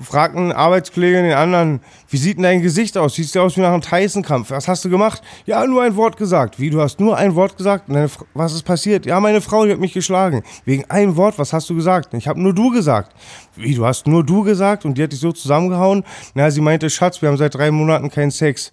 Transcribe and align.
fragt 0.00 0.36
ein 0.36 0.52
Arbeitskollege 0.52 1.22
den 1.22 1.32
anderen, 1.32 1.80
wie 2.08 2.16
sieht 2.16 2.36
denn 2.36 2.44
dein 2.44 2.62
Gesicht 2.62 2.96
aus? 2.96 3.14
Siehst 3.14 3.34
du 3.34 3.40
aus 3.40 3.56
wie 3.56 3.60
nach 3.60 3.72
einem 3.72 3.82
Tyson-Kampf? 3.82 4.50
Was 4.50 4.66
hast 4.68 4.84
du 4.84 4.90
gemacht? 4.90 5.22
Ja, 5.46 5.66
nur 5.66 5.82
ein 5.82 5.96
Wort 5.96 6.16
gesagt. 6.16 6.58
Wie, 6.58 6.70
du 6.70 6.80
hast 6.80 7.00
nur 7.00 7.16
ein 7.16 7.34
Wort 7.34 7.56
gesagt? 7.56 7.84
was 8.34 8.54
ist 8.54 8.62
passiert? 8.62 9.06
Ja, 9.06 9.20
meine 9.20 9.40
Frau, 9.40 9.64
die 9.64 9.72
hat 9.72 9.78
mich 9.78 9.92
geschlagen. 9.92 10.42
Wegen 10.64 10.84
einem 10.90 11.16
Wort, 11.16 11.38
was 11.38 11.52
hast 11.52 11.68
du 11.70 11.74
gesagt? 11.74 12.14
Ich 12.14 12.28
habe 12.28 12.40
nur 12.40 12.54
du 12.54 12.70
gesagt. 12.70 13.12
Wie, 13.56 13.74
du 13.74 13.84
hast 13.84 14.06
nur 14.06 14.24
du 14.24 14.42
gesagt? 14.42 14.84
Und 14.84 14.96
die 14.96 15.02
hat 15.02 15.12
dich 15.12 15.20
so 15.20 15.32
zusammengehauen? 15.32 16.04
Na, 16.34 16.50
sie 16.50 16.60
meinte, 16.60 16.88
Schatz, 16.88 17.20
wir 17.20 17.28
haben 17.28 17.36
seit 17.36 17.54
drei 17.54 17.70
Monaten 17.70 18.10
keinen 18.10 18.30
Sex. 18.30 18.70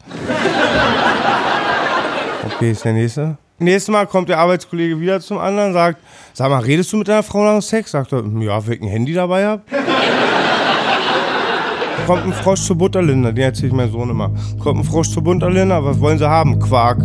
Okay, 2.46 2.72
ist 2.72 2.86
der 2.86 2.94
nächste. 2.94 3.38
Nächstes 3.60 3.92
Mal 3.92 4.06
kommt 4.06 4.30
der 4.30 4.38
Arbeitskollege 4.38 5.00
wieder 5.00 5.20
zum 5.20 5.40
anderen, 5.40 5.74
sagt, 5.74 6.00
sag 6.34 6.50
mal, 6.50 6.60
redest 6.60 6.94
du 6.94 6.98
mit 6.98 7.08
deiner 7.08 7.24
Frau 7.24 7.44
nach 7.44 7.62
Sex? 7.62 7.92
Sagt 7.92 8.14
er, 8.14 8.24
ja, 8.40 8.66
wenn 8.68 8.74
ich 8.74 8.82
ein 8.82 8.88
Handy 8.88 9.14
dabei 9.14 9.46
habe. 9.46 9.64
Kommt 12.08 12.24
ein 12.24 12.32
Frosch 12.32 12.62
zur 12.62 12.78
Butterlinde, 12.78 13.34
den 13.34 13.44
erzähle 13.44 13.68
ich 13.68 13.74
meinem 13.74 13.92
Sohn 13.92 14.10
immer. 14.10 14.32
Kommt 14.60 14.80
ein 14.80 14.84
Frosch 14.86 15.10
zur 15.10 15.24
Butterlinde, 15.24 15.84
was 15.84 16.00
wollen 16.00 16.18
sie 16.18 16.26
haben? 16.26 16.58
Quark. 16.58 17.00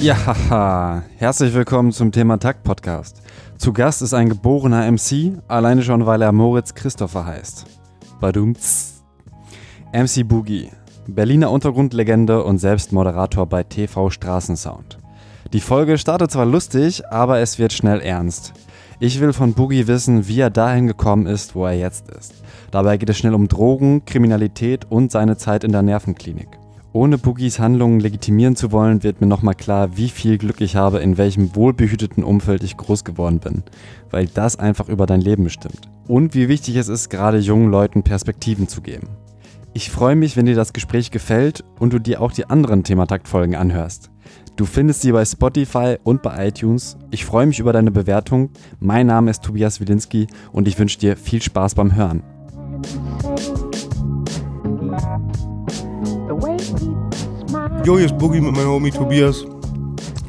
Ja, 0.00 0.16
haha. 0.26 1.04
herzlich 1.18 1.54
willkommen 1.54 1.92
zum 1.92 2.10
Thema 2.10 2.36
Takt 2.38 2.64
Podcast. 2.64 3.22
Zu 3.56 3.72
Gast 3.72 4.02
ist 4.02 4.12
ein 4.12 4.28
geborener 4.28 4.90
MC, 4.90 5.40
alleine 5.46 5.84
schon, 5.84 6.04
weil 6.04 6.20
er 6.20 6.32
Moritz 6.32 6.74
Christopher 6.74 7.26
heißt. 7.26 7.66
Badumts. 8.18 9.04
MC 9.92 10.26
Boogie, 10.26 10.70
Berliner 11.06 11.52
Untergrundlegende 11.52 12.42
und 12.42 12.58
selbst 12.58 12.92
Moderator 12.92 13.46
bei 13.46 13.62
TV 13.62 14.10
Straßensound. 14.10 14.99
Die 15.52 15.60
Folge 15.60 15.98
startet 15.98 16.30
zwar 16.30 16.46
lustig, 16.46 17.02
aber 17.10 17.40
es 17.40 17.58
wird 17.58 17.72
schnell 17.72 18.00
ernst. 18.00 18.52
Ich 19.00 19.18
will 19.18 19.32
von 19.32 19.54
Boogie 19.54 19.88
wissen, 19.88 20.28
wie 20.28 20.38
er 20.38 20.50
dahin 20.50 20.86
gekommen 20.86 21.26
ist, 21.26 21.56
wo 21.56 21.66
er 21.66 21.72
jetzt 21.72 22.08
ist. 22.08 22.34
Dabei 22.70 22.98
geht 22.98 23.10
es 23.10 23.18
schnell 23.18 23.34
um 23.34 23.48
Drogen, 23.48 24.04
Kriminalität 24.04 24.86
und 24.88 25.10
seine 25.10 25.36
Zeit 25.36 25.64
in 25.64 25.72
der 25.72 25.82
Nervenklinik. 25.82 26.46
Ohne 26.92 27.18
Boogies 27.18 27.58
Handlungen 27.58 27.98
legitimieren 27.98 28.54
zu 28.54 28.70
wollen, 28.70 29.02
wird 29.02 29.20
mir 29.20 29.26
nochmal 29.26 29.56
klar, 29.56 29.96
wie 29.96 30.08
viel 30.08 30.38
Glück 30.38 30.60
ich 30.60 30.76
habe, 30.76 30.98
in 30.98 31.18
welchem 31.18 31.56
wohlbehüteten 31.56 32.22
Umfeld 32.22 32.62
ich 32.62 32.76
groß 32.76 33.02
geworden 33.02 33.40
bin. 33.40 33.64
Weil 34.10 34.26
das 34.26 34.56
einfach 34.56 34.88
über 34.88 35.06
dein 35.06 35.20
Leben 35.20 35.42
bestimmt. 35.42 35.88
Und 36.06 36.34
wie 36.34 36.48
wichtig 36.48 36.76
es 36.76 36.88
ist, 36.88 37.08
gerade 37.08 37.38
jungen 37.38 37.72
Leuten 37.72 38.04
Perspektiven 38.04 38.68
zu 38.68 38.82
geben. 38.82 39.08
Ich 39.72 39.90
freue 39.90 40.16
mich, 40.16 40.36
wenn 40.36 40.46
dir 40.46 40.56
das 40.56 40.72
Gespräch 40.72 41.10
gefällt 41.10 41.64
und 41.80 41.92
du 41.92 41.98
dir 41.98 42.20
auch 42.20 42.32
die 42.32 42.48
anderen 42.50 42.84
Thematakt-Folgen 42.84 43.56
anhörst. 43.56 44.09
Du 44.60 44.66
findest 44.66 45.00
sie 45.00 45.10
bei 45.10 45.24
Spotify 45.24 45.96
und 46.04 46.20
bei 46.20 46.48
iTunes. 46.48 46.98
Ich 47.10 47.24
freue 47.24 47.46
mich 47.46 47.60
über 47.60 47.72
deine 47.72 47.90
Bewertung. 47.90 48.50
Mein 48.78 49.06
Name 49.06 49.30
ist 49.30 49.42
Tobias 49.42 49.80
Wilinski 49.80 50.26
und 50.52 50.68
ich 50.68 50.78
wünsche 50.78 50.98
dir 50.98 51.16
viel 51.16 51.40
Spaß 51.40 51.74
beim 51.76 51.96
Hören. 51.96 52.22
Jo, 57.86 57.96
hier 57.96 58.04
ist 58.04 58.18
Boogie 58.18 58.42
mit 58.42 58.54
meinem 58.54 58.68
Homie 58.68 58.90
Tobias 58.90 59.46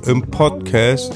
im 0.05 0.21
Podcast. 0.21 1.13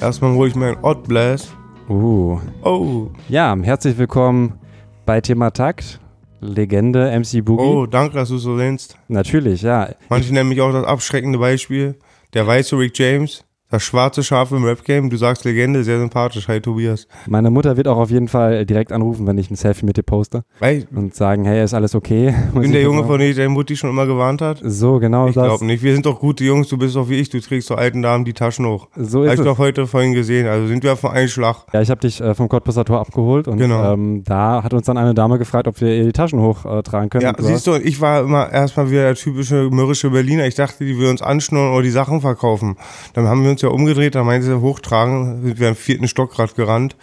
Erstmal 0.00 0.32
hole 0.36 0.50
ich 0.50 0.54
mir 0.54 0.68
einen 0.68 0.84
Odd 0.84 1.08
Blast. 1.08 1.52
Uh. 1.88 2.38
Oh. 2.62 3.08
Ja, 3.28 3.56
herzlich 3.60 3.98
willkommen 3.98 4.60
bei 5.06 5.20
Thema 5.20 5.50
Takt. 5.50 5.98
Legende 6.44 7.10
MC 7.18 7.44
Boogie. 7.44 7.62
Oh, 7.62 7.86
danke, 7.86 8.16
dass 8.16 8.28
du 8.28 8.38
so 8.38 8.50
nennst. 8.50 8.96
Natürlich, 9.08 9.62
ja. 9.62 9.90
Manche 10.08 10.32
nennen 10.32 10.48
mich 10.48 10.60
auch 10.60 10.72
das 10.72 10.84
abschreckende 10.84 11.38
Beispiel. 11.38 11.96
Der 12.34 12.46
weiße 12.46 12.78
Rick 12.78 12.98
James. 12.98 13.44
Das 13.74 13.82
schwarze 13.82 14.22
Schaf 14.22 14.52
im 14.52 14.62
Rap-Game, 14.62 15.10
du 15.10 15.16
sagst 15.16 15.44
Legende, 15.44 15.82
sehr 15.82 15.98
sympathisch. 15.98 16.46
Hi 16.46 16.60
Tobias. 16.60 17.08
Meine 17.26 17.50
Mutter 17.50 17.76
wird 17.76 17.88
auch 17.88 17.96
auf 17.96 18.08
jeden 18.08 18.28
Fall 18.28 18.64
direkt 18.66 18.92
anrufen, 18.92 19.26
wenn 19.26 19.36
ich 19.36 19.50
ein 19.50 19.56
Selfie 19.56 19.84
mit 19.84 19.96
dir 19.96 20.04
poste. 20.04 20.44
Weil 20.60 20.86
und 20.94 21.12
sagen, 21.16 21.44
hey, 21.44 21.64
ist 21.64 21.74
alles 21.74 21.96
okay? 21.96 22.32
Ich 22.54 22.60
bin 22.60 22.70
der 22.70 22.82
Junge, 22.82 23.02
von 23.02 23.18
dem 23.18 23.34
deine 23.34 23.48
Mutti 23.48 23.76
schon 23.76 23.90
immer 23.90 24.06
gewarnt 24.06 24.40
hat. 24.42 24.60
So, 24.62 25.00
genau 25.00 25.26
ich 25.26 25.34
das. 25.34 25.42
Ich 25.42 25.48
glaube 25.48 25.64
nicht. 25.64 25.82
Wir 25.82 25.92
sind 25.92 26.06
doch 26.06 26.20
gute 26.20 26.44
Jungs, 26.44 26.68
du 26.68 26.78
bist 26.78 26.94
doch 26.94 27.08
wie 27.08 27.16
ich, 27.16 27.30
du 27.30 27.40
trägst 27.40 27.66
so 27.66 27.74
alten 27.74 28.00
Damen 28.00 28.24
die 28.24 28.32
Taschen 28.32 28.64
hoch. 28.64 28.86
So 28.94 29.24
ist 29.24 29.30
Hab 29.32 29.38
ich 29.40 29.44
doch 29.44 29.58
heute 29.58 29.88
vorhin 29.88 30.12
gesehen, 30.12 30.46
also 30.46 30.68
sind 30.68 30.84
wir 30.84 30.92
auf 30.92 31.04
einen 31.04 31.26
Schlag. 31.26 31.66
Ja, 31.72 31.82
ich 31.82 31.90
habe 31.90 32.00
dich 32.00 32.20
äh, 32.20 32.32
vom 32.32 32.48
Cottbusser 32.48 32.84
Tor 32.84 33.00
abgeholt 33.00 33.48
und 33.48 33.58
genau. 33.58 33.92
ähm, 33.92 34.22
da 34.22 34.62
hat 34.62 34.72
uns 34.72 34.86
dann 34.86 34.98
eine 34.98 35.14
Dame 35.14 35.36
gefragt, 35.36 35.66
ob 35.66 35.80
wir 35.80 35.88
ihr 35.88 36.04
die 36.04 36.12
Taschen 36.12 36.38
hochtragen 36.38 37.06
äh, 37.06 37.10
können. 37.10 37.24
Ja, 37.24 37.34
siehst 37.36 37.66
du, 37.66 37.74
ich 37.74 38.00
war 38.00 38.20
immer 38.20 38.52
erstmal 38.52 38.88
wieder 38.88 39.02
der 39.02 39.16
typische 39.16 39.68
mürrische 39.72 40.10
Berliner. 40.10 40.46
Ich 40.46 40.54
dachte, 40.54 40.84
die 40.84 40.96
will 40.96 41.08
uns 41.08 41.22
anschnurren 41.22 41.72
oder 41.72 41.82
die 41.82 41.90
Sachen 41.90 42.20
verkaufen. 42.20 42.76
Dann 43.14 43.26
haben 43.26 43.42
wir 43.42 43.50
uns 43.50 43.63
ja 43.64 43.70
umgedreht, 43.70 44.14
da 44.14 44.24
meinte 44.24 44.46
sie, 44.46 44.60
hochtragen, 44.60 45.42
sind 45.42 45.60
wir 45.60 45.68
im 45.68 45.76
vierten 45.76 46.08
Stock 46.08 46.32
gerade 46.32 46.54
gerannt. 46.54 46.96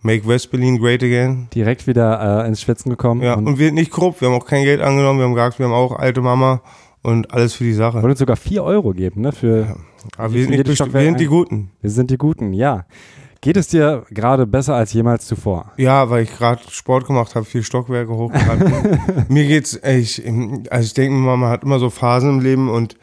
Make 0.00 0.26
West 0.26 0.50
Berlin 0.50 0.78
great 0.78 1.02
again. 1.02 1.48
Direkt 1.54 1.86
wieder 1.86 2.44
äh, 2.44 2.48
ins 2.48 2.60
Schwitzen 2.60 2.90
gekommen. 2.90 3.22
Ja, 3.22 3.34
und, 3.34 3.46
und 3.46 3.58
wir 3.58 3.66
sind 3.66 3.76
nicht 3.76 3.92
grob, 3.92 4.20
wir 4.20 4.28
haben 4.28 4.34
auch 4.34 4.46
kein 4.46 4.64
Geld 4.64 4.80
angenommen, 4.80 5.20
wir 5.20 5.26
haben 5.26 5.34
gesagt, 5.34 5.58
wir 5.58 5.66
haben 5.66 5.72
auch 5.72 5.96
alte 5.96 6.20
Mama 6.20 6.60
und 7.02 7.32
alles 7.32 7.54
für 7.54 7.64
die 7.64 7.72
Sache. 7.72 8.02
Wollen 8.02 8.10
uns 8.10 8.18
sogar 8.18 8.36
4 8.36 8.64
Euro 8.64 8.92
geben, 8.92 9.20
ne? 9.20 9.32
Für 9.32 9.60
ja, 9.60 9.76
aber 10.16 10.34
wir 10.34 10.42
sind, 10.42 10.50
nicht 10.50 10.68
wir 10.68 11.02
sind 11.02 11.20
die 11.20 11.26
Guten. 11.26 11.70
Wir 11.80 11.90
sind 11.90 12.10
die 12.10 12.18
Guten, 12.18 12.52
ja. 12.52 12.84
Geht 13.40 13.56
es 13.56 13.66
dir 13.66 14.04
gerade 14.10 14.46
besser 14.46 14.76
als 14.76 14.92
jemals 14.92 15.26
zuvor? 15.26 15.72
Ja, 15.76 16.10
weil 16.10 16.22
ich 16.22 16.36
gerade 16.36 16.62
Sport 16.70 17.06
gemacht 17.06 17.34
habe, 17.34 17.44
vier 17.44 17.64
Stockwerke 17.64 18.12
hochgerannt. 18.12 19.28
mir 19.28 19.46
geht's, 19.46 19.74
ich, 19.84 20.22
also 20.70 20.84
ich 20.84 20.94
denke 20.94 21.16
man 21.16 21.40
hat 21.50 21.64
immer 21.64 21.80
so 21.80 21.90
Phasen 21.90 22.30
im 22.30 22.40
Leben 22.40 22.70
und 22.70 22.96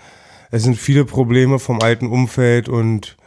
es 0.51 0.63
sind 0.63 0.77
viele 0.77 1.05
Probleme 1.05 1.59
vom 1.59 1.81
alten 1.81 2.07
Umfeld 2.07 2.69
und 2.69 3.17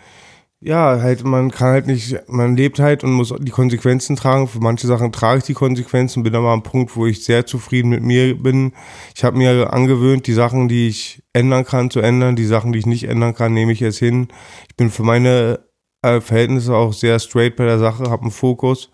ja, 0.65 1.01
halt, 1.01 1.25
man 1.25 1.51
kann 1.51 1.71
halt 1.71 1.87
nicht, 1.89 2.17
man 2.29 2.57
lebt 2.57 2.79
halt 2.79 3.03
und 3.03 3.13
muss 3.13 3.35
die 3.41 3.51
Konsequenzen 3.51 4.15
tragen. 4.15 4.47
Für 4.47 4.61
manche 4.61 4.87
Sachen 4.87 5.11
trage 5.11 5.39
ich 5.39 5.45
die 5.45 5.55
Konsequenzen, 5.55 6.23
bin 6.23 6.37
aber 6.37 6.51
am 6.51 6.63
Punkt, 6.63 6.95
wo 6.95 7.05
ich 7.05 7.25
sehr 7.25 7.47
zufrieden 7.47 7.89
mit 7.89 8.05
mir 8.05 8.41
bin. 8.41 8.73
Ich 9.17 9.25
habe 9.25 9.37
mir 9.37 9.73
angewöhnt, 9.73 10.29
die 10.29 10.33
Sachen, 10.33 10.69
die 10.69 10.87
ich 10.87 11.25
ändern 11.33 11.65
kann, 11.65 11.91
zu 11.91 11.99
ändern. 11.99 12.37
Die 12.37 12.47
Sachen, 12.47 12.73
die 12.73 12.79
ich 12.79 12.87
nicht 12.87 13.09
ändern 13.09 13.35
kann, 13.35 13.53
nehme 13.53 13.73
ich 13.73 13.81
jetzt 13.81 13.99
hin. 13.99 14.29
Ich 14.69 14.77
bin 14.77 14.89
für 14.91 15.03
meine 15.03 15.59
äh, 16.03 16.21
Verhältnisse 16.21 16.77
auch 16.77 16.93
sehr 16.93 17.19
straight 17.19 17.57
bei 17.57 17.65
der 17.65 17.81
Sache, 17.81 18.09
habe 18.09 18.23
einen 18.23 18.31
Fokus, 18.31 18.91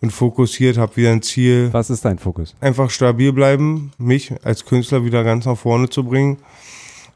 bin 0.00 0.10
fokussiert, 0.10 0.78
habe 0.78 0.96
wieder 0.96 1.10
ein 1.10 1.20
Ziel. 1.20 1.68
Was 1.72 1.90
ist 1.90 2.06
dein 2.06 2.18
Fokus? 2.18 2.54
Einfach 2.62 2.88
stabil 2.88 3.34
bleiben, 3.34 3.92
mich 3.98 4.32
als 4.44 4.64
Künstler 4.64 5.04
wieder 5.04 5.24
ganz 5.24 5.44
nach 5.44 5.58
vorne 5.58 5.90
zu 5.90 6.04
bringen. 6.04 6.38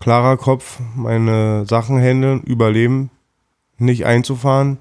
Klarer 0.01 0.37
Kopf, 0.37 0.81
meine 0.95 1.67
Sachen 1.67 1.99
handeln, 1.99 2.43
überleben 2.43 3.11
nicht 3.79 4.07
einzufahren 4.07 4.79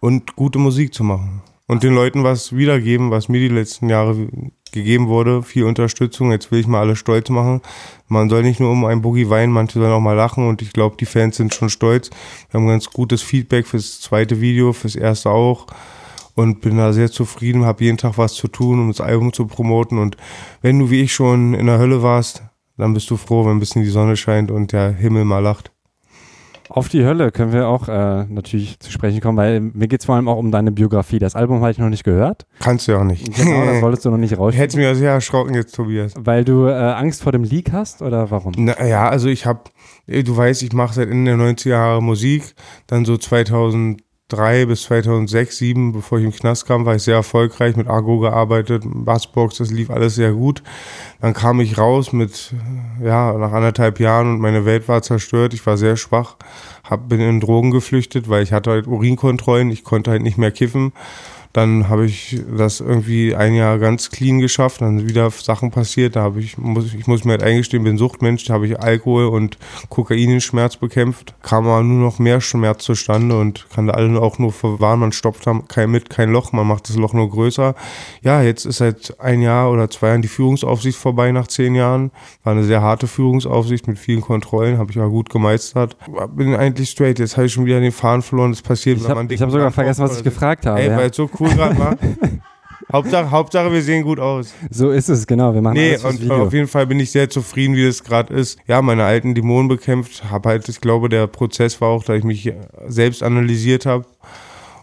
und 0.00 0.36
gute 0.36 0.58
Musik 0.58 0.92
zu 0.94 1.04
machen. 1.04 1.42
Und 1.66 1.82
den 1.82 1.94
Leuten 1.94 2.24
was 2.24 2.54
wiedergeben, 2.54 3.10
was 3.10 3.28
mir 3.28 3.40
die 3.40 3.54
letzten 3.54 3.88
Jahre 3.88 4.28
gegeben 4.72 5.08
wurde. 5.08 5.42
Viel 5.42 5.64
Unterstützung. 5.64 6.30
Jetzt 6.30 6.52
will 6.52 6.60
ich 6.60 6.66
mal 6.66 6.80
alle 6.80 6.96
stolz 6.96 7.30
machen. 7.30 7.62
Man 8.06 8.28
soll 8.28 8.42
nicht 8.42 8.60
nur 8.60 8.70
um 8.70 8.84
ein 8.84 9.00
Boogie 9.00 9.30
weinen, 9.30 9.52
manche 9.52 9.78
sollen 9.78 9.92
auch 9.92 10.00
mal 10.00 10.12
lachen. 10.12 10.46
Und 10.46 10.60
ich 10.60 10.74
glaube, 10.74 10.96
die 11.00 11.06
Fans 11.06 11.36
sind 11.36 11.54
schon 11.54 11.70
stolz. 11.70 12.10
Wir 12.50 12.60
haben 12.60 12.68
ganz 12.68 12.90
gutes 12.90 13.22
Feedback 13.22 13.66
fürs 13.66 14.00
zweite 14.00 14.42
Video, 14.42 14.74
fürs 14.74 14.96
erste 14.96 15.30
auch. 15.30 15.66
Und 16.34 16.60
bin 16.60 16.76
da 16.76 16.92
sehr 16.92 17.10
zufrieden, 17.10 17.64
habe 17.64 17.84
jeden 17.84 17.96
Tag 17.96 18.18
was 18.18 18.34
zu 18.34 18.48
tun, 18.48 18.80
um 18.80 18.88
das 18.88 19.00
Album 19.00 19.32
zu 19.32 19.46
promoten. 19.46 19.98
Und 19.98 20.18
wenn 20.60 20.78
du 20.78 20.90
wie 20.90 21.00
ich 21.00 21.14
schon 21.14 21.54
in 21.54 21.66
der 21.66 21.78
Hölle 21.78 22.02
warst, 22.02 22.42
dann 22.76 22.94
bist 22.94 23.10
du 23.10 23.16
froh, 23.16 23.44
wenn 23.44 23.56
ein 23.56 23.60
bisschen 23.60 23.82
die 23.82 23.90
Sonne 23.90 24.16
scheint 24.16 24.50
und 24.50 24.72
der 24.72 24.90
Himmel 24.92 25.24
mal 25.24 25.40
lacht. 25.40 25.70
Auf 26.70 26.88
die 26.88 27.04
Hölle 27.04 27.30
können 27.30 27.52
wir 27.52 27.68
auch 27.68 27.88
äh, 27.88 28.24
natürlich 28.24 28.80
zu 28.80 28.90
sprechen 28.90 29.20
kommen, 29.20 29.36
weil 29.36 29.60
mir 29.60 29.86
geht 29.86 30.00
es 30.00 30.06
vor 30.06 30.14
allem 30.14 30.28
auch 30.28 30.38
um 30.38 30.50
deine 30.50 30.72
Biografie. 30.72 31.18
Das 31.18 31.36
Album 31.36 31.60
habe 31.60 31.70
ich 31.70 31.78
noch 31.78 31.90
nicht 31.90 32.04
gehört. 32.04 32.46
Kannst 32.58 32.88
du 32.88 32.92
ja 32.92 32.98
auch 32.98 33.04
nicht. 33.04 33.32
Genau, 33.36 33.66
das 33.66 33.82
wolltest 33.82 34.04
du 34.04 34.10
noch 34.10 34.16
nicht 34.16 34.38
raus. 34.38 34.54
Hättest 34.54 34.76
mir 34.76 34.94
sehr 34.94 35.12
erschrocken 35.12 35.54
jetzt, 35.54 35.74
Tobias. 35.74 36.14
Weil 36.16 36.44
du 36.44 36.66
äh, 36.66 36.72
Angst 36.72 37.22
vor 37.22 37.32
dem 37.32 37.44
Leak 37.44 37.72
hast 37.72 38.00
oder 38.00 38.30
warum? 38.30 38.52
Naja, 38.56 39.08
also 39.08 39.28
ich 39.28 39.44
habe, 39.44 39.60
du 40.06 40.36
weißt, 40.36 40.62
ich 40.62 40.72
mache 40.72 40.94
seit 40.94 41.10
Ende 41.10 41.36
der 41.36 41.46
90er 41.46 41.68
Jahre 41.68 42.02
Musik. 42.02 42.54
Dann 42.86 43.04
so 43.04 43.18
2000 43.18 44.02
2003 44.34 44.66
bis 44.66 44.82
2006, 44.82 45.58
2007, 45.58 45.92
bevor 45.92 46.18
ich 46.18 46.24
im 46.24 46.32
Knast 46.32 46.66
kam, 46.66 46.84
war 46.84 46.96
ich 46.96 47.02
sehr 47.02 47.16
erfolgreich, 47.16 47.76
mit 47.76 47.88
Argo 47.88 48.18
gearbeitet, 48.18 48.84
Bassbox, 48.86 49.58
das 49.58 49.70
lief 49.70 49.90
alles 49.90 50.14
sehr 50.14 50.32
gut. 50.32 50.62
Dann 51.20 51.34
kam 51.34 51.60
ich 51.60 51.78
raus 51.78 52.12
mit, 52.12 52.52
ja, 53.02 53.32
nach 53.32 53.52
anderthalb 53.52 54.00
Jahren 54.00 54.34
und 54.34 54.40
meine 54.40 54.64
Welt 54.64 54.88
war 54.88 55.02
zerstört. 55.02 55.54
Ich 55.54 55.64
war 55.66 55.76
sehr 55.76 55.96
schwach, 55.96 56.36
hab, 56.82 57.08
bin 57.08 57.20
in 57.20 57.40
Drogen 57.40 57.70
geflüchtet, 57.70 58.28
weil 58.28 58.42
ich 58.42 58.52
hatte 58.52 58.70
halt 58.70 58.86
Urinkontrollen, 58.86 59.70
ich 59.70 59.84
konnte 59.84 60.10
halt 60.10 60.22
nicht 60.22 60.38
mehr 60.38 60.50
kiffen. 60.50 60.92
Dann 61.54 61.88
habe 61.88 62.04
ich 62.04 62.42
das 62.58 62.80
irgendwie 62.80 63.32
ein 63.36 63.54
Jahr 63.54 63.78
ganz 63.78 64.10
clean 64.10 64.40
geschafft, 64.40 64.80
dann 64.80 64.98
sind 64.98 65.08
wieder 65.08 65.30
Sachen 65.30 65.70
passiert, 65.70 66.16
da 66.16 66.22
habe 66.22 66.40
ich, 66.40 66.58
muss, 66.58 66.92
ich 66.92 67.06
muss 67.06 67.24
mir 67.24 67.32
halt 67.32 67.44
eingestehen, 67.44 67.84
bin 67.84 67.96
Suchtmensch, 67.96 68.44
da 68.44 68.54
habe 68.54 68.66
ich 68.66 68.80
Alkohol 68.80 69.26
und 69.26 69.56
Kokain 69.88 70.30
in 70.30 70.40
Schmerz 70.40 70.76
bekämpft, 70.76 71.36
kam 71.42 71.68
aber 71.68 71.84
nur 71.84 72.00
noch 72.00 72.18
mehr 72.18 72.40
Schmerz 72.40 72.82
zustande 72.82 73.38
und 73.38 73.66
kann 73.72 73.86
da 73.86 73.94
alle 73.94 74.20
auch 74.20 74.40
nur 74.40 74.52
verwahren, 74.52 74.98
man 74.98 75.12
stopft 75.12 75.48
kein 75.68 75.92
mit, 75.92 76.10
kein 76.10 76.32
Loch, 76.32 76.50
man 76.50 76.66
macht 76.66 76.88
das 76.88 76.96
Loch 76.96 77.12
nur 77.12 77.30
größer. 77.30 77.76
Ja, 78.22 78.42
jetzt 78.42 78.66
ist 78.66 78.78
seit 78.78 79.20
ein 79.20 79.40
Jahr 79.40 79.70
oder 79.70 79.88
zwei 79.88 80.08
Jahren 80.08 80.22
die 80.22 80.28
Führungsaufsicht 80.28 80.98
vorbei 80.98 81.30
nach 81.30 81.46
zehn 81.46 81.76
Jahren, 81.76 82.10
war 82.42 82.54
eine 82.54 82.64
sehr 82.64 82.82
harte 82.82 83.06
Führungsaufsicht 83.06 83.86
mit 83.86 84.00
vielen 84.00 84.22
Kontrollen, 84.22 84.78
habe 84.78 84.90
ich 84.90 84.98
aber 84.98 85.08
gut 85.08 85.30
gemeistert. 85.30 85.96
Bin 86.34 86.56
eigentlich 86.56 86.90
straight, 86.90 87.20
jetzt 87.20 87.36
habe 87.36 87.46
ich 87.46 87.52
schon 87.52 87.64
wieder 87.64 87.78
den 87.78 87.92
Faden 87.92 88.22
verloren, 88.22 88.50
das 88.50 88.62
passiert. 88.62 88.98
Ich 88.98 89.08
habe 89.08 89.20
hab 89.20 89.50
sogar 89.52 89.70
vergessen, 89.70 90.02
was 90.02 90.18
ich 90.18 90.24
gefragt 90.24 90.66
habe. 90.66 90.80
Ey, 90.80 90.88
ja. 90.88 90.96
weil 90.96 91.14
so 91.14 91.30
cool 91.38 91.43
gerade 91.48 91.78
war. 91.78 91.96
Hauptsache, 92.92 93.30
Hauptsache, 93.30 93.72
wir 93.72 93.82
sehen 93.82 94.04
gut 94.04 94.20
aus. 94.20 94.54
So 94.70 94.90
ist 94.90 95.08
es, 95.08 95.26
genau. 95.26 95.54
Wir 95.54 95.62
machen 95.62 95.74
Nee, 95.74 95.92
alles 95.92 96.04
und 96.04 96.20
Video. 96.20 96.44
auf 96.46 96.52
jeden 96.52 96.68
Fall 96.68 96.86
bin 96.86 97.00
ich 97.00 97.10
sehr 97.10 97.30
zufrieden, 97.30 97.74
wie 97.74 97.84
das 97.86 98.04
gerade 98.04 98.32
ist. 98.34 98.58
Ja, 98.66 98.82
meine 98.82 99.04
alten 99.04 99.34
Dämonen 99.34 99.68
bekämpft, 99.68 100.30
habe 100.30 100.50
halt, 100.50 100.68
ich 100.68 100.80
glaube, 100.80 101.08
der 101.08 101.26
Prozess 101.26 101.80
war 101.80 101.88
auch, 101.88 102.04
dass 102.04 102.18
ich 102.18 102.24
mich 102.24 102.52
selbst 102.86 103.22
analysiert 103.22 103.86
habe 103.86 104.04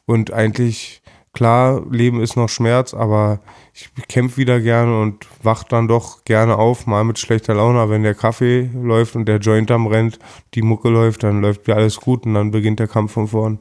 und 0.05 0.33
eigentlich, 0.33 1.01
klar, 1.33 1.83
Leben 1.89 2.21
ist 2.21 2.35
noch 2.35 2.49
Schmerz, 2.49 2.93
aber 2.93 3.39
ich 3.73 3.89
kämpfe 4.09 4.37
wieder 4.37 4.59
gerne 4.59 4.99
und 4.99 5.25
wach 5.43 5.63
dann 5.63 5.87
doch 5.87 6.25
gerne 6.25 6.57
auf, 6.57 6.87
mal 6.87 7.03
mit 7.05 7.19
schlechter 7.19 7.53
Laune, 7.53 7.89
wenn 7.89 8.03
der 8.03 8.15
Kaffee 8.15 8.69
läuft 8.73 9.15
und 9.15 9.25
der 9.25 9.37
Joint 9.37 9.71
am 9.71 9.87
rennt, 9.87 10.19
die 10.55 10.63
Mucke 10.63 10.89
läuft, 10.89 11.23
dann 11.23 11.41
läuft 11.41 11.67
wieder 11.67 11.77
alles 11.77 11.97
gut 11.97 12.25
und 12.25 12.33
dann 12.33 12.51
beginnt 12.51 12.79
der 12.79 12.87
Kampf 12.87 13.13
von 13.13 13.27
vorn. 13.27 13.59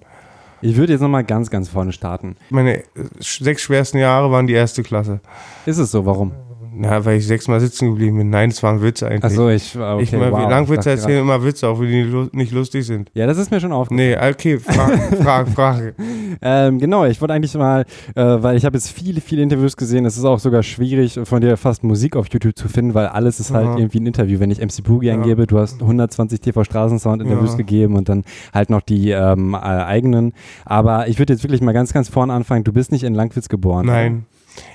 Ich 0.62 0.76
würde 0.76 0.92
jetzt 0.92 1.00
nochmal 1.00 1.24
ganz, 1.24 1.50
ganz 1.50 1.68
vorne 1.68 1.92
starten. 1.92 2.36
Meine 2.50 2.78
äh, 2.78 2.84
sechs 3.18 3.62
schwersten 3.62 3.98
Jahre 3.98 4.30
waren 4.30 4.46
die 4.46 4.52
erste 4.52 4.82
Klasse. 4.82 5.20
Ist 5.66 5.78
es 5.78 5.90
so? 5.90 6.04
Warum? 6.04 6.32
Na, 6.82 7.04
weil 7.04 7.18
ich 7.18 7.26
sechsmal 7.26 7.60
sitzen 7.60 7.90
geblieben 7.90 8.16
bin. 8.16 8.30
Nein, 8.30 8.48
es 8.48 8.62
war 8.62 8.72
ein 8.72 8.80
Witz 8.80 9.02
eigentlich. 9.02 9.22
Achso, 9.24 9.50
ich 9.50 9.78
war 9.78 9.96
okay, 9.96 10.04
ich 10.04 10.12
mal, 10.12 10.32
wow. 10.32 10.48
Langwitze 10.48 10.88
erzählen 10.88 11.20
immer 11.20 11.44
Witze, 11.44 11.68
auch 11.68 11.78
wenn 11.78 11.88
die 11.88 12.02
lu- 12.04 12.28
nicht 12.32 12.52
lustig 12.52 12.86
sind. 12.86 13.10
Ja, 13.12 13.26
das 13.26 13.36
ist 13.36 13.50
mir 13.50 13.60
schon 13.60 13.70
aufgefallen. 13.70 14.08
Nee, 14.18 14.30
okay, 14.30 14.58
Frage, 14.58 14.98
Frage, 15.22 15.50
Frage. 15.50 15.94
Ähm, 16.40 16.78
genau, 16.78 17.04
ich 17.04 17.20
wollte 17.20 17.34
eigentlich 17.34 17.52
mal, 17.54 17.82
äh, 18.14 18.22
weil 18.22 18.56
ich 18.56 18.64
habe 18.64 18.78
jetzt 18.78 18.90
viele, 18.92 19.20
viele 19.20 19.42
Interviews 19.42 19.76
gesehen. 19.76 20.06
Es 20.06 20.16
ist 20.16 20.24
auch 20.24 20.38
sogar 20.38 20.62
schwierig, 20.62 21.20
von 21.24 21.42
dir 21.42 21.58
fast 21.58 21.84
Musik 21.84 22.16
auf 22.16 22.28
YouTube 22.32 22.56
zu 22.56 22.66
finden, 22.68 22.94
weil 22.94 23.08
alles 23.08 23.40
ist 23.40 23.50
halt 23.52 23.66
Aha. 23.66 23.76
irgendwie 23.76 24.00
ein 24.00 24.06
Interview. 24.06 24.40
Wenn 24.40 24.50
ich 24.50 24.60
MC 24.60 24.82
Boogie 24.82 25.08
Ja. 25.08 25.12
eingebe, 25.12 25.46
du 25.46 25.58
hast 25.58 25.82
120 25.82 26.40
TV 26.40 26.64
Straßensound 26.64 27.20
Interviews 27.20 27.50
Ja. 27.50 27.56
gegeben 27.58 27.94
und 27.96 28.08
dann 28.08 28.24
halt 28.54 28.70
noch 28.70 28.80
die 28.80 29.10
ähm, 29.10 29.52
äh, 29.52 29.58
eigenen. 29.58 30.32
Aber 30.64 31.08
ich 31.08 31.18
würde 31.18 31.34
jetzt 31.34 31.42
wirklich 31.44 31.60
mal 31.60 31.72
ganz, 31.72 31.92
ganz 31.92 32.08
vorne 32.08 32.32
anfangen. 32.32 32.64
Du 32.64 32.72
bist 32.72 32.90
nicht 32.90 33.02
in 33.04 33.12
Langwitz 33.14 33.50
geboren. 33.50 33.84
Nein. 33.84 34.24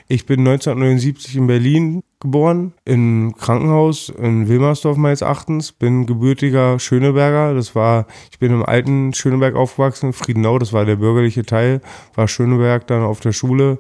Ich 0.08 0.26
bin 0.26 0.42
1979 0.42 1.36
in 1.36 1.48
Berlin 1.48 2.04
geboren, 2.20 2.74
im 2.86 3.34
Krankenhaus 3.38 4.10
in 4.10 4.48
Wilmersdorf 4.48 4.98
meines 4.98 5.22
Erachtens, 5.22 5.72
bin 5.72 6.06
gebürtiger 6.06 6.80
Schöneberger, 6.80 7.54
das 7.54 7.76
war, 7.76 8.06
ich 8.32 8.40
bin 8.40 8.52
im 8.52 8.64
alten 8.64 9.14
Schöneberg 9.14 9.56
aufgewachsen, 9.56 10.14
Friedenau, 10.14 10.60
das 10.60 10.74
war 10.74 10.86
der 10.86 10.98
bürgerliche 10.98 11.44
Teil, 11.44 11.82
war 12.14 12.28
Schöneberg 12.28 12.88
dann 12.88 13.04
auf 13.04 13.20
der 13.20 13.32
Schule. 13.32 13.80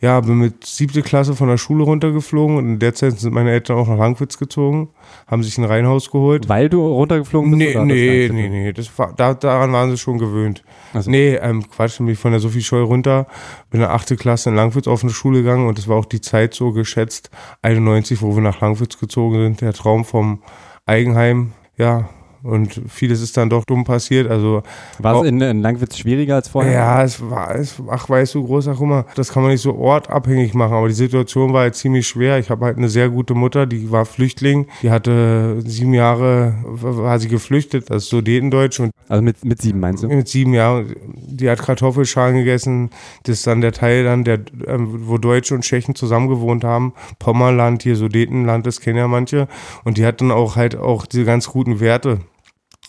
Ja, 0.00 0.20
bin 0.20 0.38
mit 0.38 0.64
siebte 0.64 1.02
Klasse 1.02 1.34
von 1.34 1.48
der 1.48 1.56
Schule 1.56 1.82
runtergeflogen 1.82 2.56
und 2.56 2.66
in 2.66 2.78
der 2.78 2.94
Zeit 2.94 3.18
sind 3.18 3.34
meine 3.34 3.50
Eltern 3.50 3.78
auch 3.78 3.88
nach 3.88 3.98
Langwitz 3.98 4.38
gezogen, 4.38 4.90
haben 5.26 5.42
sich 5.42 5.58
ein 5.58 5.64
Reihenhaus 5.64 6.12
geholt. 6.12 6.48
Weil 6.48 6.68
du 6.68 6.86
runtergeflogen 6.86 7.50
bist? 7.50 7.58
Nee, 7.58 7.74
oder 7.74 7.84
nee, 7.84 8.28
nee, 8.32 8.48
nee, 8.48 8.72
das 8.72 8.96
war, 8.96 9.12
da, 9.16 9.34
daran 9.34 9.72
waren 9.72 9.90
sie 9.90 9.98
schon 9.98 10.18
gewöhnt. 10.18 10.62
Ach 10.94 11.02
so. 11.02 11.10
Nee, 11.10 11.34
ähm, 11.34 11.68
Quatsch, 11.68 11.98
bin 11.98 12.08
ich 12.08 12.18
von 12.18 12.30
der 12.30 12.40
Sophie 12.40 12.62
Scholl 12.62 12.84
runter, 12.84 13.26
bin 13.70 13.80
in 13.80 13.86
der 13.86 13.92
achte 13.92 14.16
Klasse 14.16 14.50
in 14.50 14.56
Langwitz 14.56 14.86
auf 14.86 15.02
eine 15.02 15.12
Schule 15.12 15.38
gegangen 15.38 15.66
und 15.66 15.78
das 15.78 15.88
war 15.88 15.96
auch 15.96 16.06
die 16.06 16.20
Zeit 16.20 16.54
so 16.54 16.70
geschätzt, 16.70 17.30
91, 17.62 18.22
wo 18.22 18.36
wir 18.36 18.42
nach 18.42 18.60
Langwitz 18.60 18.98
gezogen 18.98 19.36
sind, 19.42 19.60
der 19.60 19.72
Traum 19.72 20.04
vom 20.04 20.42
Eigenheim, 20.86 21.52
ja, 21.76 22.08
und 22.48 22.80
vieles 22.88 23.20
ist 23.20 23.36
dann 23.36 23.50
doch 23.50 23.64
dumm 23.64 23.84
passiert, 23.84 24.30
also 24.30 24.62
War 24.98 25.22
es 25.22 25.28
in, 25.28 25.40
in 25.40 25.60
Langwitz 25.60 25.98
schwieriger 25.98 26.36
als 26.36 26.48
vorher? 26.48 26.72
ja, 26.72 27.02
es 27.02 27.20
war, 27.30 27.54
es, 27.54 27.74
ach, 27.88 28.08
weißt 28.08 28.34
du, 28.34 28.44
großer 28.44 28.74
Kummer, 28.74 29.04
das 29.14 29.32
kann 29.32 29.42
man 29.42 29.52
nicht 29.52 29.60
so 29.62 29.74
ortabhängig 29.76 30.54
machen, 30.54 30.72
aber 30.72 30.88
die 30.88 30.94
Situation 30.94 31.52
war 31.52 31.62
halt 31.62 31.74
ziemlich 31.74 32.06
schwer. 32.06 32.38
Ich 32.38 32.50
habe 32.50 32.64
halt 32.64 32.78
eine 32.78 32.88
sehr 32.88 33.08
gute 33.10 33.34
Mutter, 33.34 33.66
die 33.66 33.90
war 33.90 34.04
Flüchtling, 34.06 34.66
die 34.82 34.90
hatte 34.90 35.60
sieben 35.64 35.94
Jahre, 35.94 36.54
war 36.64 37.18
sie 37.18 37.28
geflüchtet, 37.28 37.90
das 37.90 38.04
ist 38.04 38.10
Sudetendeutsch 38.10 38.80
und 38.80 38.92
Also 39.08 39.22
mit, 39.22 39.44
mit 39.44 39.60
sieben 39.60 39.80
meinst 39.80 40.02
du? 40.02 40.08
mit 40.08 40.28
sieben 40.28 40.54
Jahren, 40.54 40.94
die 41.14 41.50
hat 41.50 41.58
Kartoffelschalen 41.60 42.36
gegessen, 42.36 42.90
das 43.24 43.36
ist 43.38 43.46
dann 43.46 43.60
der 43.60 43.72
Teil 43.72 44.04
dann, 44.04 44.24
der, 44.24 44.40
ähm, 44.66 45.00
wo 45.06 45.18
Deutsche 45.18 45.54
und 45.54 45.62
Tschechen 45.62 45.94
zusammen 45.94 46.28
gewohnt 46.28 46.64
haben, 46.64 46.94
Pommerland, 47.18 47.82
hier 47.82 47.96
Sudetenland, 47.96 48.66
das 48.66 48.80
kennen 48.80 48.96
ja 48.98 49.08
manche, 49.08 49.48
und 49.84 49.98
die 49.98 50.06
hat 50.06 50.20
dann 50.20 50.30
auch 50.30 50.56
halt 50.56 50.76
auch 50.76 51.06
diese 51.06 51.24
ganz 51.24 51.48
guten 51.48 51.80
Werte. 51.80 52.20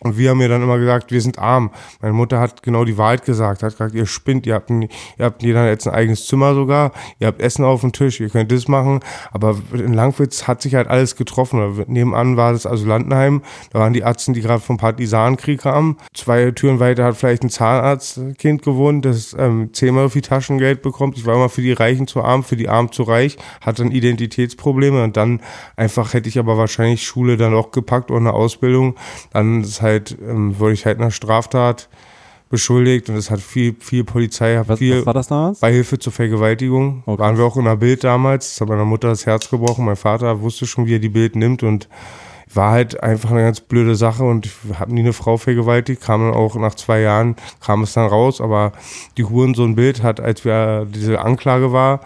Und 0.01 0.17
wir 0.17 0.29
haben 0.29 0.37
mir 0.37 0.47
dann 0.47 0.63
immer 0.63 0.77
gesagt, 0.77 1.11
wir 1.11 1.21
sind 1.21 1.39
arm. 1.39 1.71
Meine 2.01 2.13
Mutter 2.13 2.39
hat 2.39 2.63
genau 2.63 2.85
die 2.85 2.97
Wahrheit 2.97 3.25
gesagt, 3.25 3.63
hat 3.63 3.73
gesagt, 3.73 3.95
ihr 3.95 4.05
spinnt, 4.05 4.47
ihr 4.47 4.55
habt, 4.55 4.69
ein, 4.69 4.83
ihr 4.83 5.25
habt 5.25 5.43
jeder 5.43 5.67
jetzt 5.67 5.87
ein 5.87 5.93
eigenes 5.93 6.25
Zimmer 6.25 6.53
sogar, 6.53 6.91
ihr 7.19 7.27
habt 7.27 7.41
Essen 7.41 7.65
auf 7.65 7.81
dem 7.81 7.91
Tisch, 7.91 8.19
ihr 8.19 8.29
könnt 8.29 8.51
das 8.51 8.67
machen. 8.67 9.01
Aber 9.31 9.57
in 9.73 9.93
Langwitz 9.93 10.47
hat 10.47 10.61
sich 10.61 10.75
halt 10.75 10.87
alles 10.87 11.15
getroffen. 11.15 11.83
Nebenan 11.87 12.37
war 12.37 12.53
das 12.53 12.65
Asylantenheim, 12.65 13.41
da 13.71 13.79
waren 13.79 13.93
die 13.93 13.99
Ärzte, 13.99 14.31
die 14.31 14.41
gerade 14.41 14.61
vom 14.61 14.77
Partisanenkrieg 14.77 15.61
kamen. 15.61 15.97
Zwei 16.13 16.51
Türen 16.51 16.79
weiter 16.79 17.03
hat 17.03 17.17
vielleicht 17.17 17.43
ein 17.43 17.49
Zahnarztkind 17.49 18.61
gewohnt, 18.61 19.03
das 19.05 19.35
ähm, 19.37 19.73
zehnmal 19.73 20.09
viel 20.09 20.21
Taschengeld 20.21 20.81
bekommt. 20.81 21.17
Ich 21.17 21.25
war 21.25 21.35
immer 21.35 21.49
für 21.49 21.61
die 21.61 21.73
Reichen 21.73 22.07
zu 22.07 22.21
arm, 22.21 22.43
für 22.43 22.55
die 22.55 22.69
Armen 22.69 22.91
zu 22.91 23.03
reich, 23.03 23.37
hatte 23.61 23.83
dann 23.83 23.91
Identitätsprobleme 23.91 25.03
und 25.03 25.17
dann 25.17 25.41
einfach 25.75 26.13
hätte 26.13 26.29
ich 26.29 26.39
aber 26.39 26.57
wahrscheinlich 26.57 27.03
Schule 27.05 27.37
dann 27.37 27.53
auch 27.53 27.71
gepackt 27.71 28.11
oder 28.11 28.19
eine 28.19 28.33
Ausbildung. 28.33 28.95
Dann 29.31 29.61
ist 29.61 29.81
halt, 29.81 29.88
ähm, 29.95 30.57
wurde 30.59 30.73
ich 30.73 30.85
halt 30.85 30.99
einer 30.99 31.11
Straftat 31.11 31.89
beschuldigt 32.49 33.09
und 33.09 33.15
es 33.15 33.29
hat 33.29 33.39
viel, 33.39 33.75
viel 33.79 34.03
Polizei, 34.03 34.61
Was, 34.65 34.79
viel 34.79 34.99
was 34.99 35.05
war 35.05 35.13
das 35.13 35.27
damals? 35.27 35.59
Beihilfe 35.59 35.99
zur 35.99 36.11
Vergewaltigung. 36.11 37.03
Okay. 37.05 37.21
Waren 37.21 37.37
wir 37.37 37.45
auch 37.45 37.57
in 37.57 37.65
der 37.65 37.75
Bild 37.75 38.03
damals. 38.03 38.49
Das 38.49 38.61
hat 38.61 38.69
meiner 38.69 38.85
Mutter 38.85 39.09
das 39.09 39.25
Herz 39.25 39.49
gebrochen. 39.49 39.85
Mein 39.85 39.95
Vater 39.95 40.41
wusste 40.41 40.65
schon, 40.65 40.87
wie 40.87 40.95
er 40.95 40.99
die 40.99 41.09
Bild 41.09 41.35
nimmt 41.35 41.61
und 41.63 41.87
war 42.51 42.71
halt 42.71 43.01
einfach 43.03 43.29
eine 43.29 43.43
ganz 43.43 43.61
blöde 43.61 43.95
Sache 43.95 44.23
und 44.23 44.47
ich 44.47 44.53
habe 44.79 44.93
nie 44.93 45.01
eine 45.01 45.13
Frau 45.13 45.37
vergewaltigt, 45.37 46.01
kam 46.01 46.21
dann 46.21 46.33
auch 46.33 46.55
nach 46.55 46.73
zwei 46.73 47.01
Jahren, 47.01 47.35
kam 47.61 47.83
es 47.83 47.93
dann 47.93 48.07
raus, 48.07 48.41
aber 48.41 48.71
die 49.17 49.23
Hurensohn-Bild 49.23 50.01
hat, 50.01 50.19
als 50.19 50.45
wir 50.45 50.87
diese 50.89 51.19
Anklage 51.19 51.71
war, 51.71 52.01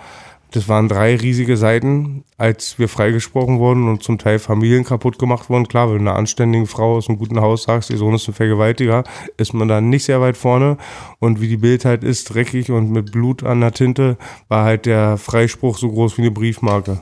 das 0.53 0.69
waren 0.69 0.87
drei 0.87 1.15
riesige 1.15 1.57
Seiten, 1.57 2.25
als 2.37 2.77
wir 2.77 2.87
freigesprochen 2.87 3.57
wurden 3.57 3.89
und 3.89 4.03
zum 4.03 4.19
Teil 4.19 4.37
Familien 4.37 4.83
kaputt 4.83 5.17
gemacht 5.17 5.49
wurden. 5.49 5.67
Klar, 5.67 5.87
wenn 5.87 5.95
du 5.95 6.01
einer 6.01 6.15
anständigen 6.15 6.67
Frau 6.67 6.95
aus 6.95 7.09
einem 7.09 7.17
guten 7.17 7.41
Haus 7.41 7.63
sagst, 7.63 7.89
ihr 7.89 7.97
Sohn 7.97 8.13
ist 8.13 8.27
ein 8.27 8.35
Vergewaltiger, 8.35 9.03
ist 9.37 9.55
man 9.55 9.67
dann 9.67 9.89
nicht 9.89 10.05
sehr 10.05 10.21
weit 10.21 10.37
vorne. 10.37 10.77
Und 11.17 11.41
wie 11.41 11.47
die 11.47 11.57
Bild 11.57 11.85
halt 11.85 12.03
ist, 12.03 12.25
dreckig 12.25 12.69
und 12.69 12.91
mit 12.91 13.11
Blut 13.11 13.43
an 13.43 13.61
der 13.61 13.71
Tinte, 13.71 14.15
war 14.47 14.63
halt 14.63 14.85
der 14.85 15.17
Freispruch 15.17 15.79
so 15.79 15.89
groß 15.89 16.19
wie 16.19 16.21
eine 16.21 16.31
Briefmarke. 16.31 17.01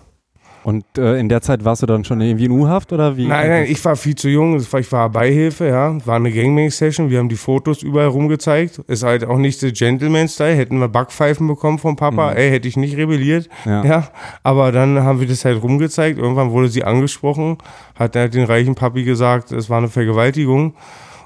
Und 0.64 0.86
äh, 0.98 1.18
in 1.20 1.28
der 1.28 1.42
Zeit 1.42 1.66
warst 1.66 1.82
du 1.82 1.88
dann 1.88 2.04
schon 2.04 2.22
irgendwie 2.22 2.46
in 2.46 2.52
U-Haft 2.52 2.94
oder 2.94 3.18
wie? 3.18 3.26
Nein, 3.26 3.50
nein, 3.50 3.66
ich 3.68 3.84
war 3.84 3.96
viel 3.96 4.16
zu 4.16 4.30
jung. 4.30 4.58
Ich 4.58 4.92
war 4.92 5.10
Beihilfe, 5.10 5.68
ja. 5.68 5.98
War 6.06 6.18
eine 6.18 6.32
Gangbang-Session. 6.32 7.10
Wir 7.10 7.18
haben 7.20 7.30
die 7.30 7.36
Fotos 7.36 7.82
überall 7.82 8.08
rumgezeigt. 8.08 8.80
Ist 8.88 9.04
halt 9.04 9.26
auch 9.26 9.38
nicht 9.38 9.62
der 9.62 9.72
Gentleman-Style. 9.72 10.56
Hätten 10.56 10.80
wir 10.80 10.88
Backpfeifen 10.88 11.48
bekommen 11.48 11.80
vom 11.80 11.96
Papa, 11.96 12.34
ey, 12.34 12.52
hätte 12.52 12.68
ich 12.68 12.78
nicht 12.78 12.96
rebelliert. 12.96 13.50
Ja. 13.66 13.84
Ja. 13.84 14.08
Aber 14.44 14.72
dann 14.72 15.02
haben 15.02 15.20
wir 15.20 15.28
das 15.28 15.46
halt 15.46 15.62
rumgezeigt. 15.64 16.20
Irgendwann 16.20 16.52
wurde 16.52 16.68
sie 16.68 16.84
angesprochen, 16.84 17.58
hat 17.96 18.16
halt 18.16 18.34
den 18.36 18.46
reichen 18.46 18.76
Papi 18.76 19.04
gesagt, 19.04 19.52
es 19.52 19.70
war 19.70 19.80
eine 19.80 19.90
Vergewaltigung. 19.90 20.76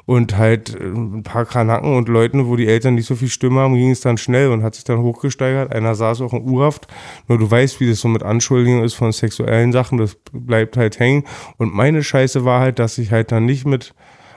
Und 0.06 0.38
halt 0.38 0.76
äh, 0.76 0.84
ein 0.84 1.24
paar 1.24 1.46
Kanaken 1.46 1.96
und 1.96 2.10
Leuten, 2.10 2.48
wo 2.48 2.56
die 2.56 2.68
Eltern 2.68 2.96
nicht 2.96 3.08
so 3.08 3.16
viel 3.16 3.28
Stimme 3.28 3.62
haben, 3.62 3.74
ging 3.76 3.92
es 3.92 4.02
dann 4.02 4.18
schnell 4.18 4.50
und 4.50 4.64
hat 4.64 4.76
sich 4.76 4.84
dann 4.84 5.00
hochgesteigert. 5.00 5.74
Einer 5.74 5.96
saß 5.96 6.22
auch 6.22 6.34
in 6.34 6.48
Urhaft. 6.48 6.88
Nur 7.28 7.38
du 7.40 7.50
weißt, 7.50 7.80
wie 7.80 7.90
das 7.90 8.00
so 8.00 8.08
mit 8.08 8.24
Anschuldigungen 8.24 8.84
ist 8.84 8.94
von 8.94 9.12
sexuellen 9.12 9.72
Sachen, 9.72 9.98
das 9.98 10.18
bleibt 10.32 10.78
halt 10.78 11.00
hängen. 11.00 11.24
Und 11.58 11.74
meine 11.74 12.04
Scheiße 12.04 12.46
war 12.46 12.60
halt, 12.60 12.80
dass 12.80 12.98
ich 12.98 13.12
halt 13.12 13.32
dann 13.32 13.46
nicht 13.46 13.66
mit 13.66 13.94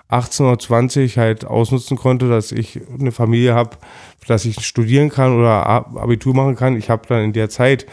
18 0.09 0.47
oder 0.47 0.59
20 0.59 1.19
halt 1.19 1.45
ausnutzen 1.45 1.99
konnte, 1.99 2.29
dass 2.29 2.51
ich 2.51 2.81
eine 2.99 3.13
Familie 3.13 3.55
habe, 3.55 3.77
dass 4.27 4.47
ich 4.47 4.65
studieren 4.65 5.11
kann 5.11 5.39
oder 5.39 5.67
Abitur 5.67 6.35
machen 6.35 6.57
kann. 6.57 6.77
Ich 6.77 6.89
habe 6.89 7.07
dann 7.07 7.23
in 7.25 7.33
der 7.35 7.51
Zeit 7.51 7.87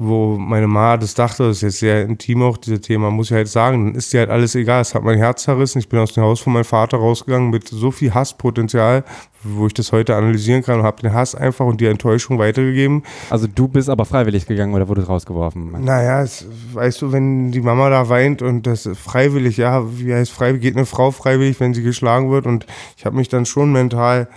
wo 0.00 0.36
meine 0.38 0.66
Ma 0.66 0.96
das 0.96 1.14
dachte, 1.14 1.48
das 1.48 1.58
ist 1.58 1.62
jetzt 1.62 1.78
sehr 1.80 2.02
intim 2.04 2.42
auch, 2.42 2.56
dieses 2.56 2.80
Thema, 2.82 3.10
muss 3.10 3.30
ich 3.30 3.36
halt 3.36 3.48
sagen, 3.48 3.86
dann 3.86 3.94
ist 3.94 4.12
dir 4.12 4.20
halt 4.20 4.30
alles 4.30 4.54
egal. 4.54 4.80
Es 4.80 4.94
hat 4.94 5.02
mein 5.02 5.18
Herz 5.18 5.42
zerrissen. 5.42 5.78
Ich 5.78 5.88
bin 5.88 5.98
aus 5.98 6.12
dem 6.12 6.22
Haus 6.22 6.40
von 6.40 6.52
meinem 6.52 6.64
Vater 6.64 6.98
rausgegangen 6.98 7.50
mit 7.50 7.68
so 7.68 7.90
viel 7.90 8.14
Hasspotenzial, 8.14 9.04
wo 9.42 9.66
ich 9.66 9.74
das 9.74 9.92
heute 9.92 10.14
analysieren 10.14 10.62
kann 10.62 10.80
und 10.80 10.84
habe 10.84 11.02
den 11.02 11.12
Hass 11.12 11.34
einfach 11.34 11.66
und 11.66 11.80
die 11.80 11.86
Enttäuschung 11.86 12.38
weitergegeben. 12.38 13.02
Also 13.30 13.46
du 13.52 13.68
bist 13.68 13.88
aber 13.88 14.04
freiwillig 14.04 14.46
gegangen 14.46 14.74
oder 14.74 14.88
wurdest 14.88 15.08
rausgeworfen? 15.08 15.72
Naja, 15.84 16.22
es, 16.22 16.46
weißt 16.72 17.02
du, 17.02 17.12
wenn 17.12 17.50
die 17.50 17.60
Mama 17.60 17.90
da 17.90 18.08
weint 18.08 18.40
und 18.42 18.66
das 18.66 18.86
ist 18.86 18.98
freiwillig, 18.98 19.56
ja, 19.56 19.82
wie 19.98 20.14
heißt 20.14 20.30
freiwillig, 20.30 20.62
geht 20.62 20.76
eine 20.76 20.86
Frau 20.86 21.10
freiwillig, 21.10 21.58
wenn 21.60 21.74
sie 21.74 21.82
geschlagen 21.82 22.30
wird 22.30 22.46
und 22.46 22.66
ich 22.96 23.04
habe 23.04 23.16
mich 23.16 23.28
dann 23.28 23.46
schon 23.46 23.72
mental 23.72 24.28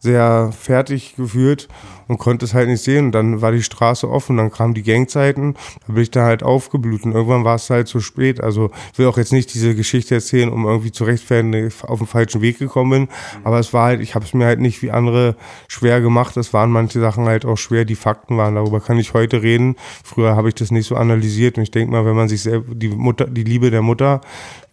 sehr 0.00 0.52
fertig 0.52 1.16
gefühlt 1.16 1.68
und 2.08 2.18
konnte 2.18 2.44
es 2.44 2.54
halt 2.54 2.68
nicht 2.68 2.82
sehen. 2.82 3.06
Und 3.06 3.12
dann 3.12 3.40
war 3.40 3.52
die 3.52 3.62
Straße 3.62 4.10
offen, 4.10 4.36
dann 4.36 4.50
kamen 4.50 4.74
die 4.74 4.82
Gangzeiten, 4.82 5.54
da 5.86 5.92
bin 5.92 6.02
ich 6.02 6.10
da 6.10 6.24
halt 6.24 6.42
aufgeblüht 6.42 7.04
und 7.04 7.12
irgendwann 7.12 7.44
war 7.44 7.54
es 7.54 7.70
halt 7.70 7.86
zu 7.86 8.00
spät. 8.00 8.40
Also 8.40 8.70
ich 8.92 8.98
will 8.98 9.06
auch 9.06 9.18
jetzt 9.18 9.32
nicht 9.32 9.52
diese 9.54 9.74
Geschichte 9.74 10.16
erzählen, 10.16 10.48
um 10.48 10.66
irgendwie 10.66 10.92
zu 10.92 11.04
rechtfertigen, 11.04 11.52
dass 11.52 11.74
ich 11.74 11.84
auf 11.84 11.98
den 11.98 12.08
falschen 12.08 12.40
Weg 12.40 12.58
gekommen 12.58 12.90
bin, 12.90 13.08
aber 13.44 13.58
es 13.58 13.72
war 13.72 13.86
halt, 13.86 14.00
ich 14.00 14.14
habe 14.14 14.24
es 14.24 14.34
mir 14.34 14.46
halt 14.46 14.60
nicht 14.60 14.82
wie 14.82 14.90
andere 14.90 15.36
schwer 15.68 16.00
gemacht. 16.00 16.36
Es 16.36 16.52
waren 16.52 16.70
manche 16.70 17.00
Sachen 17.00 17.26
halt 17.26 17.44
auch 17.44 17.56
schwer, 17.56 17.84
die 17.84 17.94
Fakten 17.94 18.36
waren. 18.36 18.54
Darüber 18.54 18.80
kann 18.80 18.98
ich 18.98 19.14
heute 19.14 19.42
reden. 19.42 19.76
Früher 20.02 20.34
habe 20.36 20.48
ich 20.48 20.54
das 20.54 20.70
nicht 20.70 20.86
so 20.86 20.96
analysiert 20.96 21.56
und 21.58 21.62
ich 21.62 21.70
denke 21.70 21.92
mal, 21.92 22.06
wenn 22.06 22.16
man 22.16 22.28
sich 22.28 22.42
selber 22.42 22.74
die 22.74 22.88
Mutter, 22.88 23.26
die 23.26 23.44
Liebe 23.44 23.70
der 23.70 23.82
Mutter 23.82 24.20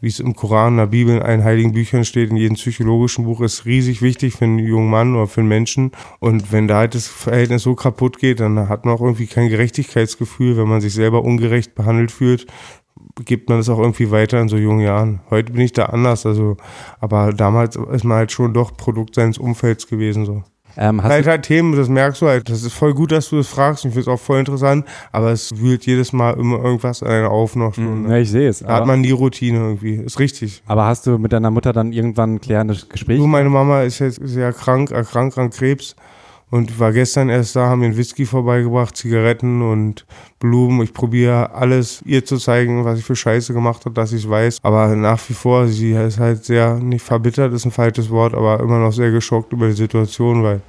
wie 0.06 0.10
es 0.10 0.20
im 0.20 0.36
Koran, 0.36 0.74
in 0.74 0.78
der 0.78 0.86
Bibel, 0.86 1.16
in 1.16 1.22
allen 1.24 1.44
heiligen 1.44 1.72
Büchern 1.72 2.06
steht, 2.06 2.30
in 2.30 2.36
jedem 2.36 2.58
psychologischen 2.58 3.26
Buch, 3.26 3.42
ist 3.42 3.66
riesig 3.66 4.04
wichtig 4.04 4.36
für 4.36 4.46
einen 4.46 4.60
jungen 4.60 4.90
Mann 4.90 5.16
oder 5.16 5.26
für 5.26 5.42
einen 5.42 5.50
Menschen. 5.50 5.94
Und 6.20 6.52
wenn 6.52 6.68
da 6.68 6.78
halt 6.78 6.94
das 6.94 7.25
Verhältnis 7.26 7.64
so 7.64 7.76
kaputt 7.76 8.18
geht, 8.18 8.40
dann 8.40 8.70
hat 8.70 8.86
man 8.86 8.96
auch 8.96 9.02
irgendwie 9.02 9.28
kein 9.28 9.50
Gerechtigkeitsgefühl, 9.50 10.58
wenn 10.58 10.68
man 10.68 10.82
sich 10.82 10.94
selber 10.94 11.24
ungerecht 11.24 11.76
behandelt 11.76 12.12
fühlt, 12.12 12.48
gibt 13.24 13.50
man 13.50 13.60
das 13.60 13.70
auch 13.70 13.80
irgendwie 13.80 14.12
weiter 14.12 14.42
in 14.42 14.48
so 14.48 14.58
jungen 14.58 14.82
Jahren. 14.82 15.22
Heute 15.30 15.52
bin 15.54 15.62
ich 15.62 15.74
da 15.74 15.86
anders, 15.86 16.26
also, 16.26 16.58
aber 17.00 17.34
damals 17.34 17.76
ist 17.76 18.04
man 18.04 18.18
halt 18.18 18.32
schon 18.32 18.54
doch 18.54 18.76
Produkt 18.76 19.16
seines 19.16 19.38
Umfelds 19.38 19.88
gewesen, 19.88 20.26
so. 20.26 20.44
Ähm, 20.78 21.04
halt 21.04 21.26
halt 21.26 21.44
Themen, 21.44 21.76
das 21.76 21.88
merkst 21.88 22.22
du 22.22 22.28
halt. 22.28 22.50
Das 22.50 22.64
ist 22.64 22.74
voll 22.74 22.94
gut, 22.94 23.12
dass 23.12 23.30
du 23.30 23.38
das 23.38 23.48
fragst. 23.48 23.86
Ich 23.86 23.94
finde 23.94 24.02
es 24.02 24.08
auch 24.08 24.20
voll 24.20 24.40
interessant, 24.40 24.86
aber 25.12 25.32
es 25.32 25.58
wühlt 25.58 25.86
jedes 25.86 26.12
Mal 26.12 26.38
immer 26.38 26.58
irgendwas 26.58 27.02
an 27.02 27.10
einen 27.10 27.28
auf 27.28 27.56
noch 27.56 27.76
schon. 27.76 28.04
Ne? 28.04 28.10
Ja, 28.10 28.18
ich 28.18 28.30
sehe 28.30 28.50
es. 28.50 28.60
Da 28.60 28.76
hat 28.76 28.86
man 28.86 29.02
die 29.02 29.12
Routine 29.12 29.58
irgendwie. 29.58 29.96
Ist 29.96 30.20
richtig. 30.20 30.64
Aber 30.66 30.86
hast 30.86 31.08
du 31.08 31.18
mit 31.18 31.32
deiner 31.32 31.52
Mutter 31.52 31.72
dann 31.72 31.94
irgendwann 31.94 32.36
ein 32.36 32.42
klärendes 32.42 32.90
Gespräch? 32.90 33.18
Du, 33.18 33.28
meine 33.28 33.50
Mama 33.50 33.84
ist 33.84 34.00
jetzt 34.00 34.20
sehr 34.22 34.52
krank, 34.52 34.92
erkrankt 34.92 35.38
an 35.38 35.50
Krebs 35.50 35.96
und 36.52 36.80
war 36.80 36.94
gestern 36.94 37.30
erst 37.30 37.56
da, 37.56 37.68
haben 37.68 37.80
mir 37.80 37.88
einen 37.88 37.98
Whisky 37.98 38.26
vorbeigebracht, 38.26 38.96
Zigaretten 38.96 39.62
und 39.62 40.06
Blumen. 40.40 40.82
Ich 40.84 40.94
probiere 40.94 41.54
alles 41.54 42.02
ihr 42.06 42.24
zu 42.24 42.38
zeigen, 42.38 42.86
was 42.86 43.00
ich 43.00 43.06
für 43.06 43.16
Scheiße 43.16 43.54
gemacht 43.54 43.86
habe, 43.86 43.96
dass 43.96 44.14
ich 44.14 44.24
es 44.24 44.30
weiß. 44.30 44.60
Aber 44.62 44.96
nach 44.96 45.20
wie 45.28 45.34
vor, 45.34 45.68
sie 45.68 45.92
ist 45.92 46.20
halt 46.20 46.46
sehr, 46.46 46.76
nicht 46.76 47.04
verbittert 47.04 47.54
ist 47.54 47.66
ein 47.66 47.72
falsches 47.72 48.10
Wort, 48.10 48.34
aber 48.34 48.60
immer 48.60 48.80
noch 48.80 48.94
sehr 48.94 49.12
geschockt 49.12 49.54
über 49.54 49.68
die 49.68 49.74
Situation, 49.74 50.44
weil 50.44 50.62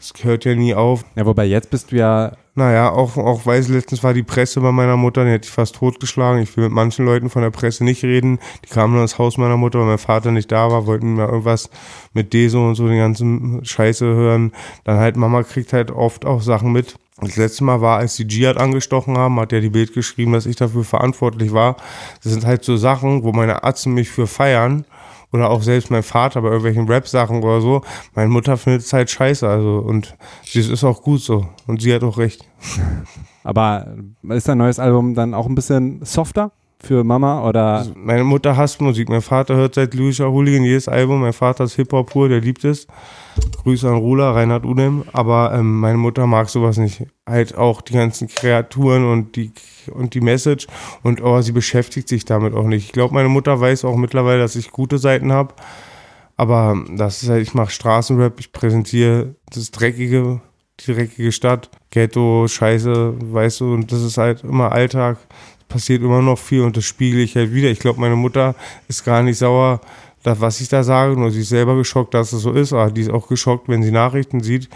es 0.00 0.12
hört 0.22 0.44
ja 0.44 0.54
nie 0.54 0.74
auf. 0.74 1.04
Ja, 1.14 1.26
wobei 1.26 1.44
jetzt 1.44 1.70
bist 1.70 1.92
du 1.92 1.96
ja 1.96 2.32
naja, 2.56 2.90
auch, 2.90 3.16
auch 3.16 3.46
weiß, 3.46 3.68
letztens 3.68 4.02
war 4.02 4.12
die 4.12 4.24
Presse 4.24 4.60
bei 4.60 4.72
meiner 4.72 4.96
Mutter, 4.96 5.24
die 5.24 5.30
hätte 5.30 5.46
ich 5.46 5.52
fast 5.52 5.76
totgeschlagen. 5.76 6.42
Ich 6.42 6.56
will 6.56 6.64
mit 6.64 6.72
manchen 6.72 7.06
Leuten 7.06 7.30
von 7.30 7.42
der 7.42 7.50
Presse 7.50 7.84
nicht 7.84 8.02
reden. 8.02 8.38
Die 8.64 8.68
kamen 8.68 8.94
dann 8.94 9.02
ins 9.02 9.18
Haus 9.18 9.38
meiner 9.38 9.56
Mutter, 9.56 9.78
weil 9.78 9.86
mein 9.86 9.98
Vater 9.98 10.32
nicht 10.32 10.50
da 10.50 10.70
war, 10.70 10.86
wollten 10.86 11.14
mir 11.14 11.26
irgendwas 11.26 11.70
mit 12.12 12.32
Deso 12.32 12.66
und 12.66 12.74
so 12.74 12.88
den 12.88 12.98
ganzen 12.98 13.64
Scheiße 13.64 14.04
hören. 14.04 14.52
Dann 14.84 14.98
halt, 14.98 15.16
Mama 15.16 15.42
kriegt 15.44 15.72
halt 15.72 15.90
oft 15.90 16.26
auch 16.26 16.42
Sachen 16.42 16.72
mit. 16.72 16.96
Das 17.20 17.36
letzte 17.36 17.64
Mal 17.64 17.80
war, 17.80 17.98
als 17.98 18.16
die 18.16 18.26
Dschihad 18.26 18.56
angestochen 18.56 19.16
haben, 19.16 19.38
hat 19.38 19.52
ja 19.52 19.60
die 19.60 19.70
Bild 19.70 19.94
geschrieben, 19.94 20.32
dass 20.32 20.46
ich 20.46 20.56
dafür 20.56 20.84
verantwortlich 20.84 21.52
war. 21.52 21.76
Das 22.22 22.32
sind 22.32 22.44
halt 22.44 22.64
so 22.64 22.76
Sachen, 22.76 23.22
wo 23.22 23.32
meine 23.32 23.62
Atzen 23.62 23.94
mich 23.94 24.10
für 24.10 24.26
feiern 24.26 24.84
oder 25.32 25.50
auch 25.50 25.62
selbst 25.62 25.90
mein 25.90 26.02
Vater 26.02 26.42
bei 26.42 26.48
irgendwelchen 26.48 26.88
Rap-Sachen 26.88 27.42
oder 27.42 27.60
so. 27.60 27.82
Meine 28.14 28.28
Mutter 28.28 28.56
findet 28.56 28.82
es 28.82 28.92
halt 28.92 29.10
scheiße, 29.10 29.48
also 29.48 29.78
und 29.78 30.16
das 30.54 30.68
ist 30.68 30.84
auch 30.84 31.02
gut 31.02 31.20
so 31.20 31.46
und 31.66 31.80
sie 31.82 31.94
hat 31.94 32.02
auch 32.02 32.18
recht. 32.18 32.44
Aber 33.42 33.96
ist 34.28 34.48
dein 34.48 34.58
neues 34.58 34.78
Album 34.78 35.14
dann 35.14 35.34
auch 35.34 35.46
ein 35.46 35.54
bisschen 35.54 36.04
softer? 36.04 36.52
Für 36.82 37.04
Mama 37.04 37.46
oder? 37.46 37.78
Also 37.78 37.92
meine 37.94 38.24
Mutter 38.24 38.56
hasst 38.56 38.80
Musik. 38.80 39.08
Mein 39.08 39.22
Vater 39.22 39.54
hört 39.54 39.74
seit 39.74 39.94
Luisha 39.94 40.26
Hooligan 40.26 40.64
jedes 40.64 40.88
Album. 40.88 41.20
Mein 41.20 41.32
Vater 41.32 41.64
ist 41.64 41.74
Hip-Hop 41.74 42.10
pur, 42.10 42.28
der 42.28 42.40
liebt 42.40 42.64
es. 42.64 42.86
Grüße 43.62 43.88
an 43.88 43.96
Rula, 43.96 44.32
Reinhard 44.32 44.64
Udem. 44.64 45.04
Aber 45.12 45.52
ähm, 45.54 45.80
meine 45.80 45.98
Mutter 45.98 46.26
mag 46.26 46.48
sowas 46.48 46.78
nicht. 46.78 47.04
Halt 47.28 47.56
auch 47.56 47.82
die 47.82 47.92
ganzen 47.92 48.28
Kreaturen 48.28 49.04
und 49.04 49.36
die, 49.36 49.52
und 49.92 50.14
die 50.14 50.20
Message. 50.20 50.66
Und 51.02 51.22
oh, 51.22 51.40
sie 51.42 51.52
beschäftigt 51.52 52.08
sich 52.08 52.24
damit 52.24 52.54
auch 52.54 52.66
nicht. 52.66 52.86
Ich 52.86 52.92
glaube, 52.92 53.14
meine 53.14 53.28
Mutter 53.28 53.60
weiß 53.60 53.84
auch 53.84 53.96
mittlerweile, 53.96 54.40
dass 54.40 54.56
ich 54.56 54.70
gute 54.70 54.98
Seiten 54.98 55.32
habe. 55.32 55.54
Aber 56.36 56.82
das 56.96 57.22
ist 57.22 57.28
halt, 57.28 57.42
ich 57.42 57.52
mache 57.52 57.70
Straßenrap, 57.70 58.40
ich 58.40 58.52
präsentiere 58.52 59.34
das 59.52 59.70
Dreckige, 59.70 60.40
die 60.80 60.94
dreckige 60.94 61.32
Stadt, 61.32 61.68
Ghetto, 61.90 62.48
Scheiße, 62.48 63.14
weißt 63.20 63.60
du, 63.60 63.74
und 63.74 63.92
das 63.92 64.00
ist 64.00 64.16
halt 64.16 64.42
immer 64.42 64.72
Alltag 64.72 65.18
passiert 65.70 66.02
immer 66.02 66.20
noch 66.20 66.38
viel 66.38 66.60
und 66.60 66.76
das 66.76 66.84
spiegele 66.84 67.22
ich 67.22 67.34
halt 67.36 67.54
wieder. 67.54 67.70
Ich 67.70 67.78
glaube, 67.78 68.00
meine 68.00 68.16
Mutter 68.16 68.54
ist 68.88 69.04
gar 69.04 69.22
nicht 69.22 69.38
sauer, 69.38 69.80
dass, 70.22 70.40
was 70.40 70.60
ich 70.60 70.68
da 70.68 70.82
sage, 70.82 71.18
nur 71.18 71.30
sie 71.30 71.40
ist 71.40 71.48
selber 71.48 71.76
geschockt, 71.76 72.12
dass 72.12 72.34
es 72.34 72.42
so 72.42 72.52
ist. 72.52 72.74
Aber 72.74 72.90
die 72.90 73.00
ist 73.00 73.10
auch 73.10 73.26
geschockt, 73.28 73.68
wenn 73.68 73.82
sie 73.82 73.90
Nachrichten 73.90 74.42
sieht. 74.42 74.68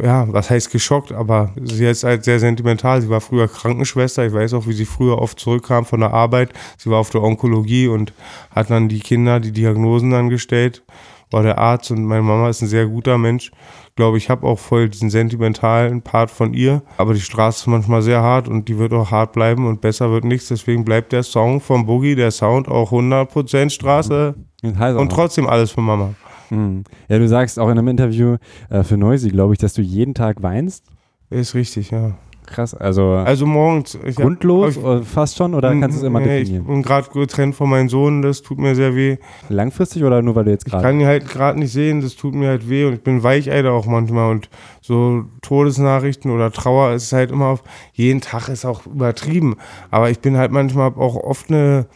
Ja, 0.00 0.30
was 0.32 0.50
heißt 0.50 0.70
geschockt, 0.70 1.12
aber 1.12 1.52
sie 1.60 1.86
ist 1.86 2.04
halt 2.04 2.22
sehr 2.22 2.38
sentimental. 2.38 3.00
Sie 3.02 3.08
war 3.08 3.20
früher 3.20 3.48
Krankenschwester. 3.48 4.24
Ich 4.24 4.32
weiß 4.32 4.54
auch, 4.54 4.66
wie 4.68 4.74
sie 4.74 4.84
früher 4.84 5.18
oft 5.18 5.40
zurückkam 5.40 5.86
von 5.86 6.00
der 6.00 6.12
Arbeit. 6.12 6.52
Sie 6.76 6.90
war 6.90 6.98
auf 6.98 7.10
der 7.10 7.22
Onkologie 7.22 7.88
und 7.88 8.12
hat 8.54 8.70
dann 8.70 8.88
die 8.88 9.00
Kinder 9.00 9.40
die 9.40 9.50
Diagnosen 9.50 10.10
dann 10.10 10.28
gestellt. 10.28 10.82
War 11.30 11.42
der 11.42 11.58
Arzt 11.58 11.90
und 11.90 12.04
meine 12.04 12.22
Mama 12.22 12.48
ist 12.48 12.62
ein 12.62 12.68
sehr 12.68 12.86
guter 12.86 13.18
Mensch 13.18 13.50
glaube, 13.98 14.16
ich 14.16 14.30
habe 14.30 14.46
auch 14.46 14.60
voll 14.60 14.88
diesen 14.88 15.10
sentimentalen 15.10 16.02
Part 16.02 16.30
von 16.30 16.54
ihr. 16.54 16.82
Aber 16.98 17.14
die 17.14 17.20
Straße 17.20 17.62
ist 17.62 17.66
manchmal 17.66 18.00
sehr 18.00 18.22
hart 18.22 18.46
und 18.46 18.68
die 18.68 18.78
wird 18.78 18.92
auch 18.92 19.10
hart 19.10 19.32
bleiben 19.32 19.66
und 19.66 19.80
besser 19.80 20.10
wird 20.12 20.24
nichts. 20.24 20.46
Deswegen 20.48 20.84
bleibt 20.84 21.12
der 21.12 21.24
Song 21.24 21.60
vom 21.60 21.84
Boogie, 21.84 22.14
der 22.14 22.30
Sound 22.30 22.68
auch 22.68 22.92
100% 22.92 23.70
Straße 23.70 24.36
und 24.62 25.12
trotzdem 25.12 25.48
alles 25.48 25.72
für 25.72 25.80
Mama. 25.80 26.14
Mhm. 26.50 26.84
Ja, 27.08 27.18
du 27.18 27.26
sagst 27.26 27.58
auch 27.58 27.68
in 27.68 27.76
einem 27.76 27.88
Interview 27.88 28.36
äh, 28.70 28.84
für 28.84 28.96
Noisy, 28.96 29.30
glaube 29.30 29.54
ich, 29.54 29.58
dass 29.58 29.74
du 29.74 29.82
jeden 29.82 30.14
Tag 30.14 30.42
weinst. 30.42 30.84
Ist 31.28 31.56
richtig, 31.56 31.90
ja. 31.90 32.16
Krass, 32.48 32.72
also. 32.74 33.10
Also 33.10 33.44
morgens. 33.44 33.98
Grundlos 34.14 34.82
hab, 34.82 35.02
ich, 35.02 35.08
fast 35.08 35.36
schon 35.36 35.54
oder 35.54 35.68
kannst 35.68 35.98
du 35.98 36.00
es 36.00 36.06
immer 36.06 36.20
nee, 36.20 36.40
definieren? 36.40 36.62
Ich 36.62 36.68
bin 36.68 36.82
gerade 36.82 37.08
getrennt 37.10 37.54
von 37.54 37.68
meinem 37.68 37.90
Sohn, 37.90 38.22
das 38.22 38.40
tut 38.42 38.58
mir 38.58 38.74
sehr 38.74 38.94
weh. 38.94 39.18
Langfristig 39.50 40.02
oder 40.02 40.22
nur 40.22 40.34
weil 40.34 40.44
du 40.44 40.52
jetzt 40.52 40.64
gerade? 40.64 40.78
Ich 40.78 40.82
kann 40.82 41.00
ihn 41.00 41.06
halt 41.06 41.28
gerade 41.28 41.58
nicht 41.58 41.72
sehen, 41.72 42.00
das 42.00 42.16
tut 42.16 42.34
mir 42.34 42.48
halt 42.48 42.68
weh 42.68 42.86
und 42.86 42.94
ich 42.94 43.02
bin 43.02 43.22
Weicheider 43.22 43.72
auch 43.72 43.86
manchmal 43.86 44.30
und 44.30 44.48
so 44.80 45.24
Todesnachrichten 45.42 46.30
oder 46.30 46.50
Trauer 46.50 46.94
ist 46.94 47.12
halt 47.12 47.30
immer 47.30 47.48
auf. 47.48 47.62
Jeden 47.92 48.22
Tag 48.22 48.48
ist 48.48 48.64
auch 48.64 48.86
übertrieben, 48.86 49.56
aber 49.90 50.08
ich 50.08 50.20
bin 50.20 50.38
halt 50.38 50.50
manchmal 50.50 50.92
auch 50.96 51.16
oft 51.16 51.50
eine 51.50 51.86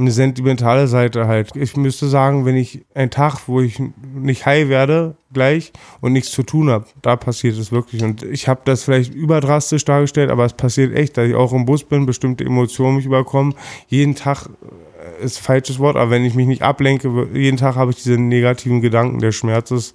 eine 0.00 0.10
sentimentale 0.10 0.86
Seite 0.86 1.26
halt. 1.26 1.54
Ich 1.56 1.76
müsste 1.76 2.08
sagen, 2.08 2.44
wenn 2.44 2.56
ich 2.56 2.84
einen 2.94 3.10
Tag, 3.10 3.46
wo 3.46 3.60
ich 3.60 3.80
nicht 4.14 4.46
high 4.46 4.68
werde, 4.68 5.16
gleich 5.32 5.72
und 6.00 6.12
nichts 6.12 6.30
zu 6.30 6.42
tun 6.42 6.70
habe, 6.70 6.86
da 7.02 7.16
passiert 7.16 7.56
es 7.58 7.72
wirklich. 7.72 8.02
Und 8.02 8.22
ich 8.22 8.48
habe 8.48 8.62
das 8.64 8.84
vielleicht 8.84 9.14
überdrastisch 9.14 9.84
dargestellt, 9.84 10.30
aber 10.30 10.44
es 10.44 10.54
passiert 10.54 10.96
echt, 10.96 11.16
dass 11.16 11.28
ich 11.28 11.34
auch 11.34 11.52
im 11.52 11.64
Bus 11.64 11.84
bin, 11.84 12.06
bestimmte 12.06 12.44
Emotionen 12.44 12.96
mich 12.96 13.06
überkommen. 13.06 13.54
Jeden 13.88 14.14
Tag 14.14 14.46
äh, 14.46 15.24
ist 15.24 15.38
falsches 15.38 15.78
Wort, 15.78 15.96
aber 15.96 16.10
wenn 16.10 16.24
ich 16.24 16.34
mich 16.34 16.46
nicht 16.46 16.62
ablenke, 16.62 17.28
jeden 17.32 17.56
Tag 17.56 17.76
habe 17.76 17.92
ich 17.92 17.98
diese 17.98 18.18
negativen 18.18 18.80
Gedanken. 18.80 19.20
Der 19.20 19.32
Schmerz 19.32 19.70
ist, 19.70 19.94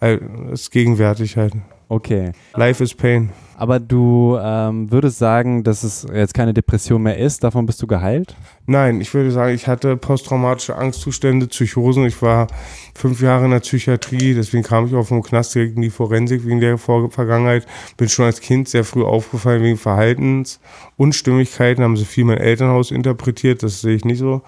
äh, 0.00 0.18
ist 0.52 0.70
gegenwärtig 0.70 1.36
halt. 1.36 1.54
Okay. 1.88 2.32
Life 2.54 2.82
is 2.82 2.94
pain. 2.94 3.30
Aber 3.58 3.80
du 3.80 4.36
ähm, 4.38 4.92
würdest 4.92 5.18
sagen, 5.18 5.64
dass 5.64 5.82
es 5.82 6.06
jetzt 6.12 6.34
keine 6.34 6.52
Depression 6.52 7.02
mehr 7.02 7.16
ist, 7.16 7.42
davon 7.42 7.64
bist 7.64 7.80
du 7.80 7.86
geheilt? 7.86 8.36
Nein, 8.66 9.00
ich 9.00 9.14
würde 9.14 9.30
sagen, 9.30 9.54
ich 9.54 9.66
hatte 9.66 9.96
posttraumatische 9.96 10.76
Angstzustände, 10.76 11.46
Psychosen. 11.46 12.04
Ich 12.04 12.20
war 12.20 12.48
fünf 12.94 13.22
Jahre 13.22 13.46
in 13.46 13.52
der 13.52 13.60
Psychiatrie, 13.60 14.34
deswegen 14.34 14.62
kam 14.62 14.86
ich 14.86 14.94
auch 14.94 15.06
vom 15.06 15.22
Knast 15.22 15.54
direkt 15.54 15.76
in 15.76 15.82
die 15.82 15.88
Forensik 15.88 16.44
wegen 16.44 16.60
der 16.60 16.76
Vor 16.76 17.10
Vergangenheit. 17.10 17.64
Bin 17.96 18.10
schon 18.10 18.26
als 18.26 18.42
Kind 18.42 18.68
sehr 18.68 18.84
früh 18.84 19.04
aufgefallen 19.04 19.62
wegen 19.62 19.78
Verhaltensunstimmigkeiten, 19.78 21.82
haben 21.82 21.96
sie 21.96 22.04
viel 22.04 22.24
mein 22.24 22.36
Elternhaus 22.36 22.90
interpretiert, 22.90 23.62
das 23.62 23.80
sehe 23.80 23.96
ich 23.96 24.04
nicht 24.04 24.18
so. 24.18 24.42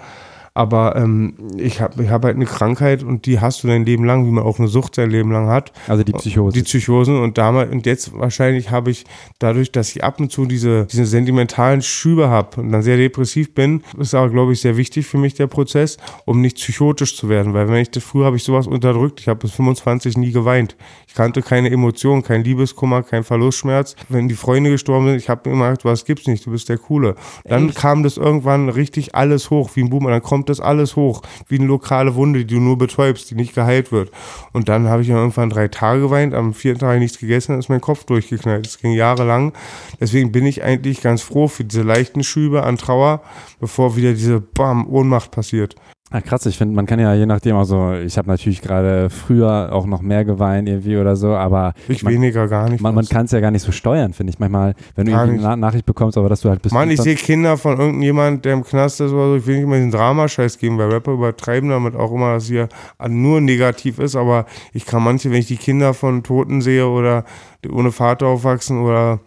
Aber 0.59 0.97
ähm, 0.97 1.35
ich 1.57 1.81
habe 1.81 2.03
ich 2.03 2.11
hab 2.11 2.25
halt 2.25 2.35
eine 2.35 2.45
Krankheit 2.45 3.05
und 3.05 3.27
die 3.27 3.39
hast 3.39 3.63
du 3.63 3.69
dein 3.69 3.87
Leben 3.87 4.03
lang, 4.03 4.27
wie 4.27 4.33
man 4.33 4.43
auch 4.43 4.59
eine 4.59 4.67
Sucht 4.67 4.97
sein 4.97 5.09
Leben 5.09 5.31
lang 5.31 5.47
hat. 5.47 5.71
Also 5.87 6.03
die 6.03 6.11
Psychose. 6.11 6.53
Die 6.53 6.65
Psychosen 6.65 7.23
und 7.23 7.39
damals 7.39 7.71
und 7.71 7.87
jetzt 7.87 8.13
wahrscheinlich 8.13 8.73
habe 8.73 8.91
ich 8.91 9.05
dadurch, 9.39 9.71
dass 9.71 9.95
ich 9.95 10.03
ab 10.03 10.19
und 10.19 10.33
zu 10.33 10.47
diese, 10.47 10.87
diese 10.87 11.07
sentimentalen 11.07 11.81
Schübe 11.81 12.29
habe 12.29 12.61
und 12.61 12.73
dann 12.73 12.83
sehr 12.83 12.97
depressiv 12.97 13.55
bin, 13.55 13.85
ist 13.99 14.17
aber, 14.17 14.31
glaube 14.31 14.53
ich, 14.53 14.61
sehr 14.61 14.77
wichtig 14.77 15.07
für 15.07 15.17
mich 15.17 15.35
der 15.35 15.47
Prozess, 15.47 15.97
um 16.25 16.41
nicht 16.41 16.57
psychotisch 16.57 17.17
zu 17.17 17.29
werden. 17.29 17.55
Weil 17.55 17.69
wenn 17.69 17.77
ich 17.77 17.93
das 17.93 18.03
früher 18.03 18.27
habe 18.27 18.35
ich 18.35 18.43
sowas 18.43 18.67
unterdrückt, 18.67 19.21
ich 19.21 19.29
habe 19.29 19.39
bis 19.39 19.53
25 19.53 20.17
nie 20.17 20.33
geweint. 20.33 20.75
Ich 21.19 21.21
kannte 21.21 21.43
keine 21.43 21.69
Emotionen, 21.73 22.23
kein 22.23 22.45
Liebeskummer, 22.45 23.03
kein 23.03 23.25
Verlustschmerz. 23.25 23.97
Wenn 24.09 24.29
die 24.29 24.37
Freunde 24.37 24.71
gestorben 24.71 25.09
sind, 25.09 25.17
ich 25.17 25.29
habe 25.29 25.51
immer 25.51 25.65
gesagt, 25.65 25.85
was 25.85 26.05
gibt's 26.05 26.29
nicht, 26.29 26.47
du 26.47 26.53
bist 26.53 26.69
der 26.69 26.79
Coole. 26.79 27.17
Dann 27.45 27.71
Echt? 27.71 27.79
kam 27.79 28.05
das 28.05 28.19
irgendwann 28.19 28.69
richtig 28.69 29.17
alles 29.17 29.51
hoch, 29.51 29.71
wie 29.75 29.83
ein 29.83 29.91
Boom, 29.91 30.05
und 30.05 30.13
dann 30.13 30.23
kommt 30.23 30.49
das 30.49 30.61
alles 30.61 30.95
hoch, 30.95 31.23
wie 31.49 31.57
eine 31.57 31.67
lokale 31.67 32.15
Wunde, 32.15 32.45
die 32.45 32.55
du 32.55 32.61
nur 32.61 32.79
betäubst, 32.79 33.33
die 33.33 33.35
nicht 33.35 33.53
geheilt 33.53 33.91
wird. 33.91 34.13
Und 34.53 34.69
dann 34.69 34.87
habe 34.87 35.03
ich 35.03 35.09
irgendwann 35.09 35.51
drei 35.51 35.67
Tage 35.67 36.03
geweint, 36.03 36.35
am 36.35 36.55
vierten 36.55 36.79
Tag 36.79 37.01
nichts 37.01 37.19
gegessen, 37.19 37.51
dann 37.51 37.59
ist 37.59 37.69
mein 37.69 37.81
Kopf 37.81 38.05
durchgeknallt. 38.05 38.67
Das 38.67 38.79
ging 38.79 38.93
jahrelang. 38.93 39.55
Deswegen 39.99 40.31
bin 40.31 40.47
ich 40.47 40.63
eigentlich 40.63 41.01
ganz 41.01 41.23
froh 41.23 41.49
für 41.49 41.65
diese 41.65 41.83
leichten 41.83 42.23
Schübe 42.23 42.63
an 42.63 42.79
Trauer, 42.79 43.23
bevor 43.59 43.97
wieder 43.97 44.13
diese 44.13 44.41
Bam, 44.41 44.87
Ohnmacht 44.87 45.33
passiert. 45.33 45.75
Ah, 46.11 46.23
krass, 46.23 46.47
ich 46.47 46.57
finde, 46.57 46.75
man 46.75 46.87
kann 46.87 46.99
ja 46.99 47.13
je 47.13 47.27
nachdem 47.27 47.55
auch 47.57 47.65
so, 47.65 47.93
ich 47.93 48.17
habe 48.17 48.29
natürlich 48.29 48.63
gerade 48.63 49.11
früher 49.11 49.69
auch 49.73 49.85
noch 49.85 50.01
mehr 50.01 50.25
geweint 50.25 50.67
irgendwie 50.67 50.97
oder 50.97 51.17
so, 51.17 51.35
aber 51.35 51.75
Ich 51.87 52.03
man, 52.03 52.15
weniger 52.15 52.49
gar 52.49 52.71
nicht. 52.71 52.81
man, 52.81 52.95
man 52.95 53.05
kann 53.07 53.27
es 53.27 53.33
ja 53.33 53.41
gar 53.41 53.51
nicht 53.51 53.63
so 53.63 53.73
steuern, 53.73 54.15
finde 54.15 54.33
ich. 54.33 54.39
Manchmal, 54.39 54.75
wenn 54.95 55.05
du 55.05 55.13
Gar 55.13 55.25
irgendwie 55.27 55.45
eine 55.45 55.51
Na 55.51 55.57
Nachricht 55.57 55.85
bekommst, 55.85 56.17
aber 56.17 56.31
dass 56.31 56.41
du 56.41 56.49
halt 56.49 56.63
bist. 56.63 56.75
Mann, 56.75 56.91
ich 56.91 57.03
sehe 57.03 57.15
Kinder 57.15 57.59
von 57.59 57.79
irgendjemand, 57.79 58.47
der 58.47 58.55
im 58.55 58.65
Knast 58.65 59.03
ist 59.03 59.13
oder 59.13 59.29
so, 59.29 59.37
ich 59.37 59.47
will 59.47 59.59
nicht 59.59 59.69
mal 59.69 59.79
den 59.81 59.91
Dramascheiß 59.91 60.57
geben, 60.57 60.79
weil 60.79 60.91
Rapper 60.91 61.13
übertreiben 61.13 61.69
damit 61.69 61.95
auch 61.95 62.11
immer, 62.11 62.33
dass 62.35 62.47
hier 62.47 62.71
nur 63.07 63.43
negativ 63.43 63.99
ist, 63.99 64.17
aber 64.17 64.47
ich 64.73 64.87
kann 64.87 65.03
manche, 65.03 65.31
wenn 65.31 65.41
ich 65.41 65.49
die 65.49 65.59
Kinder 65.59 65.93
von 65.93 66.23
Toten 66.23 66.63
sehe 66.63 66.89
oder 66.89 67.25
die 67.63 67.69
ohne 67.69 67.93
Vater 67.93 68.29
aufwachsen 68.29 68.81
oder 68.81 69.21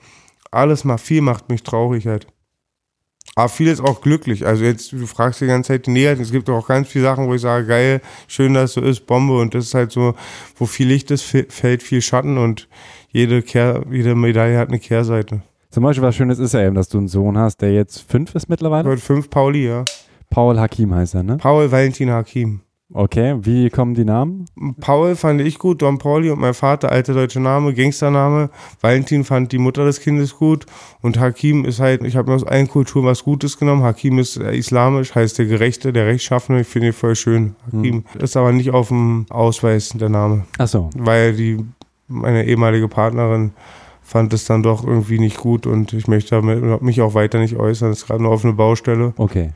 alles 0.50 0.84
mal 0.84 0.98
viel 0.98 1.22
macht 1.22 1.50
mich 1.50 1.62
traurig 1.62 2.08
halt. 2.08 2.26
Aber 3.36 3.50
vieles 3.50 3.80
auch 3.80 4.02
glücklich. 4.02 4.46
Also 4.46 4.66
jetzt, 4.66 4.92
du 4.92 5.06
fragst 5.08 5.40
die 5.40 5.48
ganze 5.48 5.70
Zeit 5.70 5.86
die 5.86 5.92
Negativen. 5.92 6.26
Es 6.26 6.32
gibt 6.32 6.50
auch 6.50 6.68
ganz 6.68 6.90
viele 6.90 7.06
Sachen, 7.06 7.28
wo 7.28 7.34
ich 7.34 7.42
sage, 7.42 7.66
geil, 7.66 8.02
schön, 8.28 8.54
dass 8.54 8.72
es 8.72 8.74
so 8.74 8.82
ist, 8.82 9.08
Bombe. 9.08 9.38
Und 9.40 9.56
das 9.56 9.66
ist 9.66 9.74
halt 9.74 9.92
so, 9.92 10.16
wo 10.58 10.66
viel 10.66 10.88
Licht 10.88 11.12
ist, 11.12 11.24
fällt 11.24 11.82
viel 11.82 12.02
Schatten 12.02 12.38
und 12.38 12.68
jede, 13.10 13.42
Kehr, 13.42 13.84
jede 13.90 14.16
Medaille 14.16 14.58
hat 14.58 14.68
eine 14.68 14.80
Kehrseite. 14.80 15.42
Zum 15.70 15.84
Beispiel 15.84 16.04
was 16.04 16.16
Schönes 16.16 16.40
ist 16.40 16.54
ja 16.54 16.66
eben, 16.66 16.76
dass 16.76 16.90
du 16.90 16.98
einen 16.98 17.08
Sohn 17.08 17.38
hast, 17.38 17.62
der 17.62 17.74
jetzt 17.74 18.00
fünf 18.02 18.36
ist 18.36 18.50
mittlerweile. 18.50 18.90
Heute 18.90 19.02
fünf 19.02 19.30
Pauli, 19.30 19.68
ja. 19.68 19.86
Paul 20.30 20.60
Hakim 20.60 20.94
heißt 20.94 21.16
er, 21.16 21.24
ne? 21.24 21.38
Paul 21.38 21.72
Valentin 21.72 22.12
Hakim. 22.12 22.62
Okay, 22.94 23.38
wie 23.42 23.70
kommen 23.70 23.94
die 23.94 24.04
Namen? 24.04 24.46
Paul 24.82 25.16
fand 25.16 25.40
ich 25.42 25.60
gut, 25.60 25.82
Don 25.82 25.98
Pauli 25.98 26.30
und 26.30 26.40
mein 26.40 26.54
Vater, 26.54 26.92
alter 26.92 27.14
deutscher 27.14 27.40
Name, 27.40 27.74
Gangstername. 27.74 28.50
Valentin 28.82 29.24
fand 29.24 29.52
die 29.52 29.58
Mutter 29.58 29.86
des 29.86 30.02
Kindes 30.02 30.36
gut 30.38 30.66
und 31.02 31.20
Hakim 31.20 31.64
ist 31.64 31.80
halt, 31.80 32.04
ich 32.04 32.16
habe 32.18 32.30
mir 32.30 32.36
aus 32.36 32.44
allen 32.44 32.68
Kulturen 32.68 33.06
was 33.06 33.24
Gutes 33.24 33.58
genommen. 33.58 33.84
Hakim 33.84 34.20
ist 34.20 34.38
äh, 34.38 34.54
islamisch, 34.56 35.16
heißt 35.16 35.38
der 35.40 35.46
Gerechte, 35.46 35.94
der 35.94 36.08
Rechtschaffene. 36.08 36.62
Ich 36.62 36.68
finde 36.68 36.88
ihn 36.88 36.94
voll 36.94 37.16
schön. 37.16 37.56
Hakim 37.72 38.04
ist 38.20 38.36
aber 38.36 38.52
nicht 38.52 38.72
auf 38.72 38.90
dem 38.90 39.26
Ausweis 39.30 39.90
der 39.90 40.10
Name, 40.10 40.46
Ach 40.58 40.68
so, 40.68 40.90
weil 40.96 41.34
die 41.34 41.64
meine 42.08 42.46
ehemalige 42.46 42.90
Partnerin 42.90 43.52
fand 44.02 44.34
es 44.34 44.44
dann 44.44 44.64
doch 44.64 44.86
irgendwie 44.86 45.20
nicht 45.20 45.38
gut 45.38 45.66
und 45.66 45.94
ich 45.94 46.10
möchte 46.10 46.42
mich 46.42 47.02
auch 47.02 47.14
weiter 47.14 47.40
nicht 47.40 47.56
äußern. 47.56 47.92
Es 47.92 48.00
ist 48.00 48.08
gerade 48.08 48.20
eine 48.20 48.30
offene 48.30 48.54
Baustelle. 48.54 49.14
okay. 49.16 49.52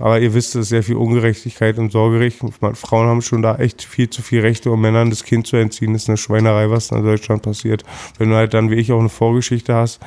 Aber 0.00 0.18
ihr 0.18 0.32
wisst, 0.32 0.54
es 0.54 0.62
ist 0.62 0.68
sehr 0.70 0.82
viel 0.82 0.96
Ungerechtigkeit 0.96 1.78
und 1.78 1.92
Sorgerecht. 1.92 2.40
Frauen 2.72 3.06
haben 3.06 3.20
schon 3.20 3.42
da 3.42 3.56
echt 3.56 3.82
viel 3.82 4.08
zu 4.08 4.22
viel 4.22 4.40
Rechte, 4.40 4.70
um 4.70 4.80
Männern 4.80 5.10
das 5.10 5.24
Kind 5.24 5.46
zu 5.46 5.56
entziehen. 5.56 5.92
Das 5.92 6.02
ist 6.02 6.08
eine 6.08 6.16
Schweinerei, 6.16 6.70
was 6.70 6.90
in 6.90 7.04
Deutschland 7.04 7.42
passiert. 7.42 7.84
Wenn 8.16 8.30
du 8.30 8.36
halt 8.36 8.54
dann 8.54 8.70
wie 8.70 8.76
ich 8.76 8.92
auch 8.92 8.98
eine 8.98 9.10
Vorgeschichte 9.10 9.74
hast, 9.74 10.00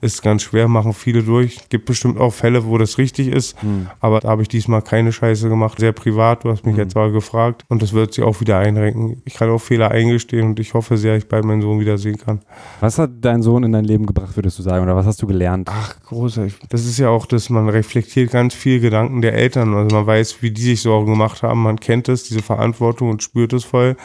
ist 0.00 0.22
ganz 0.22 0.42
schwer, 0.42 0.68
machen 0.68 0.92
viele 0.94 1.22
durch. 1.22 1.58
Gibt 1.68 1.84
bestimmt 1.84 2.18
auch 2.18 2.32
Fälle, 2.32 2.64
wo 2.66 2.78
das 2.78 2.98
richtig 2.98 3.28
ist, 3.28 3.60
Hm. 3.62 3.88
aber 4.00 4.20
da 4.20 4.28
habe 4.28 4.42
ich 4.42 4.48
diesmal 4.48 4.82
keine 4.82 5.12
Scheiße 5.12 5.48
gemacht. 5.48 5.78
Sehr 5.78 5.92
privat, 5.92 6.44
du 6.44 6.50
hast 6.50 6.64
mich 6.64 6.74
Mhm. 6.74 6.80
jetzt 6.80 6.96
aber 6.96 7.10
gefragt 7.10 7.64
und 7.68 7.82
das 7.82 7.92
wird 7.92 8.14
sich 8.14 8.24
auch 8.24 8.40
wieder 8.40 8.58
einrenken. 8.58 9.22
Ich 9.24 9.34
kann 9.34 9.50
auch 9.50 9.58
Fehler 9.60 9.90
eingestehen 9.90 10.46
und 10.46 10.60
ich 10.60 10.74
hoffe 10.74 10.96
sehr, 10.96 11.16
ich 11.16 11.28
bald 11.28 11.44
meinen 11.44 11.62
Sohn 11.62 11.80
wiedersehen 11.80 12.16
kann. 12.18 12.40
Was 12.80 12.98
hat 12.98 13.10
dein 13.20 13.42
Sohn 13.42 13.62
in 13.64 13.72
dein 13.72 13.84
Leben 13.84 14.06
gebracht, 14.06 14.36
würdest 14.36 14.58
du 14.58 14.62
sagen? 14.62 14.82
Oder 14.84 14.96
was 14.96 15.06
hast 15.06 15.20
du 15.22 15.26
gelernt? 15.26 15.68
Ach, 15.70 15.94
großartig. 16.06 16.54
Das 16.68 16.84
ist 16.84 16.98
ja 16.98 17.08
auch, 17.08 17.26
dass 17.26 17.50
man 17.50 17.68
reflektiert 17.68 18.30
ganz 18.30 18.54
viel 18.54 18.80
Gedanken 18.80 19.20
der 19.22 19.34
Eltern. 19.34 19.74
Also 19.74 19.94
man 19.94 20.06
weiß, 20.06 20.42
wie 20.42 20.50
die 20.50 20.62
sich 20.62 20.82
Sorgen 20.82 21.10
gemacht 21.12 21.42
haben. 21.42 21.62
Man 21.62 21.78
kennt 21.78 22.08
es, 22.08 22.24
diese 22.24 22.42
Verantwortung 22.42 23.10
und 23.10 23.22
spürt 23.22 23.52
es 23.52 23.64
voll. 23.64 23.96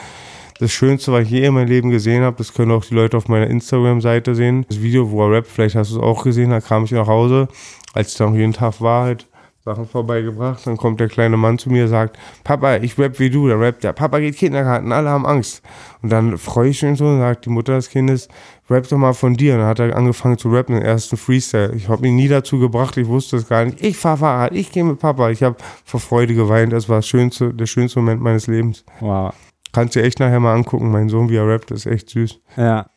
Das 0.58 0.72
Schönste, 0.72 1.12
was 1.12 1.24
ich 1.24 1.32
je 1.32 1.46
in 1.46 1.54
meinem 1.54 1.68
Leben 1.68 1.90
gesehen 1.90 2.24
habe, 2.24 2.38
das 2.38 2.54
können 2.54 2.72
auch 2.72 2.86
die 2.86 2.96
Leute 2.96 3.18
auf 3.18 3.28
meiner 3.28 3.48
Instagram-Seite 3.48 4.36
sehen. 4.36 4.66
Das 4.70 4.82
Video, 4.82 5.12
wo 5.12 5.24
er 5.24 5.38
rappt, 5.38 5.48
vielleicht 5.48 5.76
hast 5.76 5.92
du 5.92 5.98
es 5.98 6.02
auch 6.02 6.24
gesehen, 6.24 6.52
da 6.52 6.62
kam 6.62 6.86
ich 6.86 6.92
nach 6.92 7.08
Hause, 7.08 7.50
als 7.94 8.14
ich 8.14 8.18
dann 8.18 8.34
jeden 8.36 8.54
Tag 8.54 8.80
war, 8.80 9.04
halt 9.04 9.28
Sachen 9.66 9.88
vorbeigebracht. 9.88 10.66
Dann 10.66 10.78
kommt 10.78 11.00
der 11.00 11.10
kleine 11.10 11.38
Mann 11.38 11.58
zu 11.58 11.70
mir, 11.72 11.88
sagt, 11.88 12.18
Papa, 12.44 12.78
ich 12.78 12.98
rap 13.00 13.20
wie 13.20 13.32
du. 13.32 13.48
Der 13.48 13.60
rappt, 13.60 13.84
der 13.84 13.94
Papa 13.94 14.20
geht 14.20 14.38
Kindergarten, 14.38 14.92
alle 14.92 15.10
haben 15.10 15.26
Angst. 15.26 15.64
Und 16.02 16.12
dann 16.12 16.38
freue 16.38 16.70
ich 16.70 16.82
mich 16.84 17.00
so 17.00 17.06
und 17.06 17.20
sagt 17.20 17.46
die 17.46 17.50
Mutter 17.50 17.76
des 17.76 17.90
Kindes, 17.90 18.30
rap 18.70 18.88
doch 18.88 18.98
mal 18.98 19.14
von 19.14 19.34
dir. 19.34 19.54
Und 19.54 19.60
dann 19.60 19.68
hat 19.68 19.80
er 19.80 19.96
angefangen 19.96 20.38
zu 20.38 20.50
rappen, 20.50 20.76
den 20.76 20.86
ersten 20.86 21.18
Freestyle. 21.18 21.74
Ich 21.76 21.90
habe 21.90 22.08
ihn 22.08 22.16
nie 22.16 22.28
dazu 22.28 22.60
gebracht, 22.60 22.96
ich 22.96 23.08
wusste 23.08 23.38
es 23.38 23.50
gar 23.50 23.66
nicht. 23.66 23.84
Ich 23.84 23.98
fahr 23.98 24.18
Fahrrad, 24.18 24.54
ich 24.54 24.72
gehe 24.72 24.84
mit 24.84 25.00
Papa. 25.00 25.32
Ich 25.32 25.42
habe 25.42 25.58
vor 25.84 26.00
Freude 26.00 26.36
geweint. 26.36 26.72
Das 26.72 26.88
war 26.88 26.98
das 26.98 27.08
schönste, 27.08 27.54
der 27.54 27.66
schönste 27.66 28.00
Moment 28.00 28.22
meines 28.22 28.46
Lebens. 28.46 28.86
Wow. 29.00 29.34
Kannst 29.76 29.94
dir 29.94 30.04
echt 30.04 30.22
nachher 30.22 30.40
mal 30.40 30.54
angucken, 30.54 30.90
mein 30.90 31.10
Sohn, 31.10 31.28
wie 31.28 31.36
er 31.36 31.50
rappt, 31.50 31.70
ist 31.72 31.86
echt 31.86 32.10
süß. 32.10 32.40
Ja. 32.56 32.90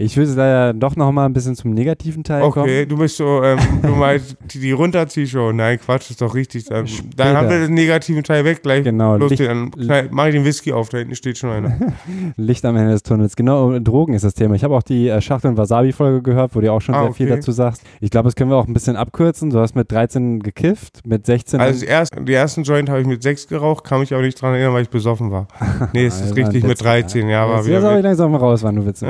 Ich 0.00 0.16
würde 0.16 0.32
da 0.36 0.72
doch 0.72 0.94
noch 0.94 1.10
mal 1.10 1.26
ein 1.26 1.32
bisschen 1.32 1.56
zum 1.56 1.72
negativen 1.72 2.22
Teil 2.22 2.42
kommen. 2.50 2.62
Okay, 2.66 2.86
du 2.86 2.96
bist 2.98 3.16
so, 3.16 3.42
ähm, 3.42 3.58
du 3.82 3.88
meinst 3.96 4.36
die, 4.54 4.60
die 4.60 4.70
Runterziehshow. 4.70 5.50
Nein, 5.50 5.80
Quatsch, 5.80 6.10
ist 6.10 6.22
doch 6.22 6.36
richtig. 6.36 6.66
Dann, 6.66 6.86
dann 7.16 7.36
haben 7.36 7.50
wir 7.50 7.58
den 7.66 7.74
negativen 7.74 8.22
Teil 8.22 8.44
weg 8.44 8.62
gleich. 8.62 8.84
Genau, 8.84 9.16
Los, 9.16 9.30
Licht, 9.30 9.42
dann 9.44 9.72
knall- 9.72 10.06
mach 10.12 10.26
ich 10.26 10.34
den 10.34 10.44
Whisky 10.44 10.72
auf, 10.72 10.88
da 10.88 10.98
hinten 10.98 11.16
steht 11.16 11.36
schon 11.36 11.50
einer. 11.50 11.76
Licht 12.36 12.64
am 12.64 12.76
Ende 12.76 12.92
des 12.92 13.02
Tunnels. 13.02 13.34
Genau, 13.34 13.76
Drogen 13.80 14.14
ist 14.14 14.24
das 14.24 14.34
Thema. 14.34 14.54
Ich 14.54 14.62
habe 14.62 14.76
auch 14.76 14.84
die 14.84 15.08
äh, 15.08 15.20
Schachtel- 15.20 15.50
und 15.50 15.56
Wasabi-Folge 15.56 16.22
gehört, 16.22 16.54
wo 16.54 16.60
du 16.60 16.72
auch 16.72 16.80
schon 16.80 16.94
Ah, 16.94 17.02
sehr 17.02 17.14
viel 17.14 17.26
okay. 17.26 17.34
dazu 17.36 17.50
sagst. 17.50 17.82
Ich 18.00 18.10
glaube, 18.10 18.28
das 18.28 18.36
können 18.36 18.50
wir 18.50 18.56
auch 18.56 18.68
ein 18.68 18.74
bisschen 18.74 18.94
abkürzen. 18.94 19.50
Du 19.50 19.58
hast 19.58 19.74
mit 19.74 19.90
13 19.90 20.38
gekifft, 20.38 21.00
mit 21.08 21.26
16 21.26 21.58
Also 21.58 21.80
das 21.80 21.88
erste, 21.88 22.22
die 22.22 22.34
ersten 22.34 22.62
Joint 22.62 22.88
habe 22.88 23.00
ich 23.00 23.06
mit 23.08 23.24
sechs 23.24 23.48
geraucht, 23.48 23.82
kann 23.82 23.98
mich 23.98 24.14
aber 24.14 24.22
nicht 24.22 24.40
dran 24.40 24.54
erinnern, 24.54 24.74
weil 24.74 24.82
ich 24.82 24.90
besoffen 24.90 25.32
war. 25.32 25.48
Nee, 25.92 26.06
es 26.06 26.20
ist 26.20 26.36
richtig 26.36 26.62
mit 26.62 26.80
13, 26.80 27.28
ja, 27.28 27.48
war 27.48 27.56
Jetzt 27.56 27.66
jetzt 27.66 27.82
aber 27.84 27.98
wieder. 27.98 28.08
langsam 28.10 28.32
raus, 28.36 28.62
wann 28.62 28.76
du 28.76 28.86
willst. 28.86 29.02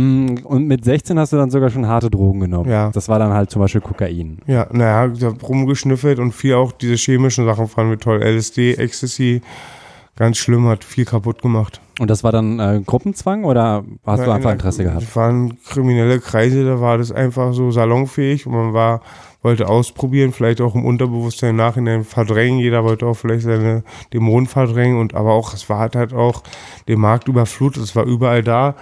Mm, 0.00 0.38
Und 0.44 0.66
mit 0.66 0.84
16 0.84 1.18
hast 1.18 1.32
du 1.32 1.36
dann 1.36 1.50
sogar 1.50 1.70
schon 1.70 1.86
harte 1.86 2.10
Drogen 2.10 2.40
genommen. 2.40 2.70
Ja. 2.70 2.90
Das 2.90 3.08
war 3.08 3.18
dann 3.18 3.32
halt 3.32 3.50
zum 3.50 3.60
Beispiel 3.60 3.80
Kokain. 3.80 4.38
ja, 4.46 4.66
naja, 4.72 5.12
ich 5.12 5.22
habe 5.22 5.40
rumgeschnüffelt 5.44 6.18
und 6.18 6.32
viel 6.32 6.54
auch 6.54 6.72
diese 6.72 6.94
chemischen 6.94 7.44
Sachen 7.44 7.68
fanden 7.68 7.90
wir 7.92 7.98
toll. 7.98 8.22
LSD, 8.22 8.74
Ecstasy, 8.74 9.42
ganz 10.16 10.38
schlimm, 10.38 10.66
hat 10.68 10.84
viel 10.84 11.04
kaputt 11.04 11.42
gemacht. 11.42 11.80
Und 11.98 12.08
das 12.08 12.24
war 12.24 12.32
dann 12.32 12.58
äh, 12.60 12.80
Gruppenzwang 12.84 13.44
oder 13.44 13.84
hast 14.06 14.20
du 14.20 14.26
Nein, 14.26 14.36
einfach 14.36 14.48
nein, 14.50 14.52
Interesse 14.58 14.84
gehabt? 14.84 15.02
Es 15.02 15.14
waren 15.16 15.58
kriminelle 15.64 16.18
Kreise, 16.18 16.64
da 16.64 16.80
war 16.80 16.96
das 16.96 17.12
einfach 17.12 17.52
so 17.52 17.70
salonfähig 17.70 18.46
und 18.46 18.54
man 18.54 18.72
war, 18.72 19.02
wollte 19.42 19.68
ausprobieren, 19.68 20.32
vielleicht 20.32 20.62
auch 20.62 20.74
im 20.74 20.86
Unterbewusstsein 20.86 21.50
im 21.50 21.56
Nachhinein 21.56 22.04
verdrängen. 22.04 22.58
Jeder 22.58 22.84
wollte 22.84 23.04
auch 23.04 23.14
vielleicht 23.14 23.42
seine 23.42 23.84
Dämonen 24.14 24.46
verdrängen 24.46 24.98
und 24.98 25.14
aber 25.14 25.32
auch, 25.32 25.52
es 25.52 25.68
war 25.68 25.90
halt 25.94 26.14
auch 26.14 26.42
den 26.88 27.00
Markt 27.00 27.28
überflutet, 27.28 27.82
es 27.82 27.94
war 27.94 28.04
überall 28.04 28.42
da. 28.42 28.76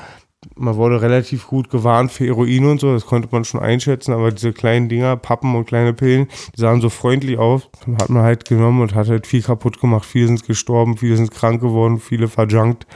Man 0.57 0.77
wurde 0.77 1.01
relativ 1.01 1.47
gut 1.47 1.71
gewarnt 1.71 2.11
für 2.11 2.25
Heroin 2.25 2.67
und 2.67 2.81
so, 2.81 2.93
das 2.93 3.07
konnte 3.07 3.29
man 3.31 3.45
schon 3.45 3.61
einschätzen, 3.61 4.13
aber 4.13 4.31
diese 4.31 4.53
kleinen 4.53 4.89
Dinger, 4.89 5.17
Pappen 5.17 5.55
und 5.55 5.67
kleine 5.67 5.93
Pillen, 5.93 6.29
die 6.57 6.61
sahen 6.61 6.81
so 6.81 6.89
freundlich 6.89 7.39
aus, 7.39 7.69
hat 8.01 8.11
man 8.11 8.23
halt 8.23 8.45
genommen 8.45 8.83
und 8.83 8.95
hat 8.95 9.09
halt 9.09 9.27
viel 9.27 9.43
kaputt 9.43 9.81
gemacht. 9.81 10.05
Viele 10.05 10.29
sind 10.29 10.45
gestorben, 10.47 10.97
viele 10.97 11.17
sind 11.17 11.31
krank 11.31 11.61
geworden, 11.61 11.99
viele 12.01 12.29
verjunkt 12.29 12.87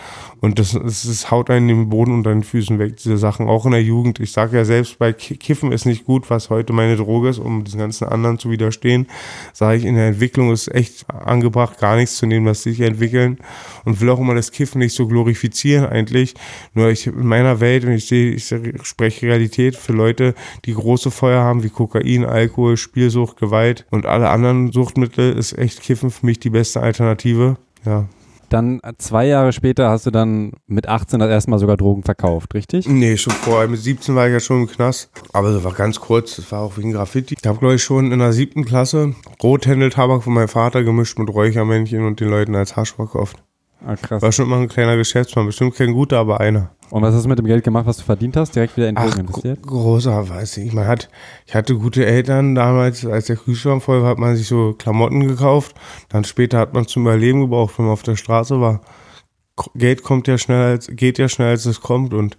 und 0.43 0.59
das, 0.59 0.73
das, 0.73 1.05
das 1.05 1.31
haut 1.31 1.49
einen 1.49 1.69
den 1.69 1.89
Boden 1.89 2.13
unter 2.13 2.29
den 2.31 2.43
Füßen 2.43 2.79
weg, 2.79 2.99
diese 2.99 3.17
Sachen, 3.17 3.49
auch 3.49 3.65
in 3.65 3.73
der 3.73 3.83
Jugend. 3.83 4.21
Ich 4.21 4.33
sage 4.33 4.59
ja 4.59 4.67
selbst, 4.67 4.99
bei 4.99 5.15
Ki- 5.15 5.39
Kiffen 5.39 5.73
ist 5.73 5.87
nicht 5.87 6.05
gut, 6.05 6.29
was 6.29 6.51
heute 6.51 6.75
meine 6.75 6.97
Droge 6.97 7.31
ist, 7.31 7.39
um 7.39 7.65
diesen 7.65 7.79
ganzen 7.79 8.09
anderen 8.09 8.39
zu 8.39 8.51
widerstehen. 8.51 9.07
Sage 9.55 9.79
ich, 9.79 9.85
in 9.87 9.95
der 9.95 10.09
Entwicklung 10.09 10.53
ist 10.53 10.69
echt 10.69 11.09
angebracht, 11.09 11.79
gar 11.79 11.97
nichts 11.97 12.17
zu 12.19 12.27
nehmen, 12.27 12.45
was 12.45 12.63
sich 12.63 12.81
entwickeln 12.81 13.39
und 13.85 14.01
will 14.03 14.11
auch 14.11 14.21
immer 14.21 14.35
das 14.35 14.53
Kiffen 14.53 14.81
nicht 14.81 14.95
so 14.95 15.07
glorifizieren 15.07 15.87
eigentlich. 15.87 16.35
Nur 16.75 16.91
ich 16.91 17.07
in 17.07 17.27
meiner 17.27 17.61
Welt, 17.61 17.85
und 17.85 17.93
ich 17.93 18.07
sehe, 18.07 18.33
ich 18.33 18.53
spreche 18.83 19.27
Realität 19.29 19.77
für 19.77 19.93
Leute, 19.93 20.35
die 20.65 20.75
große 20.75 21.11
Feuer 21.11 21.43
haben, 21.43 21.63
wie 21.63 21.71
Kokain, 21.71 22.25
Alkohol, 22.25 22.77
Spielsucht, 22.77 23.37
Gewalt 23.37 23.87
und 23.91 24.07
alle 24.07 24.29
anderen 24.29 24.73
Suchtmittel, 24.73 25.33
ist 25.33 25.57
echt 25.57 25.81
Kiffen 25.81 26.11
für 26.11 26.27
mich 26.27 26.41
die 26.41 26.51
beste 26.51 26.81
Alternative. 26.81 27.57
Ja. 27.87 28.09
Dann 28.53 28.81
äh, 28.83 28.93
zwei 28.99 29.27
Jahre 29.27 29.53
später 29.53 29.88
hast 29.88 30.05
du 30.05 30.11
dann 30.11 30.53
mit 30.67 30.87
18 30.87 31.19
das 31.21 31.31
erste 31.31 31.51
Mal 31.51 31.59
sogar 31.59 31.79
Drogen 31.79 32.03
verkauft, 32.03 32.53
richtig? 32.53 32.87
Nee, 32.87 33.17
schon 33.17 33.33
vorher. 33.33 33.67
Mit 33.67 33.81
17 33.81 34.15
war 34.15 34.27
ich 34.27 34.35
ja 34.35 34.41
schon 34.41 34.62
im 34.62 34.67
Knast. 34.67 35.11
Aber 35.33 35.53
das 35.53 35.65
war 35.65 35.73
ganz 35.73 35.99
kurz. 35.99 36.37
Das 36.37 36.53
war 36.53 36.61
auch 36.61 36.77
wegen 36.77 36.93
Graffiti. 36.93 37.35
Ich 37.41 37.47
habe, 37.49 37.59
glaube 37.59 37.77
ich, 37.77 37.83
schon 37.83 38.12
in 38.12 38.19
der 38.19 38.35
siebten 38.35 38.67
Klasse 38.67 39.15
Rothändeltabak 39.43 40.23
von 40.23 40.35
meinem 40.35 40.49
Vater 40.49 40.85
gemischt 40.85 41.19
mit 41.19 41.31
Räuchermännchen 41.31 42.05
und 42.05 42.21
den 42.21 42.29
Leuten 42.29 42.55
als 42.55 42.77
Hasch 42.77 42.93
verkauft. 42.93 43.43
Ah, 43.87 43.97
krass. 43.97 44.21
War 44.21 44.33
schon 44.33 44.47
immer 44.47 44.59
ein 44.59 44.69
kleiner 44.69 44.99
Geschäftsmann. 44.99 45.47
Bestimmt 45.47 45.75
kein 45.75 45.95
guter, 45.95 46.19
aber 46.19 46.41
einer. 46.41 46.73
Und 46.93 47.01
was 47.03 47.15
hast 47.15 47.25
du 47.25 47.29
mit 47.31 47.39
dem 47.39 47.47
Geld 47.47 47.65
gemacht, 47.65 47.87
was 47.87 47.97
du 47.97 48.03
verdient 48.03 48.37
hast? 48.37 48.55
Direkt 48.55 48.77
wieder 48.77 48.87
in 48.91 48.97
Drogen 48.97 49.21
investiert? 49.21 49.63
gro- 49.63 49.83
großer, 49.83 50.29
weiß 50.29 50.59
ich. 50.59 50.75
Man 50.75 50.87
hat, 50.87 51.09
ich 51.47 51.55
hatte 51.55 51.75
gute 51.77 52.05
Eltern 52.05 52.55
damals, 52.55 53.07
als 53.07 53.27
der 53.29 53.37
Kühlschrank 53.37 53.83
voll 53.83 54.03
war, 54.03 54.11
hat 54.11 54.19
man 54.19 54.37
sich 54.37 54.47
so 54.47 54.75
Klamotten 54.75 55.27
gekauft. 55.27 55.75
Dann 56.11 56.25
später 56.25 56.59
hat 56.59 56.75
man 56.75 56.87
zum 56.87 57.05
Überleben 57.05 57.41
gebraucht, 57.41 57.79
wenn 57.79 57.87
man 57.87 57.95
auf 57.95 58.03
der 58.03 58.17
Straße 58.17 58.61
war. 58.61 58.83
Geld 59.75 60.03
kommt 60.03 60.29
ja 60.29 60.38
schnell 60.38 60.73
als, 60.73 60.88
geht 60.88 61.19
ja 61.19 61.29
schnell 61.29 61.51
als 61.51 61.67
es 61.67 61.81
kommt 61.81 62.15
und, 62.15 62.38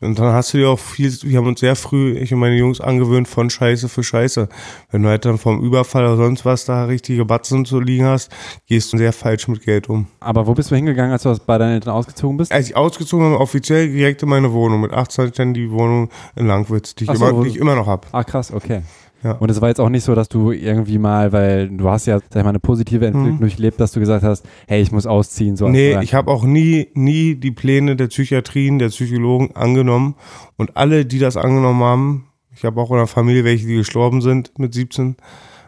und 0.00 0.18
dann 0.18 0.32
hast 0.32 0.54
du 0.54 0.58
dir 0.58 0.70
auch 0.70 0.78
viel, 0.78 1.12
wir 1.22 1.38
haben 1.38 1.46
uns 1.46 1.60
sehr 1.60 1.74
früh, 1.74 2.12
ich 2.12 2.32
und 2.32 2.38
meine 2.38 2.56
Jungs 2.56 2.80
angewöhnt 2.80 3.26
von 3.26 3.50
Scheiße 3.50 3.88
für 3.88 4.04
Scheiße. 4.04 4.48
Wenn 4.90 5.02
du 5.02 5.08
halt 5.08 5.24
dann 5.24 5.38
vom 5.38 5.60
Überfall 5.60 6.04
oder 6.04 6.16
sonst 6.16 6.44
was 6.44 6.64
da 6.64 6.84
richtige 6.84 7.24
Batzen 7.24 7.64
zu 7.64 7.80
liegen 7.80 8.06
hast, 8.06 8.30
gehst 8.66 8.92
du 8.92 8.98
sehr 8.98 9.12
falsch 9.12 9.48
mit 9.48 9.62
Geld 9.62 9.88
um. 9.88 10.06
Aber 10.20 10.46
wo 10.46 10.54
bist 10.54 10.70
du 10.70 10.76
hingegangen, 10.76 11.12
als 11.12 11.24
du 11.24 11.36
bei 11.46 11.58
deinen 11.58 11.74
Eltern 11.74 11.94
ausgezogen 11.94 12.36
bist? 12.36 12.52
Als 12.52 12.68
ich 12.68 12.76
ausgezogen 12.76 13.30
bin, 13.30 13.40
offiziell 13.40 13.92
direkt 13.92 14.22
in 14.22 14.28
meine 14.28 14.52
Wohnung. 14.52 14.82
Mit 14.82 14.92
18 14.92 15.22
hatte 15.22 15.30
ich 15.32 15.36
dann 15.36 15.54
die 15.54 15.70
Wohnung 15.70 16.10
in 16.36 16.46
Langwitz, 16.46 16.94
die 16.94 17.04
ich, 17.04 17.10
Ach 17.10 17.16
so, 17.16 17.26
immer, 17.26 17.42
die 17.42 17.50
ich 17.50 17.56
immer 17.56 17.74
noch 17.74 17.86
hab. 17.86 18.06
Ah, 18.12 18.22
krass, 18.22 18.52
okay. 18.52 18.82
Ja. 19.22 19.32
Und 19.32 19.50
es 19.50 19.60
war 19.60 19.68
jetzt 19.68 19.80
auch 19.80 19.88
nicht 19.88 20.04
so, 20.04 20.14
dass 20.14 20.28
du 20.28 20.50
irgendwie 20.50 20.98
mal, 20.98 21.32
weil 21.32 21.68
du 21.68 21.88
hast 21.88 22.06
ja, 22.06 22.18
sag 22.18 22.36
ich 22.36 22.42
mal, 22.42 22.48
eine 22.48 22.58
positive 22.58 23.06
Entwicklung 23.06 23.36
Mhm. 23.36 23.40
durchlebt, 23.40 23.78
dass 23.80 23.92
du 23.92 24.00
gesagt 24.00 24.24
hast, 24.24 24.44
hey, 24.66 24.82
ich 24.82 24.90
muss 24.90 25.06
ausziehen. 25.06 25.56
So 25.56 25.68
Nee, 25.68 25.96
ich 26.02 26.14
habe 26.14 26.30
auch 26.30 26.44
nie, 26.44 26.88
nie 26.94 27.36
die 27.36 27.52
Pläne 27.52 27.94
der 27.94 28.08
Psychiatrien, 28.08 28.78
der 28.78 28.88
Psychologen 28.88 29.54
angenommen. 29.54 30.16
Und 30.56 30.76
alle, 30.76 31.06
die 31.06 31.18
das 31.20 31.36
angenommen 31.36 31.82
haben, 31.82 32.26
ich 32.54 32.64
habe 32.64 32.80
auch 32.80 32.90
in 32.90 32.96
der 32.96 33.06
Familie 33.06 33.44
welche, 33.44 33.66
die 33.66 33.76
gestorben 33.76 34.20
sind 34.22 34.58
mit 34.58 34.74
17 34.74 35.16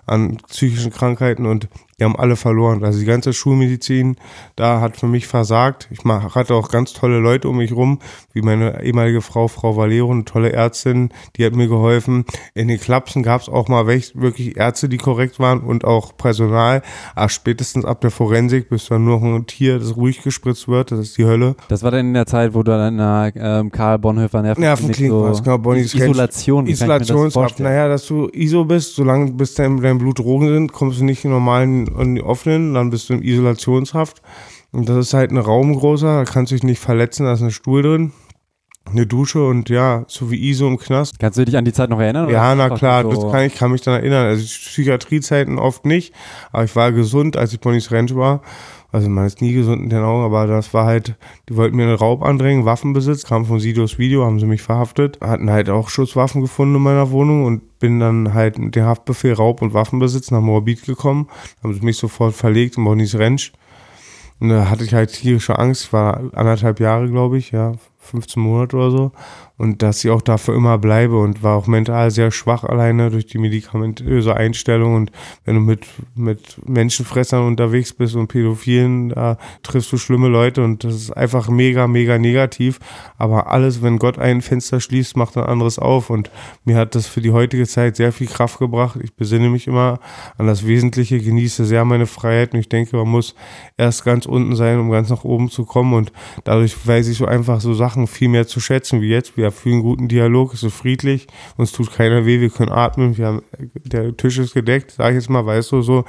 an 0.06 0.36
psychischen 0.48 0.92
Krankheiten 0.92 1.46
und 1.46 1.68
die 1.98 2.04
haben 2.04 2.16
alle 2.16 2.36
verloren. 2.36 2.84
Also 2.84 2.98
die 2.98 3.04
ganze 3.04 3.32
Schulmedizin, 3.32 4.16
da 4.56 4.80
hat 4.80 4.96
für 4.96 5.06
mich 5.06 5.26
versagt. 5.26 5.88
Ich 5.90 6.04
hatte 6.04 6.54
auch 6.54 6.70
ganz 6.70 6.92
tolle 6.92 7.18
Leute 7.18 7.48
um 7.48 7.58
mich 7.58 7.72
rum, 7.72 7.98
wie 8.32 8.42
meine 8.42 8.82
ehemalige 8.82 9.20
Frau, 9.20 9.48
Frau 9.48 9.76
Valero, 9.76 10.10
eine 10.10 10.24
tolle 10.24 10.52
Ärztin, 10.52 11.10
die 11.36 11.44
hat 11.44 11.54
mir 11.54 11.68
geholfen. 11.68 12.24
In 12.54 12.68
den 12.68 12.80
Klapsen 12.80 13.22
gab 13.22 13.42
es 13.42 13.48
auch 13.48 13.68
mal 13.68 13.86
wirklich 13.86 14.56
Ärzte, 14.56 14.88
die 14.88 14.98
korrekt 14.98 15.38
waren 15.38 15.60
und 15.60 15.84
auch 15.84 16.16
Personal. 16.16 16.82
Aber 17.14 17.28
spätestens 17.28 17.84
ab 17.84 18.00
der 18.00 18.10
Forensik 18.10 18.68
bist 18.68 18.90
du 18.90 18.94
dann 18.94 19.04
nur 19.04 19.20
noch 19.20 19.36
ein 19.36 19.46
Tier, 19.46 19.78
das 19.78 19.96
ruhig 19.96 20.22
gespritzt 20.22 20.68
wird. 20.68 20.90
Das 20.90 21.00
ist 21.00 21.18
die 21.18 21.24
Hölle. 21.24 21.54
Das 21.68 21.82
war 21.82 21.90
dann 21.90 22.06
in 22.06 22.14
der 22.14 22.26
Zeit, 22.26 22.54
wo 22.54 22.62
du 22.62 22.72
dann 22.72 22.94
in 22.94 22.98
der 22.98 23.32
ähm, 23.36 23.70
Karl 23.70 23.98
Bonhoeffer 23.98 24.42
Nervenklinik 24.42 25.10
so 25.10 25.42
genau, 25.42 25.72
Isolation, 25.72 26.66
Isolationshaft. 26.66 27.60
Naja, 27.60 27.88
dass 27.88 28.06
du 28.06 28.28
ISO 28.32 28.64
bist, 28.64 28.94
solange 28.94 29.32
bis 29.32 29.54
dein, 29.54 29.80
dein 29.80 29.98
Blut 29.98 30.18
Drogen 30.18 30.48
sind, 30.48 30.72
kommst 30.72 31.00
du 31.00 31.04
nicht 31.04 31.24
in 31.24 31.30
normalen 31.30 31.83
in 31.88 32.14
die 32.16 32.22
offenen, 32.22 32.74
dann 32.74 32.90
bist 32.90 33.08
du 33.08 33.14
in 33.14 33.22
Isolationshaft. 33.22 34.22
Und 34.72 34.88
das 34.88 34.96
ist 35.06 35.14
halt 35.14 35.30
ein 35.30 35.38
Raum 35.38 35.74
großer, 35.74 36.18
da 36.18 36.24
kannst 36.24 36.50
du 36.50 36.56
dich 36.56 36.64
nicht 36.64 36.80
verletzen, 36.80 37.26
da 37.26 37.32
ist 37.34 37.42
ein 37.42 37.50
Stuhl 37.52 37.82
drin, 37.82 38.12
eine 38.90 39.06
Dusche 39.06 39.46
und 39.46 39.68
ja, 39.70 40.04
so 40.08 40.30
wie 40.30 40.50
ISO 40.50 40.66
im 40.66 40.78
Knast. 40.78 41.18
Kannst 41.18 41.38
du 41.38 41.44
dich 41.44 41.56
an 41.56 41.64
die 41.64 41.72
Zeit 41.72 41.90
noch 41.90 42.00
erinnern? 42.00 42.28
Ja, 42.28 42.54
na 42.54 42.70
klar, 42.70 43.02
so- 43.04 43.10
das 43.10 43.32
kann 43.32 43.44
ich 43.46 43.54
kann 43.54 43.70
mich 43.70 43.82
dann 43.82 43.94
erinnern. 43.94 44.26
Also 44.26 44.44
Psychiatriezeiten 44.44 45.58
oft 45.58 45.86
nicht, 45.86 46.12
aber 46.52 46.64
ich 46.64 46.74
war 46.76 46.92
gesund, 46.92 47.36
als 47.36 47.52
ich 47.52 47.60
Bonnie's 47.60 47.90
Ranch 47.92 48.14
war. 48.14 48.42
Also 48.94 49.08
man 49.08 49.26
ist 49.26 49.42
nie 49.42 49.52
gesund 49.52 49.82
in 49.82 49.90
den 49.90 50.04
Augen, 50.04 50.22
aber 50.22 50.46
das 50.46 50.72
war 50.72 50.86
halt, 50.86 51.16
die 51.48 51.56
wollten 51.56 51.74
mir 51.74 51.82
einen 51.82 51.96
Raub 51.96 52.22
andrängen, 52.22 52.64
Waffenbesitz, 52.64 53.24
kam 53.24 53.44
von 53.44 53.58
Sidos 53.58 53.98
Video, 53.98 54.24
haben 54.24 54.38
sie 54.38 54.46
mich 54.46 54.62
verhaftet, 54.62 55.18
hatten 55.20 55.50
halt 55.50 55.68
auch 55.68 55.88
Schusswaffen 55.88 56.40
gefunden 56.40 56.76
in 56.76 56.82
meiner 56.82 57.10
Wohnung 57.10 57.44
und 57.44 57.80
bin 57.80 57.98
dann 57.98 58.34
halt 58.34 58.56
mit 58.56 58.76
dem 58.76 58.84
Haftbefehl 58.84 59.32
Raub 59.32 59.62
und 59.62 59.74
Waffenbesitz 59.74 60.30
nach 60.30 60.40
Moabit 60.40 60.84
gekommen, 60.84 61.26
haben 61.60 61.74
sie 61.74 61.80
mich 61.80 61.96
sofort 61.96 62.34
verlegt 62.34 62.78
in 62.78 62.84
Bonnie's 62.84 63.18
Ranch. 63.18 63.52
Und 64.38 64.50
da 64.50 64.70
hatte 64.70 64.84
ich 64.84 64.94
halt 64.94 65.12
tierische 65.12 65.58
Angst, 65.58 65.86
ich 65.86 65.92
war 65.92 66.30
anderthalb 66.32 66.78
Jahre, 66.78 67.10
glaube 67.10 67.36
ich, 67.36 67.50
ja, 67.50 67.72
15 67.98 68.40
Monate 68.40 68.76
oder 68.76 68.90
so. 68.92 69.12
Und 69.56 69.82
dass 69.82 70.04
ich 70.04 70.10
auch 70.10 70.22
dafür 70.22 70.56
immer 70.56 70.78
bleibe 70.78 71.16
und 71.18 71.44
war 71.44 71.56
auch 71.56 71.68
mental 71.68 72.10
sehr 72.10 72.32
schwach 72.32 72.64
alleine 72.64 73.10
durch 73.10 73.26
die 73.26 73.38
medikamentöse 73.38 74.34
Einstellung. 74.34 74.96
Und 74.96 75.12
wenn 75.44 75.54
du 75.54 75.60
mit, 75.60 75.86
mit 76.16 76.68
Menschenfressern 76.68 77.46
unterwegs 77.46 77.92
bist 77.92 78.16
und 78.16 78.26
Pädophilen, 78.26 79.10
da 79.10 79.38
triffst 79.62 79.92
du 79.92 79.96
schlimme 79.96 80.26
Leute 80.26 80.64
und 80.64 80.82
das 80.82 80.94
ist 80.94 81.12
einfach 81.12 81.48
mega, 81.48 81.86
mega 81.86 82.18
negativ. 82.18 82.80
Aber 83.16 83.52
alles, 83.52 83.80
wenn 83.80 83.98
Gott 83.98 84.18
ein 84.18 84.42
Fenster 84.42 84.80
schließt, 84.80 85.16
macht 85.16 85.36
ein 85.36 85.44
anderes 85.44 85.78
auf. 85.78 86.10
Und 86.10 86.32
mir 86.64 86.76
hat 86.76 86.96
das 86.96 87.06
für 87.06 87.20
die 87.20 87.30
heutige 87.30 87.68
Zeit 87.68 87.94
sehr 87.94 88.10
viel 88.10 88.26
Kraft 88.26 88.58
gebracht. 88.58 88.98
Ich 89.04 89.14
besinne 89.14 89.50
mich 89.50 89.68
immer 89.68 90.00
an 90.36 90.48
das 90.48 90.66
Wesentliche, 90.66 91.20
genieße 91.20 91.64
sehr 91.64 91.84
meine 91.84 92.06
Freiheit 92.06 92.54
und 92.54 92.58
ich 92.58 92.68
denke, 92.68 92.96
man 92.96 93.08
muss 93.08 93.36
erst 93.76 94.04
ganz 94.04 94.26
unten 94.26 94.56
sein, 94.56 94.80
um 94.80 94.90
ganz 94.90 95.10
nach 95.10 95.22
oben 95.22 95.48
zu 95.48 95.64
kommen. 95.64 95.94
Und 95.94 96.12
dadurch 96.42 96.74
weiß 96.84 97.06
ich 97.06 97.18
so 97.18 97.26
einfach 97.26 97.60
so 97.60 97.72
Sachen 97.72 98.08
viel 98.08 98.28
mehr 98.28 98.48
zu 98.48 98.58
schätzen 98.58 99.00
wie 99.00 99.10
jetzt. 99.10 99.36
Wir 99.52 99.72
einen 99.72 99.82
guten 99.82 100.08
Dialog, 100.08 100.54
es 100.54 100.62
ist 100.62 100.74
friedlich, 100.74 101.26
uns 101.56 101.72
tut 101.72 101.92
keiner 101.92 102.24
weh, 102.24 102.40
wir 102.40 102.50
können 102.50 102.72
atmen, 102.72 103.18
wir 103.18 103.26
haben, 103.26 103.42
der 103.84 104.16
Tisch 104.16 104.38
ist 104.38 104.54
gedeckt, 104.54 104.92
sag 104.92 105.10
ich 105.10 105.16
jetzt 105.16 105.30
mal, 105.30 105.44
weißt 105.44 105.72
du, 105.72 105.82
so 105.82 106.04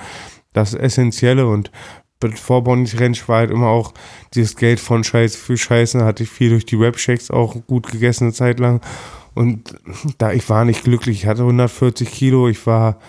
das 0.54 0.74
Essentielle. 0.74 1.48
Und 1.48 1.71
bevor 2.19 2.63
Bonnie's 2.63 3.00
Ranch 3.00 3.28
war 3.28 3.39
halt 3.39 3.52
immer 3.52 3.67
auch 3.67 3.93
dieses 4.34 4.56
Geld 4.56 4.80
von 4.80 5.04
Scheiße 5.04 5.38
für 5.38 5.58
Scheiße, 5.58 5.98
da 5.98 6.06
hatte 6.06 6.24
ich 6.24 6.30
viel 6.30 6.50
durch 6.50 6.65
die 6.65 6.78
Rap-Shacks 6.78 7.32
auch 7.32 7.56
gut 7.67 7.91
gegessen 7.91 8.26
eine 8.26 8.34
Zeit 8.34 8.60
lang. 8.60 8.82
Und 9.34 9.76
da 10.17 10.32
ich 10.32 10.50
war 10.50 10.63
nicht 10.63 10.86
glücklich, 10.86 11.24
ich 11.24 11.26
hatte 11.26 11.41
140 11.41 12.10
Kilo, 12.10 12.48
ich 12.48 12.65
war 12.65 13.00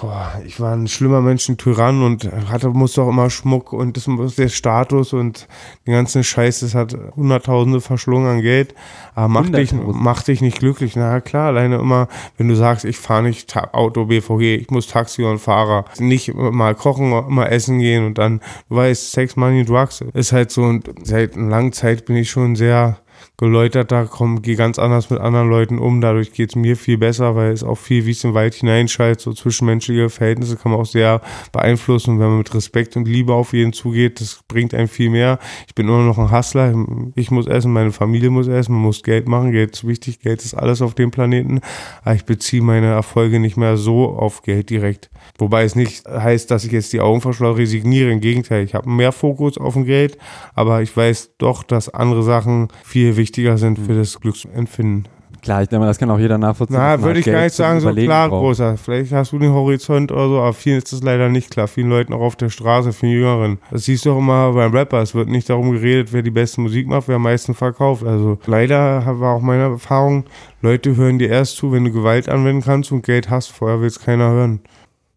Boah, 0.00 0.40
ich 0.46 0.58
war 0.60 0.72
ein 0.72 0.88
schlimmer 0.88 1.20
Mensch, 1.20 1.46
ein 1.50 1.58
Tyrann 1.58 2.02
und 2.02 2.24
hatte, 2.48 2.68
musste 2.70 3.02
auch 3.02 3.10
immer 3.10 3.28
Schmuck 3.28 3.74
und 3.74 3.98
das, 3.98 4.08
der 4.36 4.48
Status 4.48 5.12
und 5.12 5.46
den 5.86 5.92
ganzen 5.92 6.24
Scheiß, 6.24 6.60
das 6.60 6.74
hat 6.74 6.96
Hunderttausende 7.16 7.82
verschlungen 7.82 8.26
an 8.26 8.40
Geld, 8.40 8.74
aber 9.14 9.28
macht 9.28 9.54
dich, 9.54 9.74
macht 9.74 10.28
dich 10.28 10.40
nicht 10.40 10.58
glücklich. 10.58 10.96
Na 10.96 11.20
klar, 11.20 11.48
alleine 11.48 11.76
immer, 11.76 12.08
wenn 12.38 12.48
du 12.48 12.56
sagst, 12.56 12.86
ich 12.86 12.96
fahre 12.96 13.24
nicht 13.24 13.54
Auto, 13.74 14.06
BVG, 14.06 14.56
ich 14.56 14.70
muss 14.70 14.86
Taxi 14.86 15.22
und 15.22 15.38
Fahrer, 15.38 15.84
nicht 15.98 16.32
mal 16.34 16.74
kochen, 16.74 17.12
immer 17.12 17.52
essen 17.52 17.78
gehen 17.78 18.06
und 18.06 18.16
dann, 18.16 18.40
du 18.70 18.76
weißt, 18.76 19.12
Sex, 19.12 19.36
Money, 19.36 19.66
Drugs, 19.66 20.02
ist 20.14 20.32
halt 20.32 20.50
so 20.50 20.62
und 20.62 20.88
seit 21.02 21.36
einer 21.36 21.50
langen 21.50 21.74
Zeit 21.74 22.06
bin 22.06 22.16
ich 22.16 22.30
schon 22.30 22.56
sehr 22.56 22.96
geläuterter, 23.40 24.06
komm, 24.06 24.42
gehe 24.42 24.54
ganz 24.54 24.78
anders 24.78 25.08
mit 25.08 25.18
anderen 25.18 25.48
Leuten 25.48 25.78
um. 25.78 26.02
Dadurch 26.02 26.32
geht 26.32 26.50
es 26.50 26.56
mir 26.56 26.76
viel 26.76 26.98
besser, 26.98 27.36
weil 27.36 27.52
es 27.52 27.64
auch 27.64 27.78
viel 27.78 28.04
wie 28.04 28.10
es 28.10 28.22
im 28.22 28.34
Wald 28.34 28.54
hineinschaltet. 28.54 29.20
So 29.22 29.32
zwischenmenschliche 29.32 30.10
Verhältnisse 30.10 30.56
kann 30.56 30.72
man 30.72 30.80
auch 30.80 30.86
sehr 30.86 31.22
beeinflussen. 31.50 32.10
Und 32.10 32.20
wenn 32.20 32.28
man 32.28 32.38
mit 32.38 32.54
Respekt 32.54 32.96
und 32.96 33.08
Liebe 33.08 33.32
auf 33.32 33.54
jeden 33.54 33.72
zugeht, 33.72 34.20
das 34.20 34.40
bringt 34.46 34.74
einem 34.74 34.88
viel 34.88 35.08
mehr. 35.08 35.38
Ich 35.66 35.74
bin 35.74 35.88
immer 35.88 36.02
noch 36.02 36.18
ein 36.18 36.30
Hustler. 36.30 36.74
Ich 37.14 37.30
muss 37.30 37.46
essen, 37.46 37.72
meine 37.72 37.92
Familie 37.92 38.28
muss 38.28 38.46
essen, 38.46 38.74
man 38.74 38.82
muss 38.82 39.02
Geld 39.02 39.26
machen. 39.26 39.52
Geld 39.52 39.74
ist 39.74 39.86
wichtig, 39.86 40.20
Geld 40.20 40.44
ist 40.44 40.52
alles 40.52 40.82
auf 40.82 40.94
dem 40.94 41.10
Planeten. 41.10 41.60
Aber 42.02 42.14
ich 42.14 42.26
beziehe 42.26 42.62
meine 42.62 42.88
Erfolge 42.88 43.40
nicht 43.40 43.56
mehr 43.56 43.78
so 43.78 44.10
auf 44.10 44.42
Geld 44.42 44.68
direkt. 44.68 45.10
Wobei 45.38 45.64
es 45.64 45.74
nicht 45.74 46.06
heißt, 46.06 46.50
dass 46.50 46.64
ich 46.64 46.72
jetzt 46.72 46.92
die 46.92 47.00
Augen 47.00 47.22
verschlaue, 47.22 47.56
resigniere. 47.56 48.10
Im 48.10 48.20
Gegenteil, 48.20 48.64
ich 48.64 48.74
habe 48.74 48.90
mehr 48.90 49.12
Fokus 49.12 49.56
auf 49.56 49.72
dem 49.72 49.86
Geld, 49.86 50.18
aber 50.54 50.82
ich 50.82 50.94
weiß 50.94 51.36
doch, 51.38 51.62
dass 51.62 51.88
andere 51.88 52.22
Sachen 52.22 52.68
viel 52.84 53.16
wichtiger 53.16 53.29
sind 53.34 53.78
für 53.78 53.94
das 53.94 54.20
Glücksempfinden. 54.20 55.08
Klar, 55.42 55.62
ich 55.62 55.68
denke 55.68 55.80
mal, 55.80 55.86
das 55.86 55.98
kann 55.98 56.10
auch 56.10 56.18
jeder 56.18 56.36
nachvollziehen. 56.36 56.76
Na, 56.78 57.00
würde 57.00 57.20
ich 57.20 57.24
Geld 57.24 57.34
gar 57.34 57.44
nicht 57.44 57.54
sagen, 57.54 57.80
so 57.80 57.90
klar, 57.94 58.28
braucht. 58.28 58.40
großer. 58.42 58.76
Vielleicht 58.76 59.12
hast 59.12 59.32
du 59.32 59.38
den 59.38 59.52
Horizont 59.52 60.12
oder 60.12 60.28
so, 60.28 60.38
aber 60.38 60.52
vielen 60.52 60.78
ist 60.78 60.92
das 60.92 61.02
leider 61.02 61.30
nicht 61.30 61.50
klar. 61.50 61.66
Vielen 61.66 61.88
Leuten 61.88 62.12
auch 62.12 62.20
auf 62.20 62.36
der 62.36 62.50
Straße, 62.50 62.92
vielen 62.92 63.12
Jüngeren. 63.12 63.58
Das 63.70 63.84
siehst 63.84 64.04
du 64.04 64.12
auch 64.12 64.18
immer 64.18 64.52
beim 64.52 64.72
Rapper. 64.72 65.00
Es 65.00 65.14
wird 65.14 65.28
nicht 65.28 65.48
darum 65.48 65.72
geredet, 65.72 66.12
wer 66.12 66.22
die 66.22 66.30
beste 66.30 66.60
Musik 66.60 66.86
macht, 66.88 67.08
wer 67.08 67.16
am 67.16 67.22
meisten 67.22 67.54
verkauft. 67.54 68.04
Also 68.04 68.38
leider 68.46 69.02
war 69.18 69.36
auch 69.36 69.40
meine 69.40 69.62
Erfahrung, 69.62 70.24
Leute 70.60 70.94
hören 70.96 71.18
dir 71.18 71.30
erst 71.30 71.56
zu, 71.56 71.72
wenn 71.72 71.84
du 71.84 71.92
Gewalt 71.92 72.28
anwenden 72.28 72.62
kannst 72.62 72.92
und 72.92 73.02
Geld 73.02 73.30
hast. 73.30 73.48
Vorher 73.48 73.80
will 73.80 73.88
es 73.88 73.98
keiner 73.98 74.30
hören. 74.30 74.60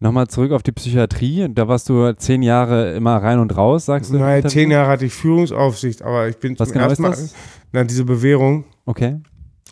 Nochmal 0.04 0.28
zurück 0.28 0.52
auf 0.52 0.62
die 0.62 0.72
Psychiatrie. 0.72 1.46
Da 1.48 1.66
warst 1.66 1.88
du 1.88 2.14
zehn 2.18 2.42
Jahre 2.42 2.92
immer 2.92 3.16
rein 3.16 3.38
und 3.38 3.56
raus, 3.56 3.86
sagst 3.86 4.12
du? 4.12 4.16
Interview? 4.18 4.48
zehn 4.50 4.70
Jahre 4.70 4.86
hatte 4.90 5.06
ich 5.06 5.14
Führungsaufsicht, 5.14 6.02
aber 6.02 6.28
ich 6.28 6.36
bin 6.36 6.58
Was 6.58 6.68
zum 6.68 6.74
genau 6.74 6.88
ersten 6.90 7.02
Mal, 7.04 7.16
na, 7.72 7.84
diese 7.84 8.04
Bewährung, 8.04 8.64
Okay. 8.84 9.22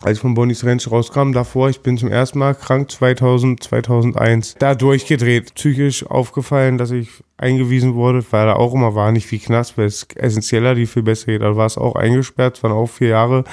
als 0.00 0.16
ich 0.16 0.22
von 0.22 0.32
Bonnie's 0.32 0.64
Ranch 0.64 0.90
rauskam, 0.90 1.32
davor, 1.32 1.68
ich 1.68 1.80
bin 1.82 1.98
zum 1.98 2.08
ersten 2.08 2.38
Mal 2.38 2.54
krank 2.54 2.90
2000, 2.90 3.62
2001. 3.62 4.54
Da 4.58 4.74
durchgedreht, 4.74 5.54
psychisch 5.54 6.06
aufgefallen, 6.06 6.78
dass 6.78 6.92
ich 6.92 7.10
eingewiesen 7.36 7.94
wurde, 7.94 8.24
weil 8.30 8.46
da 8.46 8.54
auch 8.54 8.72
immer 8.72 8.94
war, 8.94 9.12
nicht 9.12 9.30
wie 9.32 9.38
Knast, 9.38 9.76
weil 9.76 9.84
es 9.84 10.06
essentieller, 10.14 10.74
die 10.74 10.86
viel 10.86 11.02
besser 11.02 11.26
geht. 11.26 11.42
Da 11.42 11.56
war 11.56 11.66
es 11.66 11.76
auch 11.76 11.94
eingesperrt, 11.94 12.56
es 12.56 12.62
waren 12.62 12.72
auch 12.72 12.88
vier 12.88 13.08
Jahre 13.08 13.44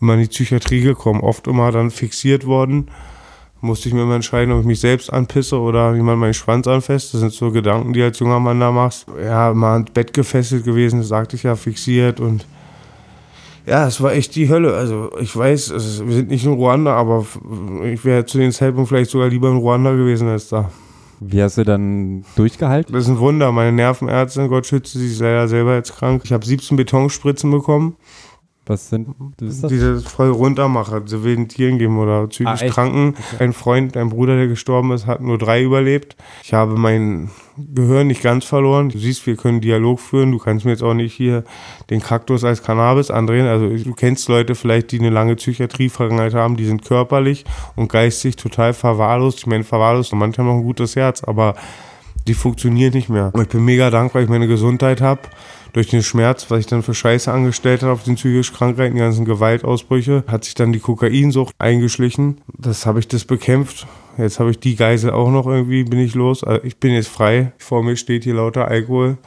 immer 0.00 0.14
in 0.14 0.20
die 0.20 0.28
Psychiatrie 0.28 0.82
gekommen, 0.82 1.20
oft 1.20 1.48
immer 1.48 1.72
dann 1.72 1.90
fixiert 1.90 2.46
worden. 2.46 2.92
Musste 3.60 3.88
ich 3.88 3.94
mir 3.94 4.02
immer 4.02 4.14
entscheiden, 4.14 4.52
ob 4.52 4.60
ich 4.60 4.66
mich 4.66 4.80
selbst 4.80 5.12
anpisse 5.12 5.58
oder 5.58 5.94
jemand 5.94 6.20
meinen 6.20 6.34
Schwanz 6.34 6.68
anfasst. 6.68 7.12
Das 7.12 7.20
sind 7.20 7.32
so 7.32 7.50
Gedanken, 7.50 7.92
die 7.92 8.02
als 8.02 8.18
junger 8.20 8.38
Mann 8.38 8.60
da 8.60 8.70
machst. 8.70 9.06
Ja, 9.22 9.52
mal 9.52 9.72
ans 9.74 9.90
Bett 9.90 10.12
gefesselt 10.14 10.64
gewesen, 10.64 11.00
das 11.00 11.08
sagte 11.08 11.34
ich 11.34 11.42
ja, 11.42 11.56
fixiert 11.56 12.20
und 12.20 12.46
ja, 13.68 13.86
es 13.86 14.00
war 14.00 14.12
echt 14.12 14.34
die 14.34 14.48
Hölle. 14.48 14.74
Also 14.74 15.10
ich 15.20 15.36
weiß, 15.36 15.70
es 15.70 15.86
ist, 15.86 16.06
wir 16.06 16.14
sind 16.14 16.30
nicht 16.30 16.44
in 16.44 16.52
Ruanda, 16.52 16.96
aber 16.96 17.26
ich 17.84 18.02
wäre 18.04 18.24
zu 18.24 18.38
dem 18.38 18.50
Zeitpunkt 18.50 18.88
vielleicht 18.88 19.10
sogar 19.10 19.28
lieber 19.28 19.50
in 19.50 19.58
Ruanda 19.58 19.92
gewesen 19.92 20.28
als 20.28 20.48
da. 20.48 20.70
Wie 21.20 21.42
hast 21.42 21.58
du 21.58 21.64
dann 21.64 22.24
durchgehalten? 22.36 22.94
Das 22.94 23.04
ist 23.04 23.10
ein 23.10 23.18
Wunder. 23.18 23.50
Meine 23.52 23.72
Nervenärztin, 23.72 24.48
Gott 24.48 24.66
schütze 24.66 24.98
sie, 24.98 25.08
ist 25.08 25.20
leider 25.20 25.48
selber 25.48 25.74
jetzt 25.74 25.96
krank. 25.96 26.22
Ich 26.24 26.32
habe 26.32 26.46
17 26.46 26.76
Betonspritzen 26.76 27.50
bekommen, 27.50 27.96
Was 28.68 28.90
sind, 28.90 29.08
was 29.38 29.60
das? 29.62 29.70
die 29.70 29.78
das 29.78 30.04
voll 30.04 30.28
runtermachen, 30.28 31.04
diese 31.06 31.24
wilden 31.24 31.48
Tieren 31.48 31.78
geben 31.78 31.98
oder 31.98 32.26
psychisch 32.26 32.62
Ah? 32.62 32.68
Kranken. 32.68 33.14
Ein 33.38 33.52
Freund, 33.52 33.96
ein 33.96 34.10
Bruder, 34.10 34.36
der 34.36 34.46
gestorben 34.46 34.92
ist, 34.92 35.06
hat 35.06 35.20
nur 35.20 35.38
drei 35.38 35.62
überlebt. 35.62 36.16
Ich 36.44 36.52
habe 36.52 36.76
mein 36.76 37.30
Gehirn 37.56 38.06
nicht 38.06 38.22
ganz 38.22 38.44
verloren. 38.44 38.90
Du 38.90 38.98
siehst, 38.98 39.26
wir 39.26 39.36
können 39.36 39.60
Dialog 39.60 39.98
führen. 40.00 40.30
Du 40.32 40.38
kannst 40.38 40.64
mir 40.64 40.70
jetzt 40.72 40.82
auch 40.82 40.94
nicht 40.94 41.14
hier 41.14 41.44
den 41.90 42.00
Kaktus 42.00 42.44
als 42.44 42.62
Cannabis 42.62 43.10
andrehen. 43.10 43.46
Also 43.46 43.68
du 43.68 43.94
kennst 43.94 44.28
Leute 44.28 44.54
vielleicht, 44.54 44.92
die 44.92 44.98
eine 45.00 45.10
lange 45.10 45.34
Psychiatrie-Vergangenheit 45.36 46.34
haben, 46.34 46.56
die 46.56 46.66
sind 46.66 46.84
körperlich 46.84 47.44
und 47.74 47.90
geistig 47.90 48.36
total 48.36 48.74
verwahrlost. 48.74 49.38
Ich 49.38 49.46
meine, 49.46 49.64
verwahrlost 49.64 50.12
und 50.12 50.18
manche 50.18 50.38
haben 50.38 50.48
noch 50.48 50.56
ein 50.56 50.62
gutes 50.62 50.94
Herz, 50.94 51.24
aber 51.24 51.54
die 52.26 52.34
funktionieren 52.34 52.92
nicht 52.92 53.08
mehr. 53.08 53.30
Und 53.32 53.42
ich 53.42 53.48
bin 53.48 53.64
mega 53.64 53.90
dankbar, 53.90 54.16
weil 54.16 54.24
ich 54.24 54.30
meine 54.30 54.46
Gesundheit 54.46 55.00
habe. 55.00 55.22
Durch 55.72 55.88
den 55.88 56.02
Schmerz, 56.02 56.50
was 56.50 56.60
ich 56.60 56.66
dann 56.66 56.82
für 56.82 56.94
Scheiße 56.94 57.30
angestellt 57.32 57.82
habe 57.82 57.92
auf 57.92 58.04
den 58.04 58.14
psychischen 58.16 58.56
Krankheiten, 58.56 58.94
die 58.94 59.00
ganzen 59.00 59.24
Gewaltausbrüche, 59.24 60.24
hat 60.26 60.44
sich 60.44 60.54
dann 60.54 60.72
die 60.72 60.80
Kokainsucht 60.80 61.54
eingeschlichen. 61.58 62.40
Das 62.56 62.86
habe 62.86 63.00
ich 63.00 63.08
das 63.08 63.24
bekämpft. 63.24 63.86
Jetzt 64.16 64.40
habe 64.40 64.50
ich 64.50 64.58
die 64.58 64.76
Geisel 64.76 65.10
auch 65.10 65.30
noch 65.30 65.46
irgendwie, 65.46 65.84
bin 65.84 66.00
ich 66.00 66.14
los. 66.14 66.42
Also 66.42 66.64
ich 66.64 66.78
bin 66.78 66.92
jetzt 66.92 67.08
frei. 67.08 67.52
Vor 67.58 67.82
mir 67.82 67.96
steht 67.96 68.24
hier 68.24 68.34
lauter 68.34 68.66
Alkohol 68.66 69.18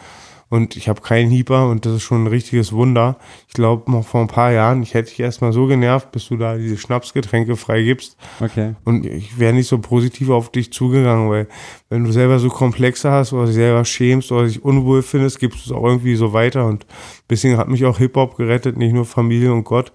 und 0.51 0.75
ich 0.75 0.89
habe 0.89 0.99
keinen 0.99 1.31
Hieber 1.31 1.69
und 1.69 1.85
das 1.85 1.93
ist 1.93 2.03
schon 2.03 2.25
ein 2.25 2.27
richtiges 2.27 2.73
Wunder. 2.73 3.15
Ich 3.47 3.53
glaube, 3.53 3.89
noch 3.89 4.05
vor 4.05 4.19
ein 4.19 4.27
paar 4.27 4.51
Jahren, 4.51 4.83
ich 4.83 4.93
hätte 4.93 5.09
dich 5.09 5.21
erstmal 5.21 5.53
so 5.53 5.65
genervt, 5.65 6.11
bis 6.11 6.27
du 6.27 6.35
da 6.35 6.57
diese 6.57 6.77
Schnapsgetränke 6.77 7.55
freigibst. 7.55 8.17
Okay. 8.41 8.75
Und 8.83 9.05
ich 9.05 9.39
wäre 9.39 9.53
nicht 9.53 9.69
so 9.69 9.77
positiv 9.77 10.29
auf 10.29 10.51
dich 10.51 10.73
zugegangen, 10.73 11.29
weil 11.29 11.47
wenn 11.87 12.03
du 12.03 12.11
selber 12.11 12.37
so 12.37 12.49
Komplexe 12.49 13.09
hast 13.09 13.31
oder 13.31 13.45
dich 13.45 13.55
selber 13.55 13.85
schämst 13.85 14.29
oder 14.33 14.45
dich 14.45 14.61
unwohl 14.61 15.03
findest, 15.03 15.39
gibst 15.39 15.65
du 15.65 15.69
es 15.69 15.71
auch 15.71 15.85
irgendwie 15.85 16.15
so 16.15 16.33
weiter. 16.33 16.65
Und 16.65 16.85
deswegen 17.29 17.55
hat 17.55 17.69
mich 17.69 17.85
auch 17.85 17.97
Hip-Hop 17.99 18.35
gerettet, 18.35 18.75
nicht 18.75 18.91
nur 18.91 19.05
Familie 19.05 19.53
und 19.53 19.63
Gott, 19.63 19.93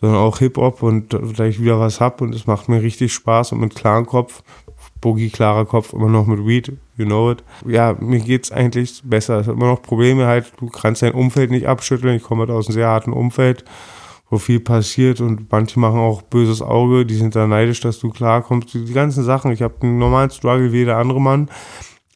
sondern 0.00 0.18
auch 0.18 0.40
Hip-Hop 0.40 0.82
und 0.82 1.16
da 1.36 1.44
ich 1.44 1.62
wieder 1.62 1.78
was 1.78 2.00
hab 2.00 2.20
und 2.22 2.34
es 2.34 2.48
macht 2.48 2.68
mir 2.68 2.82
richtig 2.82 3.12
Spaß 3.12 3.52
und 3.52 3.60
mit 3.60 3.76
klarem 3.76 4.06
Kopf 4.06 4.42
Boogie, 5.02 5.28
klarer 5.28 5.66
Kopf, 5.66 5.92
immer 5.92 6.08
noch 6.08 6.26
mit 6.26 6.46
Weed, 6.46 6.72
you 6.96 7.04
know 7.04 7.30
it. 7.30 7.44
Ja, 7.66 7.94
mir 8.00 8.20
geht's 8.20 8.50
eigentlich 8.50 9.02
besser. 9.04 9.40
Es 9.40 9.48
hat 9.48 9.56
immer 9.56 9.66
noch 9.66 9.82
Probleme 9.82 10.26
halt, 10.26 10.52
du 10.58 10.68
kannst 10.68 11.02
dein 11.02 11.12
Umfeld 11.12 11.50
nicht 11.50 11.66
abschütteln. 11.66 12.16
Ich 12.16 12.22
komme 12.22 12.40
halt 12.40 12.50
aus 12.50 12.68
einem 12.68 12.74
sehr 12.74 12.86
harten 12.86 13.12
Umfeld, 13.12 13.64
wo 14.30 14.38
viel 14.38 14.60
passiert 14.60 15.20
und 15.20 15.50
manche 15.50 15.78
machen 15.78 15.98
auch 15.98 16.22
böses 16.22 16.62
Auge, 16.62 17.04
die 17.04 17.16
sind 17.16 17.36
da 17.36 17.46
neidisch, 17.46 17.80
dass 17.80 17.98
du 17.98 18.08
klarkommst. 18.08 18.72
Die 18.72 18.92
ganzen 18.94 19.24
Sachen, 19.24 19.52
ich 19.52 19.60
habe 19.60 19.74
einen 19.82 19.98
normalen 19.98 20.30
Struggle 20.30 20.72
wie 20.72 20.78
jeder 20.78 20.96
andere 20.96 21.20
Mann, 21.20 21.50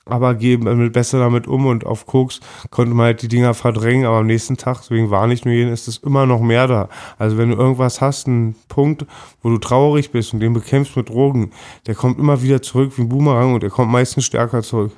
aber 0.07 0.35
gehen 0.35 0.93
besser 0.93 1.19
damit 1.19 1.47
um 1.49 1.67
und 1.67 1.85
auf 1.85 2.07
Koks 2.07 2.41
konnte 2.71 2.95
man 2.95 3.07
halt 3.07 3.23
die 3.23 3.29
Dinger 3.29 3.55
verdrängen, 3.55 4.07
aber 4.07 4.19
am 4.19 4.27
nächsten 4.27 4.57
Tag, 4.57 4.79
deswegen 4.81 5.11
war 5.11 5.27
nicht 5.27 5.45
nur 5.45 5.55
jeden, 5.55 5.73
ist 5.73 5.89
es 5.89 5.99
immer 5.99 6.27
noch 6.27 6.41
mehr 6.41 6.69
da. 6.69 6.89
Also 7.19 7.37
wenn 7.37 7.51
du 7.51 7.57
irgendwas 7.57 8.01
hast, 8.01 8.27
einen 8.27 8.55
Punkt, 8.69 9.05
wo 9.43 9.51
du 9.51 9.59
traurig 9.59 10.13
bist 10.13 10.33
und 10.33 10.41
den 10.41 10.53
bekämpfst 10.53 10.97
mit 10.97 11.09
Drogen, 11.09 11.51
der 11.87 11.95
kommt 11.95 12.19
immer 12.19 12.43
wieder 12.43 12.63
zurück 12.63 12.93
wie 12.97 13.03
ein 13.03 13.09
Boomerang 13.09 13.55
und 13.55 13.63
der 13.63 13.71
kommt 13.71 13.91
meistens 13.91 14.25
stärker 14.25 14.63
zurück 14.63 14.93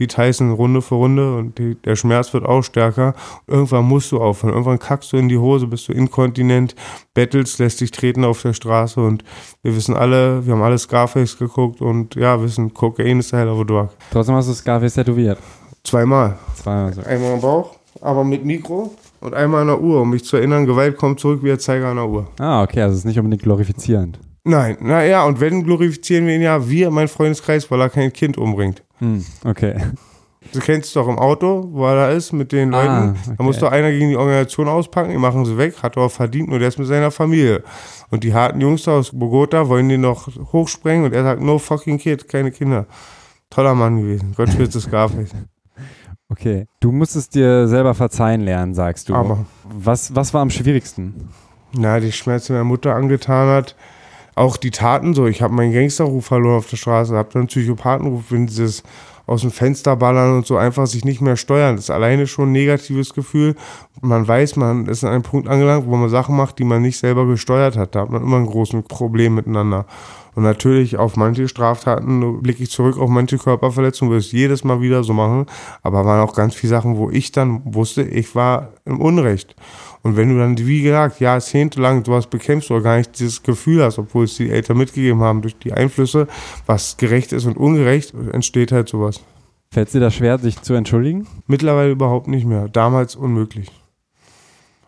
wie 0.00 0.06
Tyson 0.06 0.50
Runde 0.50 0.80
für 0.80 0.94
Runde 0.94 1.36
und 1.36 1.58
die, 1.58 1.74
der 1.74 1.94
Schmerz 1.94 2.32
wird 2.32 2.46
auch 2.46 2.62
stärker. 2.62 3.14
Und 3.46 3.54
irgendwann 3.54 3.84
musst 3.84 4.10
du 4.12 4.18
aufhören. 4.18 4.54
Irgendwann 4.54 4.78
kackst 4.78 5.12
du 5.12 5.18
in 5.18 5.28
die 5.28 5.36
Hose, 5.36 5.66
bist 5.66 5.86
du 5.88 5.92
inkontinent, 5.92 6.74
bettelst, 7.12 7.58
lässt 7.58 7.82
dich 7.82 7.90
treten 7.90 8.24
auf 8.24 8.40
der 8.40 8.54
Straße 8.54 8.98
und 8.98 9.22
wir 9.62 9.76
wissen 9.76 9.94
alle, 9.94 10.46
wir 10.46 10.54
haben 10.54 10.62
alle 10.62 10.78
Scarface 10.78 11.36
geguckt 11.38 11.82
und 11.82 12.14
ja, 12.14 12.42
wissen, 12.42 12.72
Kokain 12.72 13.20
ist 13.20 13.32
der 13.32 13.40
hell 13.40 13.48
of 13.48 13.60
a 13.60 13.64
drug. 13.64 13.88
Trotzdem 14.10 14.34
hast 14.36 14.48
du 14.48 14.54
Scarface 14.54 14.94
tätowiert. 14.94 15.38
Zweimal. 15.84 16.38
Zweimal 16.54 16.94
so. 16.94 17.02
Einmal 17.02 17.34
im 17.34 17.40
Bauch, 17.42 17.76
aber 18.00 18.24
mit 18.24 18.42
Mikro 18.42 18.94
und 19.20 19.34
einmal 19.34 19.60
an 19.60 19.66
der 19.66 19.80
Uhr, 19.82 20.00
um 20.00 20.10
mich 20.10 20.24
zu 20.24 20.38
erinnern, 20.38 20.64
Gewalt 20.64 20.96
kommt 20.96 21.20
zurück 21.20 21.42
wie 21.42 21.48
der 21.48 21.58
Zeiger 21.58 21.88
an 21.88 21.96
der 21.96 22.08
Uhr. 22.08 22.26
Ah, 22.38 22.62
okay, 22.62 22.80
also 22.80 22.94
es 22.94 23.00
ist 23.00 23.04
nicht 23.04 23.18
unbedingt 23.18 23.42
glorifizierend. 23.42 24.18
Nein, 24.44 24.78
naja, 24.80 25.24
und 25.24 25.40
wenn 25.40 25.64
glorifizieren 25.64 26.26
wir 26.26 26.34
ihn 26.34 26.40
ja, 26.40 26.66
wir, 26.66 26.90
mein 26.90 27.08
Freundeskreis, 27.08 27.70
weil 27.70 27.80
er 27.82 27.90
kein 27.90 28.10
Kind 28.10 28.38
umbringt. 28.38 28.82
Hm, 29.00 29.24
okay. 29.44 29.74
Du 30.52 30.58
kennst 30.60 30.96
doch 30.96 31.06
im 31.06 31.18
Auto, 31.18 31.68
wo 31.70 31.84
er 31.86 31.94
da 31.96 32.08
ist 32.10 32.32
mit 32.32 32.50
den 32.52 32.72
Ah, 32.72 32.82
Leuten. 32.82 33.10
okay. 33.26 33.34
Da 33.36 33.44
muss 33.44 33.58
doch 33.58 33.70
einer 33.70 33.90
gegen 33.90 34.08
die 34.08 34.16
Organisation 34.16 34.68
auspacken, 34.68 35.10
die 35.10 35.18
machen 35.18 35.44
sie 35.44 35.58
weg, 35.58 35.82
hat 35.82 35.96
er 35.96 36.04
auch 36.04 36.10
verdient, 36.10 36.48
nur 36.48 36.58
der 36.58 36.68
ist 36.68 36.78
mit 36.78 36.88
seiner 36.88 37.10
Familie. 37.10 37.62
Und 38.10 38.24
die 38.24 38.32
harten 38.32 38.60
Jungs 38.60 38.84
da 38.84 38.92
aus 38.92 39.10
Bogota 39.12 39.68
wollen 39.68 39.88
den 39.90 40.00
noch 40.00 40.28
hochsprengen 40.52 41.04
und 41.04 41.12
er 41.12 41.24
sagt, 41.24 41.42
no 41.42 41.58
fucking 41.58 41.98
kid, 41.98 42.26
keine 42.28 42.50
Kinder. 42.52 42.86
Toller 43.50 43.74
Mann 43.74 44.00
gewesen. 44.00 44.32
Gott 44.36 44.48
schütze 44.48 44.80
Scarface. 44.80 45.30
Okay. 46.30 46.66
Du 46.80 46.90
musstest 46.92 47.34
dir 47.34 47.66
selber 47.68 47.92
verzeihen 47.94 48.40
lernen, 48.42 48.74
sagst 48.74 49.08
du. 49.08 49.14
Aber, 49.14 49.44
Was, 49.68 50.14
was 50.14 50.32
war 50.32 50.40
am 50.42 50.50
schwierigsten? 50.50 51.28
na, 51.72 52.00
die 52.00 52.12
Schmerzen 52.12 52.52
meiner 52.54 52.64
Mutter 52.64 52.94
angetan 52.94 53.48
hat. 53.48 53.76
Auch 54.40 54.56
die 54.56 54.70
Taten 54.70 55.12
so. 55.12 55.26
Ich 55.26 55.42
habe 55.42 55.52
meinen 55.52 55.74
Gangsterruf 55.74 56.24
verloren 56.24 56.56
auf 56.56 56.70
der 56.70 56.78
Straße, 56.78 57.14
habe 57.14 57.28
dann 57.30 57.40
einen 57.40 57.48
Psychopathenruf, 57.48 58.22
wenn 58.30 58.46
dieses 58.46 58.82
aus 59.26 59.42
dem 59.42 59.50
Fenster 59.50 59.96
ballern 59.96 60.34
und 60.34 60.46
so 60.46 60.56
einfach 60.56 60.86
sich 60.86 61.04
nicht 61.04 61.20
mehr 61.20 61.36
steuern. 61.36 61.76
Das 61.76 61.84
ist 61.84 61.90
alleine 61.90 62.26
schon 62.26 62.48
ein 62.48 62.52
negatives 62.52 63.12
Gefühl. 63.12 63.54
Man 64.00 64.26
weiß, 64.26 64.56
man 64.56 64.86
ist 64.86 65.04
an 65.04 65.10
einem 65.10 65.22
Punkt 65.24 65.46
angelangt, 65.46 65.86
wo 65.86 65.94
man 65.94 66.08
Sachen 66.08 66.38
macht, 66.38 66.58
die 66.58 66.64
man 66.64 66.80
nicht 66.80 66.96
selber 66.96 67.26
gesteuert 67.26 67.76
hat. 67.76 67.94
Da 67.94 68.00
hat 68.00 68.10
man 68.10 68.22
immer 68.22 68.38
ein 68.38 68.46
großes 68.46 68.82
Problem 68.88 69.34
miteinander. 69.34 69.84
Und 70.34 70.44
natürlich 70.44 70.96
auf 70.96 71.16
manche 71.16 71.46
Straftaten 71.46 72.40
blicke 72.40 72.62
ich 72.62 72.70
zurück, 72.70 72.98
auf 72.98 73.10
manche 73.10 73.36
Körperverletzungen, 73.36 74.10
würde 74.10 74.24
ich 74.24 74.32
jedes 74.32 74.64
Mal 74.64 74.80
wieder 74.80 75.04
so 75.04 75.12
machen. 75.12 75.44
Aber 75.82 76.06
waren 76.06 76.26
auch 76.26 76.34
ganz 76.34 76.54
viele 76.54 76.70
Sachen, 76.70 76.96
wo 76.96 77.10
ich 77.10 77.30
dann 77.30 77.60
wusste, 77.66 78.02
ich 78.02 78.34
war 78.34 78.70
im 78.86 79.02
Unrecht. 79.02 79.54
Und 80.02 80.16
wenn 80.16 80.30
du 80.30 80.38
dann, 80.38 80.56
wie 80.58 80.82
gesagt, 80.82 81.20
jahrzehntelang 81.20 82.04
sowas 82.04 82.26
bekämpfst 82.26 82.70
oder 82.70 82.82
gar 82.82 82.96
nicht 82.96 83.18
dieses 83.18 83.42
Gefühl 83.42 83.82
hast, 83.82 83.98
obwohl 83.98 84.24
es 84.24 84.36
die 84.36 84.50
Eltern 84.50 84.78
mitgegeben 84.78 85.20
haben 85.20 85.42
durch 85.42 85.56
die 85.56 85.72
Einflüsse, 85.72 86.26
was 86.66 86.96
gerecht 86.96 87.32
ist 87.32 87.44
und 87.44 87.56
ungerecht, 87.56 88.14
entsteht 88.32 88.72
halt 88.72 88.88
sowas. 88.88 89.20
Fällt 89.72 89.88
es 89.88 89.92
dir 89.92 90.00
da 90.00 90.10
schwer, 90.10 90.38
sich 90.38 90.60
zu 90.62 90.74
entschuldigen? 90.74 91.26
Mittlerweile 91.46 91.92
überhaupt 91.92 92.28
nicht 92.28 92.46
mehr. 92.46 92.68
Damals 92.68 93.14
unmöglich. 93.14 93.68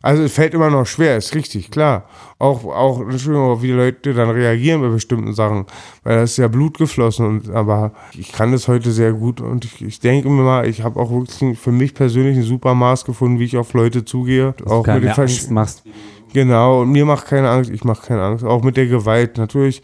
Also 0.02 0.24
es 0.24 0.32
fällt 0.32 0.52
immer 0.52 0.68
noch 0.68 0.84
schwer, 0.84 1.16
ist 1.16 1.34
richtig, 1.34 1.70
klar. 1.70 2.04
Auch, 2.40 2.64
auch, 2.64 3.00
Entschuldigung, 3.00 3.62
wie 3.62 3.68
die 3.68 3.72
Leute 3.72 4.14
dann 4.14 4.30
reagieren 4.30 4.82
bei 4.82 4.88
bestimmten 4.88 5.32
Sachen. 5.32 5.66
Weil 6.02 6.16
da 6.16 6.22
ist 6.24 6.36
ja 6.36 6.48
Blut 6.48 6.76
geflossen. 6.76 7.24
Und, 7.26 7.50
aber 7.50 7.92
ich 8.12 8.32
kann 8.32 8.50
das 8.50 8.66
heute 8.66 8.90
sehr 8.90 9.12
gut. 9.12 9.40
Und 9.40 9.64
ich, 9.64 9.80
ich 9.80 10.00
denke 10.00 10.28
mir 10.28 10.42
mal, 10.42 10.68
ich 10.68 10.82
habe 10.82 10.98
auch 10.98 11.12
wirklich 11.12 11.56
für 11.56 11.70
mich 11.70 11.94
persönlich 11.94 12.36
ein 12.36 12.42
super 12.42 12.74
Maß 12.74 13.04
gefunden, 13.04 13.38
wie 13.38 13.44
ich 13.44 13.56
auf 13.56 13.74
Leute 13.74 14.04
zugehe. 14.04 14.54
Dass 14.58 14.72
auch 14.72 14.82
du 14.82 14.92
mit 14.94 15.04
den 15.04 15.10
Angst 15.10 15.50
machst. 15.52 15.84
Genau, 16.32 16.80
und 16.82 16.90
mir 16.90 17.04
macht 17.04 17.26
keine 17.26 17.50
Angst, 17.50 17.70
ich 17.70 17.84
mache 17.84 18.06
keine 18.06 18.22
Angst. 18.22 18.44
Auch 18.44 18.64
mit 18.64 18.76
der 18.76 18.86
Gewalt. 18.86 19.38
Natürlich, 19.38 19.82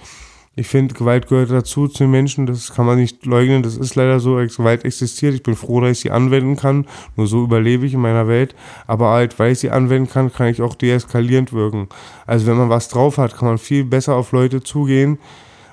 ich 0.59 0.67
finde, 0.67 0.95
Gewalt 0.95 1.29
gehört 1.29 1.51
dazu 1.51 1.87
zu 1.87 2.05
den 2.05 2.11
Menschen, 2.11 2.47
das 2.47 2.75
kann 2.75 2.85
man 2.85 2.99
nicht 2.99 3.25
leugnen, 3.25 3.63
das 3.63 3.77
ist 3.77 3.95
leider 3.95 4.19
so, 4.19 4.35
Gewalt 4.35 4.85
existiert. 4.85 5.35
Ich 5.35 5.43
bin 5.43 5.55
froh, 5.55 5.81
dass 5.81 5.93
ich 5.93 6.01
sie 6.01 6.11
anwenden 6.11 6.57
kann. 6.57 6.87
Nur 7.17 7.27
so 7.27 7.45
überlebe 7.45 7.87
ich 7.87 7.95
in 7.95 8.01
meiner 8.01 8.27
Welt. 8.27 8.55
Aber 8.87 9.11
halt, 9.11 9.39
weil 9.39 9.53
ich 9.53 9.61
sie 9.61 9.71
anwenden 9.71 10.11
kann, 10.11 10.33
kann 10.33 10.49
ich 10.49 10.61
auch 10.61 10.75
deeskalierend 10.75 11.53
wirken. 11.53 11.89
Also 12.27 12.47
wenn 12.47 12.57
man 12.57 12.71
was 12.71 12.89
drauf 12.89 13.19
hat, 13.19 13.37
kann 13.37 13.49
man 13.49 13.59
viel 13.59 13.85
besser 13.85 14.17
auf 14.17 14.33
Leute 14.33 14.63
zugehen, 14.63 15.19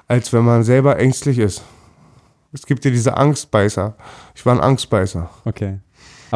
als 0.08 0.32
wenn 0.34 0.46
man 0.46 0.64
selber 0.64 1.00
ängstlich 1.00 1.40
ist. 1.40 1.64
Es 2.54 2.66
gibt 2.66 2.86
ja 2.86 2.92
diese 2.92 3.18
Angstbeißer. 3.18 3.96
Ich 4.36 4.46
war 4.46 4.54
ein 4.54 4.62
Angstbeißer. 4.62 5.30
Okay. 5.46 5.80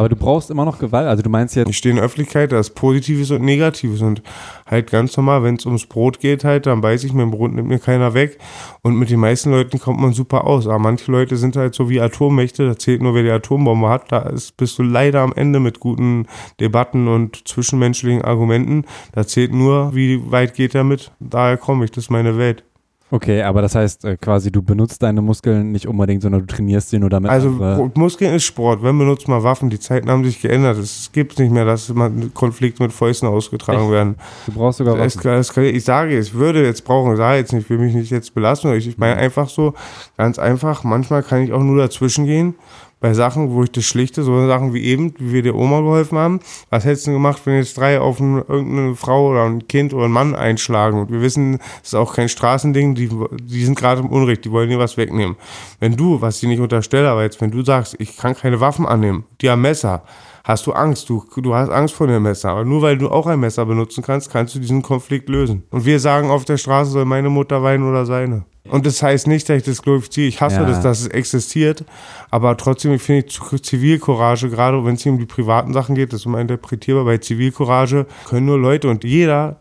Aber 0.00 0.08
du 0.08 0.16
brauchst 0.16 0.48
immer 0.50 0.64
noch 0.64 0.78
Gewalt. 0.78 1.06
Also 1.06 1.22
du 1.22 1.28
meinst 1.28 1.54
jetzt, 1.56 1.68
Ich 1.68 1.76
stehe 1.76 1.90
in 1.90 1.96
der 1.96 2.06
Öffentlichkeit, 2.06 2.52
da 2.52 2.58
ist 2.58 2.70
Positives 2.70 3.30
und 3.32 3.42
Negatives. 3.42 4.00
Und 4.00 4.22
halt 4.64 4.90
ganz 4.90 5.14
normal, 5.14 5.42
wenn 5.42 5.56
es 5.56 5.66
ums 5.66 5.84
Brot 5.84 6.20
geht 6.20 6.42
halt, 6.42 6.64
dann 6.64 6.80
beiß 6.80 7.04
ich 7.04 7.12
mir 7.12 7.20
ein 7.20 7.30
Brot, 7.30 7.52
nimmt 7.52 7.68
mir 7.68 7.78
keiner 7.78 8.14
weg. 8.14 8.38
Und 8.80 8.94
mit 8.94 9.10
den 9.10 9.20
meisten 9.20 9.50
Leuten 9.50 9.78
kommt 9.78 10.00
man 10.00 10.14
super 10.14 10.46
aus, 10.46 10.66
aber 10.66 10.78
manche 10.78 11.12
Leute 11.12 11.36
sind 11.36 11.54
halt 11.54 11.74
so 11.74 11.90
wie 11.90 12.00
Atommächte, 12.00 12.66
da 12.66 12.78
zählt 12.78 13.02
nur, 13.02 13.14
wer 13.14 13.24
die 13.24 13.30
Atombombe 13.30 13.90
hat, 13.90 14.10
da 14.10 14.20
ist, 14.20 14.56
bist 14.56 14.78
du 14.78 14.82
leider 14.84 15.20
am 15.20 15.34
Ende 15.34 15.60
mit 15.60 15.80
guten 15.80 16.26
Debatten 16.60 17.06
und 17.06 17.46
zwischenmenschlichen 17.46 18.22
Argumenten, 18.22 18.86
da 19.12 19.26
zählt 19.26 19.52
nur, 19.52 19.94
wie 19.94 20.32
weit 20.32 20.54
geht 20.54 20.74
er 20.74 20.84
mit, 20.84 21.12
daher 21.20 21.58
komme 21.58 21.84
ich, 21.84 21.90
das 21.90 22.04
ist 22.04 22.10
meine 22.10 22.38
Welt. 22.38 22.64
Okay, 23.10 23.42
aber 23.42 23.62
das 23.62 23.74
heißt 23.74 24.04
äh, 24.04 24.16
quasi, 24.16 24.50
du 24.52 24.62
benutzt 24.62 25.02
deine 25.02 25.20
Muskeln 25.22 25.72
nicht 25.72 25.86
unbedingt, 25.86 26.22
sondern 26.22 26.42
du 26.42 26.46
trainierst 26.46 26.90
sie 26.90 26.98
nur 26.98 27.10
damit. 27.10 27.30
Also 27.30 27.48
andere- 27.48 27.90
Muskeln 27.94 28.34
ist 28.34 28.44
Sport, 28.44 28.82
wenn 28.82 28.98
benutzt 28.98 29.28
man 29.28 29.42
Waffen, 29.42 29.70
die 29.70 29.78
Zeiten 29.78 30.10
haben 30.10 30.24
sich 30.24 30.40
geändert, 30.40 30.78
es 30.78 31.10
gibt 31.12 31.38
nicht 31.38 31.52
mehr, 31.52 31.64
dass 31.64 31.88
man 31.92 32.32
Konflikte 32.34 32.82
mit 32.82 32.92
Fäusten 32.92 33.28
ausgetragen 33.28 33.82
Echt? 33.82 33.90
werden. 33.90 34.14
du 34.46 34.52
brauchst 34.52 34.78
sogar 34.78 34.98
Waffen. 34.98 35.64
Ich 35.74 35.84
sage, 35.84 36.18
ich 36.18 36.34
würde 36.34 36.64
jetzt 36.64 36.84
brauchen, 36.84 37.12
ich 37.12 37.18
sage 37.18 37.38
jetzt 37.38 37.52
nicht, 37.52 37.64
ich 37.64 37.70
will 37.70 37.78
mich 37.78 37.94
nicht 37.94 38.10
jetzt 38.10 38.34
belasten. 38.34 38.72
Ich, 38.74 38.86
ich 38.88 38.98
meine 38.98 39.16
einfach 39.16 39.48
so, 39.48 39.74
ganz 40.16 40.38
einfach, 40.38 40.84
manchmal 40.84 41.22
kann 41.22 41.42
ich 41.42 41.52
auch 41.52 41.62
nur 41.62 41.78
dazwischen 41.78 42.26
gehen. 42.26 42.54
Bei 43.00 43.14
Sachen, 43.14 43.52
wo 43.52 43.62
ich 43.62 43.72
das 43.72 43.84
schlichte, 43.84 44.22
so 44.22 44.46
Sachen 44.46 44.74
wie 44.74 44.84
eben, 44.84 45.14
wie 45.18 45.32
wir 45.32 45.42
der 45.42 45.54
Oma 45.54 45.80
geholfen 45.80 46.18
haben. 46.18 46.40
Was 46.68 46.84
hättest 46.84 47.06
du 47.06 47.12
gemacht, 47.12 47.40
wenn 47.44 47.56
jetzt 47.56 47.76
drei 47.78 47.98
auf 47.98 48.20
ein, 48.20 48.36
irgendeine 48.36 48.94
Frau 48.94 49.30
oder 49.30 49.44
ein 49.44 49.66
Kind 49.68 49.94
oder 49.94 50.04
einen 50.04 50.12
Mann 50.12 50.34
einschlagen? 50.34 51.00
Und 51.00 51.10
wir 51.10 51.22
wissen, 51.22 51.58
es 51.82 51.88
ist 51.88 51.94
auch 51.94 52.14
kein 52.14 52.28
Straßending, 52.28 52.94
die, 52.94 53.10
die 53.42 53.64
sind 53.64 53.78
gerade 53.78 54.02
im 54.02 54.08
Unrecht, 54.08 54.44
die 54.44 54.50
wollen 54.50 54.68
dir 54.68 54.78
was 54.78 54.96
wegnehmen. 54.96 55.36
Wenn 55.78 55.96
du, 55.96 56.20
was 56.20 56.42
ich 56.42 56.48
nicht 56.48 56.60
unterstelle, 56.60 57.08
aber 57.08 57.22
jetzt, 57.22 57.40
wenn 57.40 57.50
du 57.50 57.64
sagst, 57.64 57.96
ich 57.98 58.16
kann 58.16 58.36
keine 58.36 58.60
Waffen 58.60 58.84
annehmen, 58.84 59.24
die 59.40 59.48
haben 59.48 59.62
Messer, 59.62 60.02
hast 60.44 60.66
du 60.66 60.72
Angst, 60.72 61.08
du, 61.08 61.24
du 61.36 61.54
hast 61.54 61.70
Angst 61.70 61.94
vor 61.94 62.06
dem 62.06 62.22
Messer. 62.22 62.50
Aber 62.50 62.64
nur 62.64 62.82
weil 62.82 62.98
du 62.98 63.08
auch 63.08 63.26
ein 63.26 63.40
Messer 63.40 63.64
benutzen 63.64 64.02
kannst, 64.02 64.30
kannst 64.30 64.54
du 64.54 64.58
diesen 64.58 64.82
Konflikt 64.82 65.28
lösen. 65.28 65.62
Und 65.70 65.84
wir 65.84 66.00
sagen 66.00 66.30
auf 66.30 66.44
der 66.44 66.58
Straße, 66.58 66.90
soll 66.90 67.04
meine 67.04 67.30
Mutter 67.30 67.62
weinen 67.62 67.88
oder 67.88 68.04
seine. 68.04 68.44
Und 68.68 68.84
das 68.84 69.02
heißt 69.02 69.26
nicht, 69.26 69.48
dass 69.48 69.56
ich 69.56 69.62
das 69.62 69.82
glorifiziere. 69.82 70.26
Ich 70.28 70.40
hasse 70.40 70.56
Ja. 70.56 70.64
das, 70.66 70.80
dass 70.82 71.00
es 71.00 71.06
existiert. 71.08 71.84
Aber 72.30 72.56
trotzdem 72.56 72.98
finde 72.98 73.26
ich 73.26 73.62
Zivilcourage, 73.62 74.50
gerade 74.50 74.84
wenn 74.84 74.94
es 74.94 75.06
um 75.06 75.18
die 75.18 75.26
privaten 75.26 75.72
Sachen 75.72 75.94
geht, 75.94 76.12
das 76.12 76.20
ist 76.20 76.26
immer 76.26 76.40
interpretierbar, 76.40 77.04
bei 77.04 77.18
Zivilcourage 77.18 78.06
können 78.28 78.46
nur 78.46 78.58
Leute 78.58 78.88
und 78.88 79.02
jeder 79.04 79.60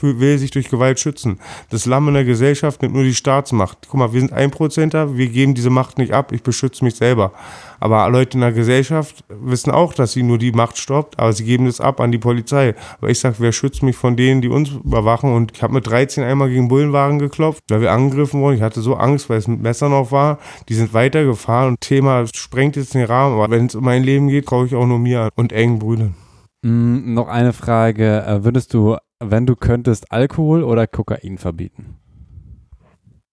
will 0.00 0.38
sich 0.38 0.50
durch 0.50 0.70
Gewalt 0.70 0.98
schützen. 0.98 1.38
Das 1.70 1.84
Lamm 1.86 2.08
in 2.08 2.14
der 2.14 2.24
Gesellschaft 2.24 2.80
nimmt 2.82 2.94
nur 2.94 3.04
die 3.04 3.14
Staatsmacht. 3.14 3.78
Guck 3.88 3.98
mal, 3.98 4.12
wir 4.12 4.20
sind 4.20 4.32
Einprozenter, 4.32 5.16
wir 5.16 5.28
geben 5.28 5.54
diese 5.54 5.70
Macht 5.70 5.98
nicht 5.98 6.12
ab, 6.12 6.32
ich 6.32 6.42
beschütze 6.42 6.84
mich 6.84 6.94
selber. 6.94 7.32
Aber 7.80 8.08
Leute 8.10 8.36
in 8.36 8.40
der 8.40 8.52
Gesellschaft 8.52 9.24
wissen 9.28 9.70
auch, 9.70 9.94
dass 9.94 10.12
sie 10.12 10.22
nur 10.24 10.38
die 10.38 10.50
Macht 10.50 10.78
stoppt, 10.78 11.18
aber 11.18 11.32
sie 11.32 11.44
geben 11.44 11.66
das 11.66 11.80
ab 11.80 12.00
an 12.00 12.10
die 12.10 12.18
Polizei. 12.18 12.74
Aber 13.00 13.08
ich 13.10 13.20
sage, 13.20 13.36
wer 13.38 13.52
schützt 13.52 13.82
mich 13.84 13.94
von 13.94 14.16
denen, 14.16 14.40
die 14.42 14.48
uns 14.48 14.70
überwachen? 14.70 15.32
Und 15.32 15.52
ich 15.54 15.62
habe 15.62 15.74
mit 15.74 15.86
13 15.86 16.24
einmal 16.24 16.48
gegen 16.48 16.66
Bullenwagen 16.68 17.18
geklopft, 17.20 17.62
weil 17.68 17.80
wir 17.80 17.92
angegriffen 17.92 18.37
wurden. 18.40 18.56
Ich 18.56 18.62
hatte 18.62 18.80
so 18.80 18.94
Angst, 18.94 19.28
weil 19.30 19.38
es 19.38 19.48
mit 19.48 19.60
Messern 19.60 19.90
noch 19.90 20.12
war. 20.12 20.38
Die 20.68 20.74
sind 20.74 20.94
weitergefahren 20.94 21.70
und 21.70 21.80
Thema 21.80 22.24
sprengt 22.34 22.76
jetzt 22.76 22.94
den 22.94 23.04
Rahmen. 23.04 23.34
Aber 23.34 23.50
wenn 23.50 23.66
es 23.66 23.74
um 23.74 23.84
mein 23.84 24.02
Leben 24.02 24.28
geht, 24.28 24.46
traue 24.46 24.66
ich 24.66 24.74
auch 24.74 24.86
nur 24.86 24.98
mir 24.98 25.30
und 25.36 25.52
engen 25.52 25.78
Brüdern. 25.78 26.14
Mm, 26.62 27.14
noch 27.14 27.28
eine 27.28 27.52
Frage. 27.52 28.24
Äh, 28.24 28.44
würdest 28.44 28.74
du, 28.74 28.96
wenn 29.20 29.46
du 29.46 29.56
könntest, 29.56 30.12
Alkohol 30.12 30.62
oder 30.62 30.86
Kokain 30.86 31.38
verbieten? 31.38 31.96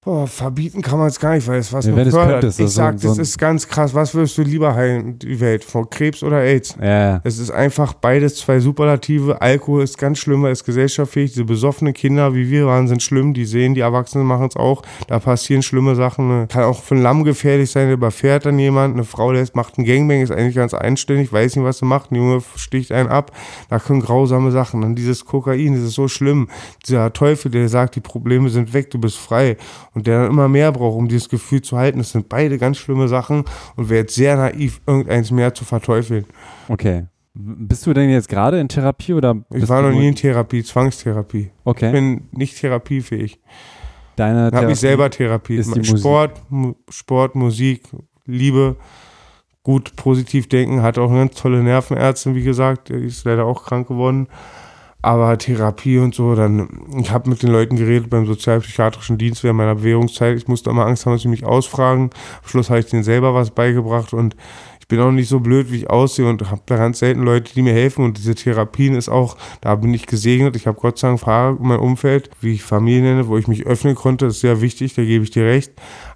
Boah, 0.05 0.27
verbieten 0.27 0.83
kann 0.83 0.99
man 0.99 1.07
es 1.07 1.19
gar 1.19 1.33
nicht, 1.33 1.47
weil 1.47 1.57
es 1.57 1.73
was 1.73 1.87
Ja, 1.87 1.91
nur 1.91 2.05
fördert. 2.05 2.41
könntest, 2.41 2.59
ich 2.59 2.69
sag, 2.69 2.99
so 2.99 3.07
das 3.07 3.17
ist 3.17 3.39
ganz 3.39 3.67
krass. 3.67 3.95
Was 3.95 4.13
würdest 4.13 4.37
du 4.37 4.43
lieber 4.43 4.75
heilen, 4.75 5.17
die 5.17 5.39
Welt? 5.39 5.63
Vor 5.63 5.89
Krebs 5.89 6.21
oder 6.21 6.41
AIDS? 6.41 6.75
Ja. 6.79 7.21
Es 7.23 7.39
ist 7.39 7.49
einfach 7.49 7.93
beides 7.93 8.35
zwei 8.35 8.59
Superlative. 8.59 9.41
Alkohol 9.41 9.81
ist 9.83 9.97
ganz 9.97 10.19
schlimm, 10.19 10.45
er 10.45 10.51
ist 10.51 10.63
gesellschaftsfähig. 10.63 11.31
Diese 11.31 11.43
besoffenen 11.45 11.95
Kinder, 11.95 12.35
wie 12.35 12.51
wir 12.51 12.67
waren, 12.67 12.87
sind 12.87 13.01
schlimm. 13.01 13.33
Die 13.33 13.45
sehen, 13.45 13.73
die 13.73 13.81
Erwachsenen 13.81 14.27
machen 14.27 14.45
es 14.47 14.55
auch. 14.55 14.83
Da 15.07 15.17
passieren 15.17 15.63
schlimme 15.63 15.95
Sachen. 15.95 16.47
Kann 16.49 16.65
auch 16.65 16.83
für 16.83 16.93
ein 16.93 17.01
Lamm 17.01 17.23
gefährlich 17.23 17.71
sein, 17.71 17.85
der 17.87 17.95
überfährt 17.95 18.45
dann 18.45 18.59
jemand. 18.59 18.93
Eine 18.93 19.05
Frau 19.05 19.31
lässt, 19.31 19.55
macht 19.55 19.79
einen 19.79 19.87
Gangbang, 19.87 20.21
ist 20.21 20.29
eigentlich 20.31 20.55
ganz 20.55 20.75
einständig, 20.75 21.33
weiß 21.33 21.55
nicht, 21.55 21.65
was 21.65 21.79
sie 21.79 21.85
macht. 21.85 22.11
Ein 22.11 22.17
Junge 22.17 22.43
sticht 22.57 22.91
einen 22.91 23.09
ab. 23.09 23.31
Da 23.71 23.79
können 23.79 24.01
grausame 24.01 24.51
Sachen. 24.51 24.81
Dann 24.81 24.93
dieses 24.93 25.25
Kokain, 25.25 25.73
das 25.73 25.81
ist 25.81 25.93
so 25.95 26.07
schlimm. 26.07 26.47
Dieser 26.85 27.11
Teufel, 27.11 27.49
der 27.49 27.69
sagt, 27.69 27.95
die 27.95 28.01
Probleme 28.01 28.49
sind 28.49 28.71
weg, 28.71 28.91
du 28.91 28.99
bist 28.99 29.17
frei. 29.17 29.57
Und 29.95 30.05
der 30.08 30.21
dann 30.23 30.31
immer 30.31 30.47
mehr 30.49 30.71
braucht, 30.71 30.97
um 30.97 31.08
dieses 31.08 31.29
Gefühl 31.29 31.62
zu 31.62 31.77
halten. 31.77 31.97
Das 31.99 32.12
sind 32.12 32.29
beide 32.29 32.58
ganz 32.60 32.77
schlimme 32.77 33.08
Sachen. 33.08 33.45
Und 33.77 33.89
wäre 33.89 34.01
jetzt 34.01 34.13
sehr 34.15 34.36
naiv, 34.36 34.81
irgendeins 34.86 35.31
mehr 35.31 35.53
zu 35.53 35.65
verteufeln. 35.65 36.25
Okay. 36.67 37.05
Bist 37.34 37.86
du 37.88 37.93
denn 37.93 38.10
jetzt 38.10 38.29
gerade 38.29 38.60
in 38.60 38.67
Therapie 38.69 39.13
oder 39.13 39.36
Ich 39.53 39.67
war 39.67 39.81
noch 39.81 39.91
nie 39.91 40.08
in 40.10 40.15
Therapie, 40.15 40.63
Zwangstherapie. 40.63 41.39
Ich 41.39 41.51
Okay. 41.65 41.91
bin 41.91 42.27
nicht 42.31 42.60
therapiefähig. 42.60 43.39
Deine 44.15 44.49
Ich 44.49 44.53
habe 44.53 44.67
Therapie- 44.67 44.75
selber 44.75 45.10
Therapie. 45.10 45.55
ist 45.58 45.75
die. 45.75 45.84
Sport, 45.84 46.41
Sport, 46.89 47.36
Musik, 47.36 47.84
Liebe, 48.25 48.75
gut 49.63 49.95
positiv 49.97 50.47
denken, 50.47 50.81
hat 50.81 50.97
auch 50.97 51.10
eine 51.10 51.19
ganz 51.19 51.36
tolle 51.36 51.62
Nervenärztin, 51.63 52.36
wie 52.36 52.43
gesagt, 52.43 52.89
die 52.89 52.93
ist 52.93 53.25
leider 53.25 53.45
auch 53.45 53.63
krank 53.65 53.88
geworden. 53.88 54.27
Aber 55.05 55.37
Therapie 55.37 55.99
und 55.99 56.15
so, 56.15 56.33
dann, 56.33 56.67
ich 56.97 57.11
habe 57.11 57.29
mit 57.29 57.43
den 57.43 57.51
Leuten 57.51 57.75
geredet 57.75 58.09
beim 58.09 58.25
sozialpsychiatrischen 58.25 59.19
Dienst 59.19 59.43
während 59.43 59.59
meiner 59.59 59.75
Bewährungszeit. 59.75 60.35
Ich 60.35 60.47
musste 60.47 60.71
immer 60.71 60.87
Angst 60.87 61.05
haben, 61.05 61.13
dass 61.13 61.21
sie 61.21 61.27
mich 61.27 61.45
ausfragen. 61.45 62.09
Am 62.41 62.49
Schluss 62.49 62.71
habe 62.71 62.79
ich 62.79 62.87
denen 62.87 63.03
selber 63.03 63.35
was 63.35 63.51
beigebracht 63.51 64.13
und 64.13 64.35
ich 64.79 64.87
bin 64.87 64.99
auch 64.99 65.11
nicht 65.11 65.29
so 65.29 65.39
blöd, 65.39 65.71
wie 65.71 65.77
ich 65.77 65.89
aussehe 65.91 66.27
und 66.27 66.49
habe 66.49 66.61
da 66.65 66.77
ganz 66.77 66.99
selten 66.99 67.21
Leute, 67.21 67.53
die 67.53 67.61
mir 67.61 67.73
helfen. 67.73 68.03
Und 68.03 68.17
diese 68.17 68.33
Therapien 68.33 68.95
ist 68.95 69.09
auch, 69.09 69.37
da 69.61 69.75
bin 69.75 69.93
ich 69.93 70.07
gesegnet. 70.07 70.55
Ich 70.55 70.65
habe 70.65 70.79
Gott 70.79 70.97
sei 70.97 71.07
Dank 71.07 71.19
Fahrer 71.19 71.57
in 71.59 71.67
meinem 71.67 71.81
Umfeld, 71.81 72.31
wie 72.41 72.53
ich 72.53 72.63
Familie 72.63 73.01
nenne, 73.01 73.27
wo 73.27 73.37
ich 73.37 73.47
mich 73.47 73.67
öffnen 73.67 73.93
konnte. 73.93 74.25
Das 74.25 74.35
ist 74.35 74.41
sehr 74.41 74.61
wichtig, 74.61 74.95
da 74.95 75.03
gebe 75.03 75.23
ich 75.23 75.29
dir 75.29 75.45
recht. 75.45 75.71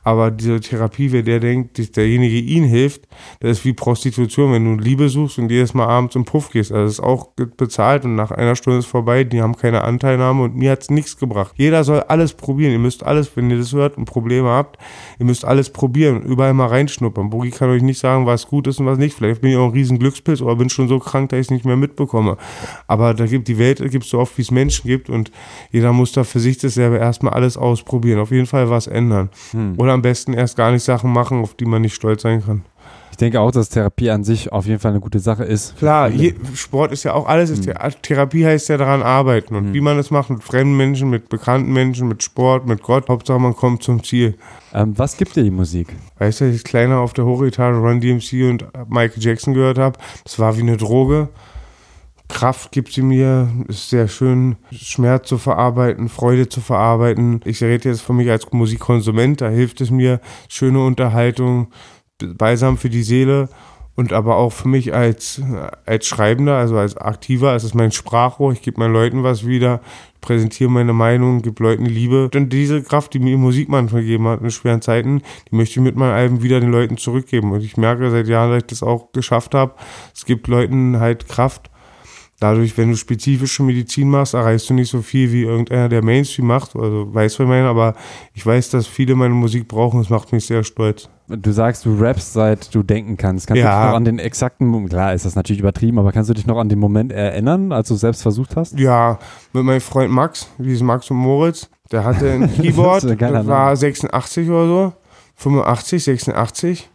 Aber 0.09 0.31
diese 0.31 0.59
Therapie, 0.59 1.11
wer 1.11 1.21
der 1.21 1.39
denkt, 1.39 1.77
dass 1.77 1.91
derjenige 1.91 2.39
ihnen 2.39 2.67
hilft, 2.67 3.07
das 3.41 3.59
ist 3.59 3.65
wie 3.65 3.73
Prostitution, 3.73 4.51
wenn 4.51 4.65
du 4.65 4.83
Liebe 4.83 5.07
suchst 5.07 5.37
und 5.37 5.51
jedes 5.51 5.75
Mal 5.75 5.85
abends 5.85 6.15
im 6.15 6.25
Puff 6.25 6.49
gehst. 6.49 6.71
Also 6.71 6.83
das 6.83 6.93
ist 6.93 6.99
auch 6.99 7.27
bezahlt 7.57 8.05
und 8.05 8.15
nach 8.15 8.31
einer 8.31 8.55
Stunde 8.55 8.79
ist 8.79 8.87
vorbei, 8.87 9.23
die 9.23 9.39
haben 9.39 9.55
keine 9.55 9.83
Anteilnahme 9.83 10.41
und 10.41 10.55
mir 10.55 10.71
hat 10.71 10.81
es 10.81 10.89
nichts 10.89 11.15
gebracht. 11.15 11.53
Jeder 11.57 11.83
soll 11.83 11.99
alles 11.99 12.33
probieren. 12.33 12.71
Ihr 12.71 12.79
müsst 12.79 13.03
alles, 13.03 13.29
wenn 13.35 13.51
ihr 13.51 13.59
das 13.59 13.71
hört 13.71 13.97
und 13.97 14.05
Probleme 14.05 14.49
habt, 14.49 14.79
ihr 15.19 15.27
müsst 15.27 15.45
alles 15.45 15.69
probieren 15.69 16.15
und 16.15 16.25
überall 16.25 16.55
mal 16.55 16.65
reinschnuppern. 16.65 17.29
Bogi 17.29 17.51
kann 17.51 17.69
euch 17.69 17.83
nicht 17.83 17.99
sagen, 17.99 18.25
was 18.25 18.47
gut 18.47 18.65
ist 18.65 18.79
und 18.79 18.87
was 18.87 18.97
nicht. 18.97 19.15
Vielleicht 19.15 19.41
bin 19.41 19.51
ich 19.51 19.57
auch 19.57 19.65
ein 19.65 19.73
riesen 19.73 19.99
Glückspilz 19.99 20.41
oder 20.41 20.55
bin 20.55 20.71
schon 20.71 20.87
so 20.87 20.97
krank, 20.97 21.29
dass 21.29 21.37
ich 21.37 21.45
es 21.45 21.51
nicht 21.51 21.65
mehr 21.65 21.77
mitbekomme. 21.77 22.37
Aber 22.87 23.13
da 23.13 23.27
gibt 23.27 23.47
die 23.47 23.59
Welt 23.59 23.79
gibt 23.91 24.05
so 24.05 24.17
oft, 24.17 24.35
wie 24.39 24.41
es 24.41 24.49
Menschen 24.49 24.87
gibt 24.87 25.07
und 25.07 25.29
jeder 25.71 25.93
muss 25.93 26.13
da 26.13 26.23
für 26.23 26.39
sich 26.39 26.57
das 26.57 26.73
selber 26.73 26.97
erstmal 26.97 27.33
alles 27.33 27.57
ausprobieren. 27.57 28.19
Auf 28.19 28.31
jeden 28.31 28.47
Fall 28.47 28.71
was 28.71 28.87
ändern. 28.87 29.29
Hm. 29.51 29.75
Oder 29.77 29.98
am 29.99 30.03
besten 30.03 30.33
erst 30.33 30.55
gar 30.55 30.71
nicht 30.71 30.83
Sachen 30.83 31.11
machen, 31.11 31.41
auf 31.41 31.53
die 31.55 31.65
man 31.65 31.81
nicht 31.81 31.93
stolz 31.95 32.21
sein 32.21 32.43
kann. 32.45 32.63
Ich 33.11 33.17
denke 33.17 33.41
auch, 33.41 33.51
dass 33.51 33.67
Therapie 33.67 34.09
an 34.11 34.23
sich 34.23 34.53
auf 34.53 34.65
jeden 34.65 34.79
Fall 34.79 34.91
eine 34.91 35.01
gute 35.01 35.19
Sache 35.19 35.43
ist. 35.43 35.77
Klar, 35.77 36.07
je, 36.09 36.35
Sport 36.55 36.93
ist 36.93 37.03
ja 37.03 37.13
auch 37.13 37.27
alles, 37.27 37.49
ist 37.49 37.63
Thera- 37.65 37.89
Therapie 38.01 38.45
heißt 38.45 38.69
ja 38.69 38.77
daran 38.77 39.03
arbeiten. 39.03 39.55
Und 39.55 39.73
wie 39.73 39.81
man 39.81 39.99
es 39.99 40.09
macht, 40.09 40.29
mit 40.29 40.41
fremden 40.41 40.77
Menschen, 40.77 41.09
mit 41.09 41.27
bekannten 41.27 41.73
Menschen, 41.73 42.07
mit 42.07 42.23
Sport, 42.23 42.65
mit 42.65 42.81
Gott, 42.81 43.09
Hauptsache 43.09 43.37
man 43.39 43.53
kommt 43.57 43.83
zum 43.83 44.01
Ziel. 44.05 44.35
Ähm, 44.73 44.93
was 44.97 45.17
gibt 45.17 45.35
dir 45.35 45.43
die 45.43 45.51
Musik? 45.51 45.89
Weißt 46.17 46.39
du, 46.39 46.45
als 46.45 46.55
ich 46.55 46.63
kleiner 46.63 46.99
auf 46.99 47.11
der 47.11 47.25
Hochetage 47.25 47.75
Run 47.77 47.99
DMC 47.99 48.49
und 48.49 48.65
Michael 48.89 49.21
Jackson 49.21 49.53
gehört 49.53 49.79
habe, 49.79 49.99
das 50.23 50.39
war 50.39 50.55
wie 50.55 50.61
eine 50.61 50.77
Droge. 50.77 51.27
Kraft 52.29 52.71
gibt 52.71 52.93
sie 52.93 53.01
mir, 53.01 53.49
ist 53.67 53.89
sehr 53.89 54.07
schön, 54.07 54.55
Schmerz 54.71 55.27
zu 55.27 55.37
verarbeiten, 55.37 56.07
Freude 56.07 56.47
zu 56.47 56.61
verarbeiten. 56.61 57.41
Ich 57.43 57.61
rede 57.61 57.89
jetzt 57.89 58.01
von 58.01 58.15
mich 58.15 58.29
als 58.29 58.49
Musikkonsument, 58.51 59.41
da 59.41 59.49
hilft 59.49 59.81
es 59.81 59.91
mir, 59.91 60.21
schöne 60.47 60.83
Unterhaltung, 60.83 61.67
Balsam 62.19 62.77
für 62.77 62.89
die 62.89 63.03
Seele 63.03 63.49
und 63.95 64.13
aber 64.13 64.37
auch 64.37 64.53
für 64.53 64.69
mich 64.69 64.93
als, 64.93 65.41
als 65.85 66.07
Schreibender, 66.07 66.55
also 66.55 66.77
als 66.77 66.95
Aktiver, 66.95 67.53
es 67.55 67.65
ist 67.65 67.75
mein 67.75 67.91
Sprachrohr, 67.91 68.53
ich 68.53 68.61
gebe 68.61 68.79
meinen 68.79 68.93
Leuten 68.93 69.23
was 69.23 69.45
wieder, 69.45 69.81
präsentiere 70.21 70.69
meine 70.69 70.93
Meinung, 70.93 71.41
gebe 71.41 71.61
Leuten 71.61 71.85
Liebe. 71.85 72.29
Und 72.33 72.53
diese 72.53 72.81
Kraft, 72.81 73.13
die 73.13 73.19
mir 73.19 73.37
Musik 73.37 73.67
manchmal 73.67 74.03
gegeben 74.03 74.27
hat 74.27 74.41
in 74.41 74.51
schweren 74.51 74.81
Zeiten, 74.81 75.21
die 75.51 75.55
möchte 75.55 75.79
ich 75.79 75.83
mit 75.83 75.97
meinen 75.97 76.13
Alben 76.13 76.43
wieder 76.43 76.61
den 76.61 76.71
Leuten 76.71 76.97
zurückgeben. 76.97 77.51
Und 77.51 77.61
ich 77.61 77.75
merke 77.75 78.09
seit 78.09 78.27
Jahren, 78.27 78.51
dass 78.51 78.63
ich 78.63 78.67
das 78.67 78.83
auch 78.83 79.11
geschafft 79.11 79.53
habe. 79.53 79.73
Es 80.15 80.25
gibt 80.25 80.47
Leuten 80.47 80.99
halt 80.99 81.27
Kraft. 81.27 81.69
Dadurch, 82.39 82.77
wenn 82.77 82.89
du 82.91 82.95
spezifische 82.95 83.63
Medizin 83.63 84.09
machst, 84.09 84.33
erreichst 84.33 84.69
du 84.69 84.73
nicht 84.73 84.89
so 84.89 85.01
viel 85.01 85.31
wie 85.33 85.43
irgendeiner, 85.43 85.89
der 85.89 86.01
Mainstream 86.01 86.47
macht. 86.47 86.73
Also 86.75 87.13
weiß, 87.13 87.33
was 87.33 87.43
ich 87.43 87.49
meine, 87.49 87.67
aber 87.67 87.95
ich 88.33 88.45
weiß, 88.45 88.69
dass 88.69 88.87
viele 88.87 89.15
meine 89.15 89.33
Musik 89.33 89.67
brauchen. 89.67 89.99
Das 89.99 90.09
macht 90.09 90.31
mich 90.31 90.45
sehr 90.45 90.63
stolz. 90.63 91.09
Du 91.27 91.51
sagst, 91.51 91.85
du 91.85 91.95
rappst, 91.99 92.31
seit 92.33 92.73
du 92.73 92.81
denken 92.81 93.17
kannst. 93.17 93.45
Kannst 93.47 93.61
du 93.61 93.65
Ja. 93.67 93.81
dich 93.81 93.89
noch 93.89 93.95
an 93.97 94.05
den 94.05 94.19
exakten 94.19 94.65
Moment, 94.67 94.89
klar 94.91 95.13
ist 95.13 95.25
das 95.25 95.35
natürlich 95.35 95.59
übertrieben, 95.59 95.99
aber 95.99 96.11
kannst 96.11 96.29
du 96.29 96.33
dich 96.33 96.47
noch 96.47 96.57
an 96.57 96.69
den 96.69 96.79
Moment 96.79 97.11
erinnern, 97.11 97.71
als 97.73 97.89
du 97.89 97.95
es 97.95 97.99
selbst 97.99 98.21
versucht 98.23 98.55
hast? 98.55 98.79
Ja, 98.79 99.19
mit 99.53 99.63
meinem 99.63 99.81
Freund 99.81 100.09
Max, 100.11 100.49
wie 100.57 100.73
ist 100.73 100.81
Max 100.81 101.11
und 101.11 101.17
Moritz, 101.17 101.69
der 101.91 102.03
hatte 102.05 102.31
ein 102.31 102.51
Keyboard, 102.55 103.03
Das 103.03 103.17
das 103.17 103.47
war 103.47 103.75
86 103.75 104.49
oder 104.49 104.65
so, 104.65 104.93
85, 105.35 106.03
86. 106.03 106.89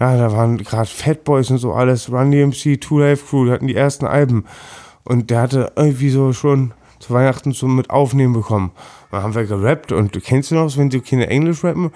Ja, 0.00 0.16
da 0.16 0.32
waren 0.32 0.58
gerade 0.58 0.88
Fat 0.88 1.22
Boys 1.24 1.50
und 1.50 1.58
so 1.58 1.72
alles, 1.72 2.10
Run 2.10 2.30
DMC, 2.30 2.80
Two 2.80 2.98
Life 2.98 3.24
Crew, 3.26 3.44
die 3.46 3.50
hatten 3.52 3.66
die 3.66 3.76
ersten 3.76 4.04
Alben. 4.06 4.44
Und 5.06 5.30
der 5.30 5.40
hatte 5.40 5.72
irgendwie 5.76 6.10
so 6.10 6.32
schon 6.32 6.72
zu 6.98 7.14
Weihnachten 7.14 7.52
so 7.52 7.66
mit 7.68 7.90
aufnehmen 7.90 8.32
bekommen. 8.32 8.72
Dann 9.10 9.22
haben 9.22 9.34
wir 9.34 9.44
gerappt 9.44 9.92
und 9.92 10.14
du 10.14 10.20
kennst 10.20 10.50
du 10.50 10.56
noch, 10.56 10.76
wenn 10.76 10.90
die 10.90 11.00
Kinder 11.00 11.28
Englisch 11.28 11.62
rappen? 11.62 11.92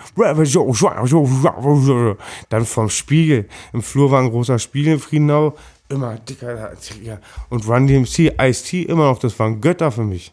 Dann 2.49 2.65
vom 2.65 2.89
Spiegel. 2.89 3.49
Im 3.73 3.83
Flur 3.83 4.11
war 4.11 4.21
ein 4.23 4.31
großer 4.31 4.59
Spiegel 4.59 4.95
in 4.95 5.01
Friedenau. 5.01 5.55
Immer 5.89 6.15
dicker, 6.17 6.71
dicker. 6.77 7.19
Und 7.49 7.67
Run 7.69 7.89
DMC, 7.89 8.33
Ice-T, 8.41 8.83
immer 8.83 9.07
noch, 9.07 9.19
das 9.19 9.37
waren 9.41 9.61
Götter 9.61 9.91
für 9.91 10.05
mich. 10.05 10.33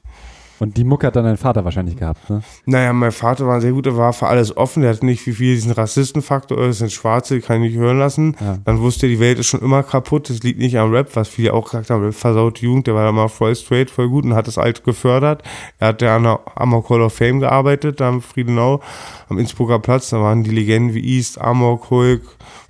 Und 0.60 0.78
die 0.78 0.84
Mucke 0.84 1.08
hat 1.08 1.15
dann 1.15 1.26
dein 1.26 1.38
Vater 1.38 1.63
wahrscheinlich 1.65 1.98
gehabt, 1.98 2.30
ne? 2.30 2.41
Naja, 2.65 2.91
mein 2.93 3.12
Vater 3.12 3.46
war 3.46 3.56
ein 3.56 3.62
sehr 3.62 3.72
guter, 3.72 3.96
war 3.96 4.13
für 4.13 4.28
alles 4.28 4.56
offen. 4.58 4.82
Der 4.82 4.93
hat 4.93 5.04
nicht 5.04 5.26
wie 5.28 5.34
viel 5.34 5.56
diesen 5.56 5.72
Rassistenfaktor, 5.72 6.58
das 6.58 6.80
sind 6.80 6.91
Schwarze, 6.91 7.36
die 7.36 7.41
kann 7.41 7.62
ich 7.62 7.72
nicht 7.72 7.80
hören 7.80 8.00
lassen. 8.00 8.36
Ja. 8.39 8.58
Dann 8.65 8.80
wusste 8.80 9.06
er, 9.06 9.10
die 9.10 9.20
Welt 9.20 9.39
ist 9.39 9.48
schon 9.48 9.62
immer 9.62 9.84
kaputt. 9.84 10.30
Das 10.30 10.41
liegt 10.41 10.60
nicht 10.60 10.78
am 10.78 10.91
Rap, 10.91 11.15
was 11.15 11.28
viele 11.28 11.54
auch 11.54 11.65
gesagt 11.65 11.89
haben, 11.89 12.04
Rap 12.04 12.13
versaut 12.13 12.62
die 12.62 12.65
Jugend. 12.65 12.88
Der 12.88 12.96
war 12.96 13.06
da 13.06 13.12
mal 13.12 13.28
voll 13.28 13.56
straight, 13.56 13.91
voll 13.91 14.10
gut 14.10 14.26
und 14.26 14.34
hat 14.34 14.48
das 14.48 14.58
alt 14.58 14.84
gefördert. 14.84 15.43
Er 15.80 15.89
hat 15.89 16.02
ja 16.02 16.15
an 16.15 16.24
der 16.24 16.39
Amok 16.56 16.89
Hall 16.89 17.02
of 17.02 17.13
Fame 17.13 17.39
gearbeitet, 17.39 18.00
da 18.00 18.10
am 18.10 18.22
Friedenau, 18.22 18.82
am 19.30 19.38
Innsbrucker 19.38 19.80
Platz. 19.80 20.10
Da 20.10 20.20
waren 20.20 20.43
die 20.43 20.52
Legenden 20.52 20.96
wie 20.96 21.17
East, 21.17 21.39
Amok, 21.39 21.89
Hulk, 21.89 22.24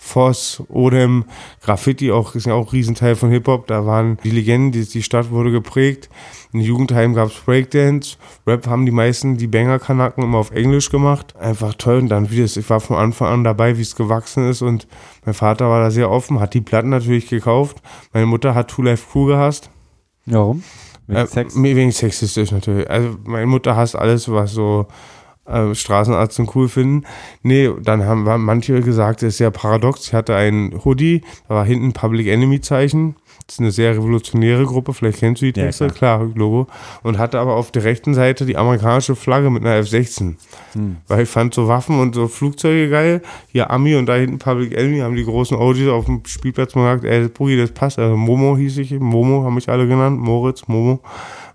Voss, 0.07 0.63
Odem, 0.69 1.25
Graffiti, 1.61 2.11
auch, 2.11 2.33
ist 2.35 2.45
ja 2.45 2.53
auch 2.53 2.67
ein 2.67 2.71
Riesenteil 2.71 3.15
von 3.15 3.29
Hip-Hop. 3.29 3.67
Da 3.67 3.85
waren 3.85 4.17
die 4.23 4.31
Legenden, 4.31 4.71
die, 4.71 4.87
die 4.87 5.03
Stadt 5.03 5.29
wurde 5.31 5.51
geprägt. 5.51 6.09
In 6.53 6.61
Jugendheim 6.61 7.13
gab 7.13 7.27
es 7.27 7.35
Breakdance. 7.35 8.17
Rap 8.47 8.67
haben 8.67 8.85
die 8.85 8.91
meisten, 8.91 9.37
die 9.37 9.47
Banger-Kanaken, 9.47 10.23
immer 10.23 10.37
auf 10.37 10.51
Englisch 10.51 10.89
gemacht. 10.89 11.35
Einfach 11.35 11.73
toll. 11.73 11.97
Und 11.99 12.09
dann, 12.09 12.31
wie 12.31 12.41
das, 12.41 12.55
ich 12.55 12.69
war 12.69 12.79
von 12.79 12.95
Anfang 12.95 13.27
an 13.27 13.43
dabei, 13.43 13.77
wie 13.77 13.81
es 13.81 13.95
gewachsen 13.95 14.49
ist. 14.49 14.61
Und 14.61 14.87
mein 15.25 15.33
Vater 15.33 15.69
war 15.69 15.81
da 15.81 15.91
sehr 15.91 16.09
offen, 16.09 16.39
hat 16.39 16.53
die 16.53 16.61
Platten 16.61 16.89
natürlich 16.89 17.27
gekauft. 17.27 17.81
Meine 18.13 18.25
Mutter 18.25 18.55
hat 18.55 18.69
Two 18.69 18.83
Life 18.83 19.05
Crew 19.11 19.25
gehasst. 19.25 19.69
Warum? 20.25 20.63
Wegen 21.07 21.19
Äh, 21.19 21.27
Sex? 21.27 21.55
Wegen 21.61 21.91
sexistisch 21.91 22.51
natürlich. 22.51 22.89
Also 22.89 23.17
meine 23.25 23.45
Mutter 23.47 23.75
hasst 23.75 23.95
alles, 23.95 24.31
was 24.31 24.53
so 24.53 24.87
äh, 25.47 25.73
Straßenarzt 25.73 26.41
cool 26.55 26.69
finden. 26.69 27.05
Nee, 27.41 27.69
dann 27.81 28.05
haben 28.05 28.23
manche 28.43 28.81
gesagt, 28.81 29.21
das 29.21 29.35
ist 29.35 29.39
ja 29.39 29.49
paradox. 29.49 30.07
Ich 30.07 30.13
hatte 30.13 30.35
einen 30.35 30.83
Hoodie, 30.83 31.21
da 31.47 31.55
war 31.55 31.65
hinten 31.65 31.93
Public 31.93 32.27
Enemy 32.27 32.61
Zeichen. 32.61 33.15
Das 33.47 33.55
ist 33.55 33.59
eine 33.61 33.71
sehr 33.71 33.95
revolutionäre 33.95 34.65
Gruppe, 34.65 34.93
vielleicht 34.93 35.19
kennst 35.19 35.41
du 35.41 35.45
die 35.45 35.53
Texte, 35.53 35.85
ja, 35.85 35.89
klar. 35.89 36.19
klar, 36.19 36.31
Logo. 36.35 36.67
Und 37.01 37.17
hatte 37.17 37.39
aber 37.39 37.55
auf 37.55 37.71
der 37.71 37.85
rechten 37.85 38.13
Seite 38.13 38.45
die 38.45 38.57
amerikanische 38.57 39.15
Flagge 39.15 39.49
mit 39.49 39.63
einer 39.63 39.75
F-16. 39.75 40.35
Hm. 40.73 40.97
Weil 41.07 41.23
ich 41.23 41.29
fand 41.29 41.53
so 41.53 41.69
Waffen 41.69 41.97
und 42.01 42.13
so 42.13 42.27
Flugzeuge 42.27 42.89
geil. 42.89 43.21
Hier 43.47 43.71
Ami 43.71 43.95
und 43.95 44.07
da 44.07 44.15
hinten 44.15 44.37
Public 44.37 44.73
Enemy 44.77 44.99
haben 44.99 45.15
die 45.15 45.23
großen 45.23 45.55
OGs 45.55 45.87
auf 45.87 46.05
dem 46.05 46.23
Spielplatz 46.25 46.75
mal 46.75 46.97
gesagt, 46.97 47.05
ey, 47.05 47.29
Boogie, 47.29 47.55
das 47.55 47.71
passt. 47.71 47.99
Also 47.99 48.17
Momo 48.17 48.57
hieß 48.57 48.79
ich, 48.79 48.91
Momo 48.99 49.45
haben 49.45 49.55
mich 49.55 49.69
alle 49.69 49.87
genannt, 49.87 50.19
Moritz, 50.19 50.67
Momo 50.67 50.99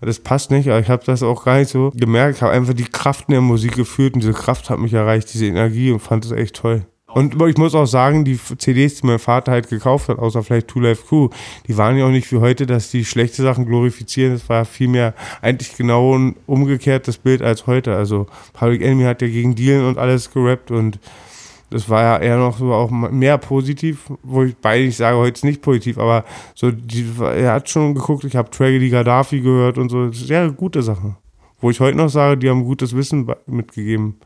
das 0.07 0.21
passt 0.21 0.51
nicht, 0.51 0.69
aber 0.69 0.81
ich 0.81 0.89
habe 0.89 1.05
das 1.05 1.23
auch 1.23 1.45
gar 1.45 1.59
nicht 1.59 1.71
so 1.71 1.91
gemerkt. 1.95 2.37
Ich 2.37 2.43
habe 2.43 2.53
einfach 2.53 2.75
die 2.75 2.85
Kraft 2.85 3.29
in 3.29 3.33
der 3.33 3.41
Musik 3.41 3.75
gefühlt 3.75 4.15
und 4.15 4.21
diese 4.21 4.33
Kraft 4.33 4.71
hat 4.71 4.79
mich 4.79 4.93
erreicht, 4.93 5.33
diese 5.33 5.47
Energie 5.47 5.91
und 5.91 6.01
fand 6.01 6.25
es 6.25 6.33
echt 6.33 6.57
toll. 6.57 6.87
Und 7.15 7.41
ich 7.43 7.59
muss 7.59 7.75
auch 7.75 7.87
sagen, 7.87 8.25
die 8.25 8.39
CDs, 8.59 9.01
die 9.01 9.07
mein 9.07 9.19
Vater 9.19 9.53
halt 9.53 9.69
gekauft 9.69 10.09
hat, 10.09 10.19
außer 10.19 10.43
vielleicht 10.43 10.69
Two 10.69 10.81
Life 10.81 11.05
Crew, 11.07 11.29
die 11.67 11.77
waren 11.77 11.97
ja 11.99 12.07
auch 12.07 12.11
nicht 12.11 12.33
wie 12.33 12.39
heute, 12.39 12.65
dass 12.65 12.91
die 12.91 13.05
schlechte 13.05 13.43
Sachen 13.43 13.67
glorifizieren. 13.67 14.33
Das 14.33 14.49
war 14.49 14.65
vielmehr 14.65 15.15
eigentlich 15.43 15.77
genau 15.77 16.17
ein 16.17 16.37
umgekehrtes 16.47 17.19
Bild 17.19 17.43
als 17.43 17.67
heute. 17.67 17.95
Also 17.95 18.27
Public 18.55 18.81
Enemy 18.81 19.05
hat 19.05 19.21
ja 19.21 19.29
gegen 19.29 19.55
Dealen 19.55 19.87
und 19.87 19.99
alles 19.99 20.31
gerappt 20.31 20.71
und 20.71 20.99
das 21.73 21.89
war 21.89 22.03
ja 22.03 22.19
eher 22.19 22.37
noch 22.37 22.59
so 22.59 22.73
auch 22.73 22.91
mehr 22.91 23.39
positiv, 23.39 24.11
wo 24.23 24.43
ich 24.43 24.57
beide 24.57 24.85
nicht 24.85 24.97
sage, 24.97 25.17
heute 25.17 25.35
ist 25.35 25.45
nicht 25.45 25.63
positiv, 25.63 25.99
aber 25.99 26.25
so, 26.55 26.71
die, 26.71 27.07
er 27.21 27.55
hat 27.55 27.69
schon 27.69 27.95
geguckt, 27.95 28.25
ich 28.25 28.37
habe 28.37 28.51
Tragedy 28.51 28.91
Gaddafi 28.91 29.41
gehört 29.41 29.79
und 29.79 29.89
so, 29.89 30.13
sehr 30.13 30.51
gute 30.51 30.83
Sachen. 30.83 31.17
Wo 31.61 31.71
ich 31.71 31.81
heute 31.81 31.97
noch 31.97 32.09
sage, 32.09 32.37
die 32.37 32.51
haben 32.51 32.65
gutes 32.65 32.95
Wissen 32.95 33.31
mitgegeben. 33.47 34.17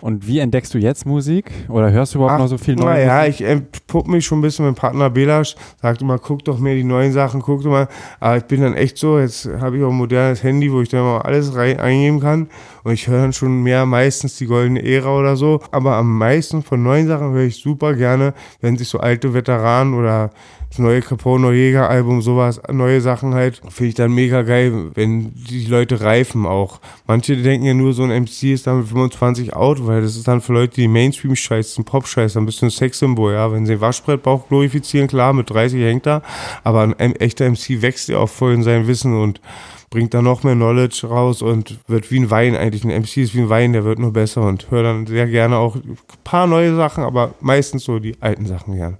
Und 0.00 0.26
wie 0.26 0.40
entdeckst 0.40 0.74
du 0.74 0.78
jetzt 0.78 1.06
Musik? 1.06 1.50
Oder 1.68 1.90
hörst 1.90 2.14
du 2.14 2.18
überhaupt 2.18 2.34
Ach, 2.34 2.38
noch 2.40 2.48
so 2.48 2.58
viel 2.58 2.76
Neues? 2.76 3.06
Naja, 3.06 3.26
ich 3.26 3.40
entpuppe 3.40 4.10
mich 4.10 4.26
schon 4.26 4.38
ein 4.38 4.42
bisschen. 4.42 4.64
Mein 4.66 4.74
Partner 4.74 5.08
Belasch 5.08 5.56
sagte 5.80 6.04
mal, 6.04 6.18
guck 6.18 6.44
doch 6.44 6.58
mehr 6.58 6.74
die 6.74 6.84
neuen 6.84 7.12
Sachen, 7.12 7.40
guck 7.40 7.62
doch 7.62 7.70
mal. 7.70 7.88
Aber 8.20 8.36
ich 8.36 8.44
bin 8.44 8.60
dann 8.60 8.74
echt 8.74 8.98
so, 8.98 9.18
jetzt 9.18 9.48
habe 9.58 9.78
ich 9.78 9.82
auch 9.82 9.90
ein 9.90 9.96
modernes 9.96 10.42
Handy, 10.42 10.70
wo 10.70 10.82
ich 10.82 10.90
dann 10.90 11.02
mal 11.02 11.22
alles 11.22 11.54
rein, 11.56 11.80
eingeben 11.80 12.20
kann. 12.20 12.48
Und 12.86 12.92
ich 12.92 13.08
höre 13.08 13.22
dann 13.22 13.32
schon 13.32 13.64
mehr 13.64 13.84
meistens 13.84 14.36
die 14.36 14.46
goldene 14.46 14.80
Ära 14.80 15.18
oder 15.18 15.34
so. 15.34 15.60
Aber 15.72 15.96
am 15.96 16.18
meisten 16.18 16.62
von 16.62 16.84
neuen 16.84 17.08
Sachen 17.08 17.32
höre 17.32 17.42
ich 17.42 17.56
super 17.56 17.94
gerne, 17.94 18.32
wenn 18.60 18.78
sich 18.78 18.88
so 18.88 19.00
alte 19.00 19.34
Veteranen 19.34 19.92
oder 19.94 20.30
das 20.68 20.78
neue 20.78 21.02
Capone 21.02 21.52
Jäger 21.52 21.90
Album, 21.90 22.22
sowas, 22.22 22.60
neue 22.70 23.00
Sachen 23.00 23.34
halt, 23.34 23.60
finde 23.70 23.88
ich 23.88 23.94
dann 23.96 24.12
mega 24.12 24.42
geil, 24.42 24.92
wenn 24.94 25.32
die 25.34 25.66
Leute 25.66 26.00
reifen 26.00 26.46
auch. 26.46 26.78
Manche 27.08 27.36
denken 27.36 27.66
ja 27.66 27.74
nur, 27.74 27.92
so 27.92 28.04
ein 28.04 28.22
MC 28.22 28.52
ist 28.52 28.68
dann 28.68 28.78
mit 28.78 28.86
25 28.86 29.52
out, 29.52 29.84
weil 29.84 30.02
das 30.02 30.14
ist 30.14 30.28
dann 30.28 30.40
für 30.40 30.52
Leute, 30.52 30.76
die 30.76 30.86
Mainstream-Scheiß, 30.86 31.80
Pop-Scheiß, 31.84 32.34
dann 32.34 32.46
bist 32.46 32.62
du 32.62 32.66
ein 32.66 32.70
Sexsymbol, 32.70 33.32
ja. 33.32 33.50
Wenn 33.50 33.66
sie 33.66 33.80
Waschbrettbauch 33.80 34.46
glorifizieren, 34.46 35.08
klar, 35.08 35.32
mit 35.32 35.50
30 35.50 35.82
hängt 35.82 36.06
er, 36.06 36.22
aber 36.62 36.94
ein 36.98 37.16
echter 37.16 37.50
MC 37.50 37.82
wächst 37.82 38.08
ja 38.08 38.18
auch 38.18 38.28
voll 38.28 38.54
in 38.54 38.62
sein 38.62 38.86
Wissen 38.86 39.20
und 39.20 39.40
bringt 39.90 40.14
da 40.14 40.22
noch 40.22 40.42
mehr 40.42 40.54
Knowledge 40.54 41.06
raus 41.06 41.42
und 41.42 41.78
wird 41.86 42.10
wie 42.10 42.20
ein 42.20 42.30
Wein 42.30 42.56
eigentlich. 42.56 42.84
Ein 42.84 43.00
MC 43.02 43.18
ist 43.18 43.34
wie 43.34 43.40
ein 43.40 43.48
Wein, 43.48 43.72
der 43.72 43.84
wird 43.84 43.98
nur 43.98 44.12
besser 44.12 44.42
und 44.42 44.70
höre 44.70 44.82
dann 44.82 45.06
sehr 45.06 45.26
gerne 45.26 45.56
auch 45.56 45.76
ein 45.76 45.98
paar 46.24 46.46
neue 46.46 46.74
Sachen, 46.74 47.04
aber 47.04 47.34
meistens 47.40 47.84
so 47.84 47.98
die 47.98 48.20
alten 48.20 48.46
Sachen 48.46 48.74
gern. 48.76 48.98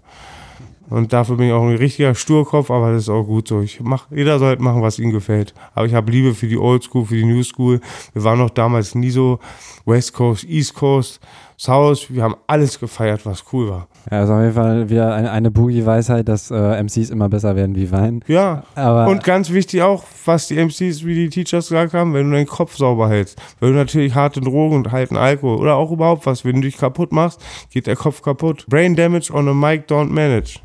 Und 0.89 1.12
dafür 1.12 1.37
bin 1.37 1.49
ich 1.49 1.53
auch 1.53 1.64
ein 1.64 1.76
richtiger 1.76 2.14
Sturkopf, 2.14 2.70
aber 2.70 2.93
das 2.93 3.03
ist 3.03 3.09
auch 3.09 3.24
gut 3.24 3.49
so. 3.49 3.61
Ich 3.61 3.80
mach, 3.80 4.07
jeder 4.11 4.39
soll 4.39 4.49
halt 4.49 4.61
machen, 4.61 4.82
was 4.82 4.99
ihm 4.99 5.11
gefällt. 5.11 5.53
Aber 5.74 5.87
ich 5.87 5.95
habe 5.95 6.12
Liebe 6.12 6.32
für 6.32 6.47
die 6.47 6.59
Old 6.59 6.84
School, 6.84 7.07
für 7.07 7.16
die 7.16 7.24
New 7.24 7.43
School. 7.43 7.80
Wir 8.12 8.22
waren 8.22 8.39
noch 8.39 8.51
damals 8.51 8.95
nie 8.95 9.11
so 9.11 9.41
West 9.84 10.12
Coast, 10.12 10.45
East 10.45 10.74
Coast, 10.74 11.20
South. 11.59 12.07
Wir 12.09 12.22
haben 12.22 12.37
alles 12.47 12.78
gefeiert, 12.78 13.26
was 13.26 13.45
cool 13.53 13.68
war. 13.68 13.89
Ja, 14.11 14.20
also 14.20 14.34
auf 14.34 14.40
jeden 14.40 14.54
Fall 14.54 14.88
wieder 14.88 15.14
eine, 15.14 15.30
eine 15.32 15.50
Boogie-Weisheit, 15.50 16.28
dass 16.28 16.50
äh, 16.50 16.82
MCs 16.82 17.11
immer 17.11 17.28
besser 17.28 17.57
werden 17.57 17.74
wie 17.74 17.90
Wein. 17.90 18.22
Ja, 18.28 18.62
aber 18.74 19.09
und 19.09 19.24
ganz 19.24 19.50
wichtig 19.50 19.82
auch, 19.82 20.04
was 20.24 20.46
die 20.46 20.57
MCs, 20.57 21.04
wie 21.04 21.14
die 21.14 21.28
Teachers 21.28 21.68
gesagt 21.68 21.92
haben, 21.92 22.14
wenn 22.14 22.30
du 22.30 22.36
deinen 22.36 22.46
Kopf 22.46 22.76
sauber 22.76 23.09
hältst. 23.09 23.40
Wenn 23.59 23.70
du 23.70 23.74
natürlich 23.76 24.14
harte 24.14 24.40
Drogen 24.40 24.76
und 24.76 24.92
halten 24.92 25.16
Alkohol 25.16 25.59
oder 25.59 25.74
auch 25.74 25.90
überhaupt 25.90 26.26
was, 26.26 26.44
wenn 26.44 26.57
du 26.57 26.62
dich 26.62 26.76
kaputt 26.76 27.11
machst, 27.12 27.40
geht 27.70 27.86
der 27.86 27.96
Kopf 27.96 28.22
kaputt. 28.22 28.64
Brain 28.68 28.94
damage 28.94 29.32
on 29.32 29.48
a 29.48 29.54
mic 29.54 29.88
don't 29.88 30.11
manage. 30.11 30.61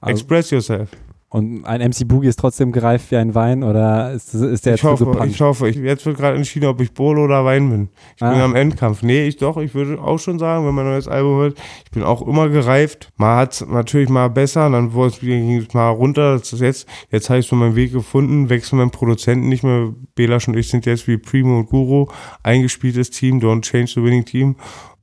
Also, 0.00 0.12
Express 0.12 0.50
yourself. 0.50 0.90
Und 1.34 1.64
ein 1.64 1.80
MC 1.80 2.06
Boogie 2.06 2.28
ist 2.28 2.38
trotzdem 2.38 2.70
gereift 2.70 3.10
wie 3.10 3.16
ein 3.16 3.34
Wein 3.34 3.64
oder 3.64 4.12
ist, 4.12 4.34
ist 4.34 4.66
der 4.66 4.74
ich 4.76 4.84
hoffe, 4.84 5.04
Ich 5.26 5.40
hoffe, 5.40 5.68
ich, 5.68 5.74
jetzt 5.74 6.06
wird 6.06 6.16
gerade 6.16 6.36
entschieden, 6.36 6.66
ob 6.66 6.80
ich 6.80 6.92
Bolo 6.92 7.24
oder 7.24 7.44
Wein 7.44 7.68
bin. 7.70 7.88
Ich 8.14 8.22
ah. 8.22 8.30
bin 8.30 8.40
am 8.40 8.54
Endkampf. 8.54 9.02
Nee, 9.02 9.26
ich 9.26 9.38
doch, 9.38 9.56
ich 9.56 9.74
würde 9.74 10.00
auch 10.00 10.20
schon 10.20 10.38
sagen, 10.38 10.64
wenn 10.64 10.72
mein 10.76 10.84
neues 10.84 11.08
Album 11.08 11.38
hört, 11.38 11.58
ich 11.86 11.90
bin 11.90 12.04
auch 12.04 12.24
immer 12.24 12.50
gereift. 12.50 13.10
Mal 13.16 13.36
hat 13.36 13.54
es 13.54 13.66
natürlich 13.66 14.10
mal 14.10 14.28
besser, 14.30 14.70
dann 14.70 14.92
ging 14.92 15.56
es 15.56 15.74
mal 15.74 15.88
runter. 15.88 16.38
Das 16.38 16.52
ist 16.52 16.60
jetzt, 16.60 16.88
jetzt 17.10 17.28
habe 17.30 17.40
ich 17.40 17.48
so 17.48 17.56
meinen 17.56 17.74
Weg 17.74 17.92
gefunden, 17.92 18.48
wechsle 18.48 18.78
meinen 18.78 18.92
Produzenten 18.92 19.48
nicht 19.48 19.64
mehr. 19.64 19.92
Belasch 20.14 20.46
und 20.46 20.56
ich 20.56 20.68
sind 20.68 20.86
jetzt 20.86 21.08
wie 21.08 21.16
Primo 21.16 21.58
und 21.58 21.66
Guru, 21.68 22.06
eingespieltes 22.44 23.10
Team, 23.10 23.40
don't 23.40 23.62
change 23.62 23.94
the 23.96 24.04
winning 24.04 24.24
team 24.24 24.54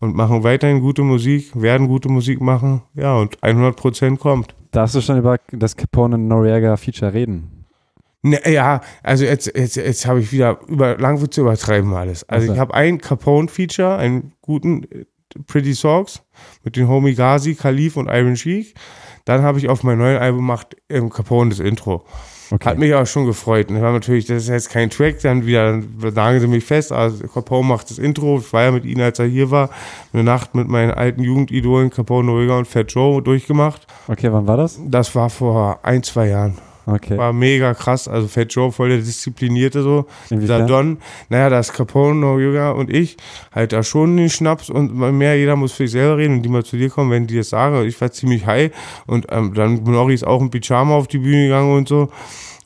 und 0.02 0.16
machen 0.16 0.43
weiterhin 0.43 0.82
gute 0.82 1.04
Musik, 1.04 1.52
werden 1.54 1.88
gute 1.88 2.10
Musik 2.10 2.41
machen. 2.41 2.82
Ja, 2.95 3.16
und 3.16 3.39
100% 3.39 4.18
kommt. 4.18 4.56
Darfst 4.72 4.95
du 4.95 5.02
schon 5.02 5.18
über 5.18 5.38
das 5.52 5.78
Capone 5.78 6.18
Noriega 6.18 6.76
Feature 6.76 7.14
reden? 7.14 7.66
Ne, 8.24 8.39
ja, 8.52 8.82
also 9.04 9.26
jetzt, 9.26 9.56
jetzt, 9.56 9.78
jetzt 9.78 10.06
habe 10.06 10.20
ich 10.20 10.32
wieder 10.32 10.60
über 10.68 10.97
Langwitz 10.97 11.36
zu 11.36 11.41
übertreiben 11.41 11.93
alles. 11.93 12.28
Also, 12.28 12.43
also. 12.43 12.54
ich 12.54 12.60
habe 12.60 12.74
ein 12.74 12.99
Capone-Feature, 12.99 13.97
einen 13.97 14.34
guten 14.41 14.84
äh, 14.84 15.06
Pretty 15.47 15.74
Songs 15.74 16.22
mit 16.64 16.76
den 16.76 16.88
Homie 16.88 17.16
Ghazi, 17.16 17.56
Khalif 17.56 17.97
und 17.97 18.10
Iron 18.10 18.36
Sheik. 18.36 18.76
Dann 19.26 19.41
habe 19.41 19.60
ich 19.60 19.70
auf 19.70 19.84
mein 19.84 19.97
neues 19.97 20.20
Album 20.20 20.39
gemacht 20.41 20.76
ähm, 20.89 21.10
Capone 21.10 21.49
das 21.49 21.60
Intro. 21.60 22.04
Okay. 22.52 22.70
Hat 22.70 22.78
mich 22.78 22.93
auch 22.93 23.06
schon 23.06 23.26
gefreut. 23.26 23.70
Und 23.70 23.82
war 23.82 23.93
natürlich, 23.93 24.26
das 24.26 24.43
ist 24.43 24.49
jetzt 24.49 24.70
kein 24.70 24.89
Track, 24.89 25.22
dann 25.22 25.45
wieder, 25.45 25.82
sagen 26.14 26.39
sie 26.39 26.47
mich 26.47 26.66
fest, 26.66 26.91
also 26.91 27.26
Capone 27.28 27.66
macht 27.66 27.89
das 27.89 27.97
Intro. 27.97 28.39
Ich 28.39 28.52
war 28.52 28.64
ja 28.64 28.72
mit 28.72 28.84
ihnen, 28.84 29.02
als 29.02 29.20
er 29.20 29.26
hier 29.26 29.52
war, 29.52 29.70
eine 30.12 30.24
Nacht 30.24 30.54
mit 30.54 30.68
meinen 30.68 30.91
alten 30.91 31.24
Jugendidolen 31.24 31.89
Capone 31.89 32.28
Noriga 32.28 32.58
und 32.58 32.68
Fat 32.68 32.91
Joe 32.91 33.22
durchgemacht. 33.22 33.88
Okay, 34.08 34.32
wann 34.32 34.47
war 34.47 34.58
das? 34.58 34.80
Das 34.86 35.16
war 35.16 35.30
vor 35.30 35.80
ein, 35.84 36.04
zwei 36.04 36.28
Jahren. 36.28 36.58
Okay. 36.86 37.17
War 37.17 37.34
mega 37.34 37.73
krass. 37.73 38.07
Also 38.07 38.27
Fat 38.27 38.53
Joe, 38.53 38.71
voll 38.71 38.89
der 38.89 38.97
Disziplinierte 38.97 39.84
so. 39.84 40.05
Dieser 40.29 40.65
Don, 40.65 40.97
naja, 41.29 41.49
das 41.49 41.73
Capone, 41.73 42.19
Noriega 42.19 42.71
und 42.71 42.89
ich, 42.89 43.17
halt 43.53 43.71
da 43.71 43.84
schon 43.84 44.17
den 44.17 44.29
Schnaps 44.29 44.69
und 44.69 44.93
mehr, 44.93 45.38
jeder 45.38 45.55
muss 45.55 45.73
für 45.73 45.84
sich 45.84 45.91
selber 45.91 46.17
reden 46.17 46.36
und 46.36 46.41
die 46.43 46.49
mal 46.49 46.63
zu 46.63 46.77
dir 46.77 46.89
kommen, 46.89 47.11
wenn 47.11 47.27
die 47.27 47.38
das 47.38 47.49
sagen. 47.49 47.86
Ich 47.86 47.99
war 48.01 48.11
ziemlich 48.11 48.45
high 48.45 48.71
und 49.05 49.27
ähm, 49.29 49.53
dann 49.53 49.84
Nori 49.84 50.13
ist 50.13 50.25
auch 50.25 50.41
in 50.41 50.49
Pyjama 50.49 50.95
auf 50.95 51.07
die 51.07 51.19
Bühne 51.19 51.43
gegangen 51.43 51.75
und 51.75 51.88
so. 51.88 52.09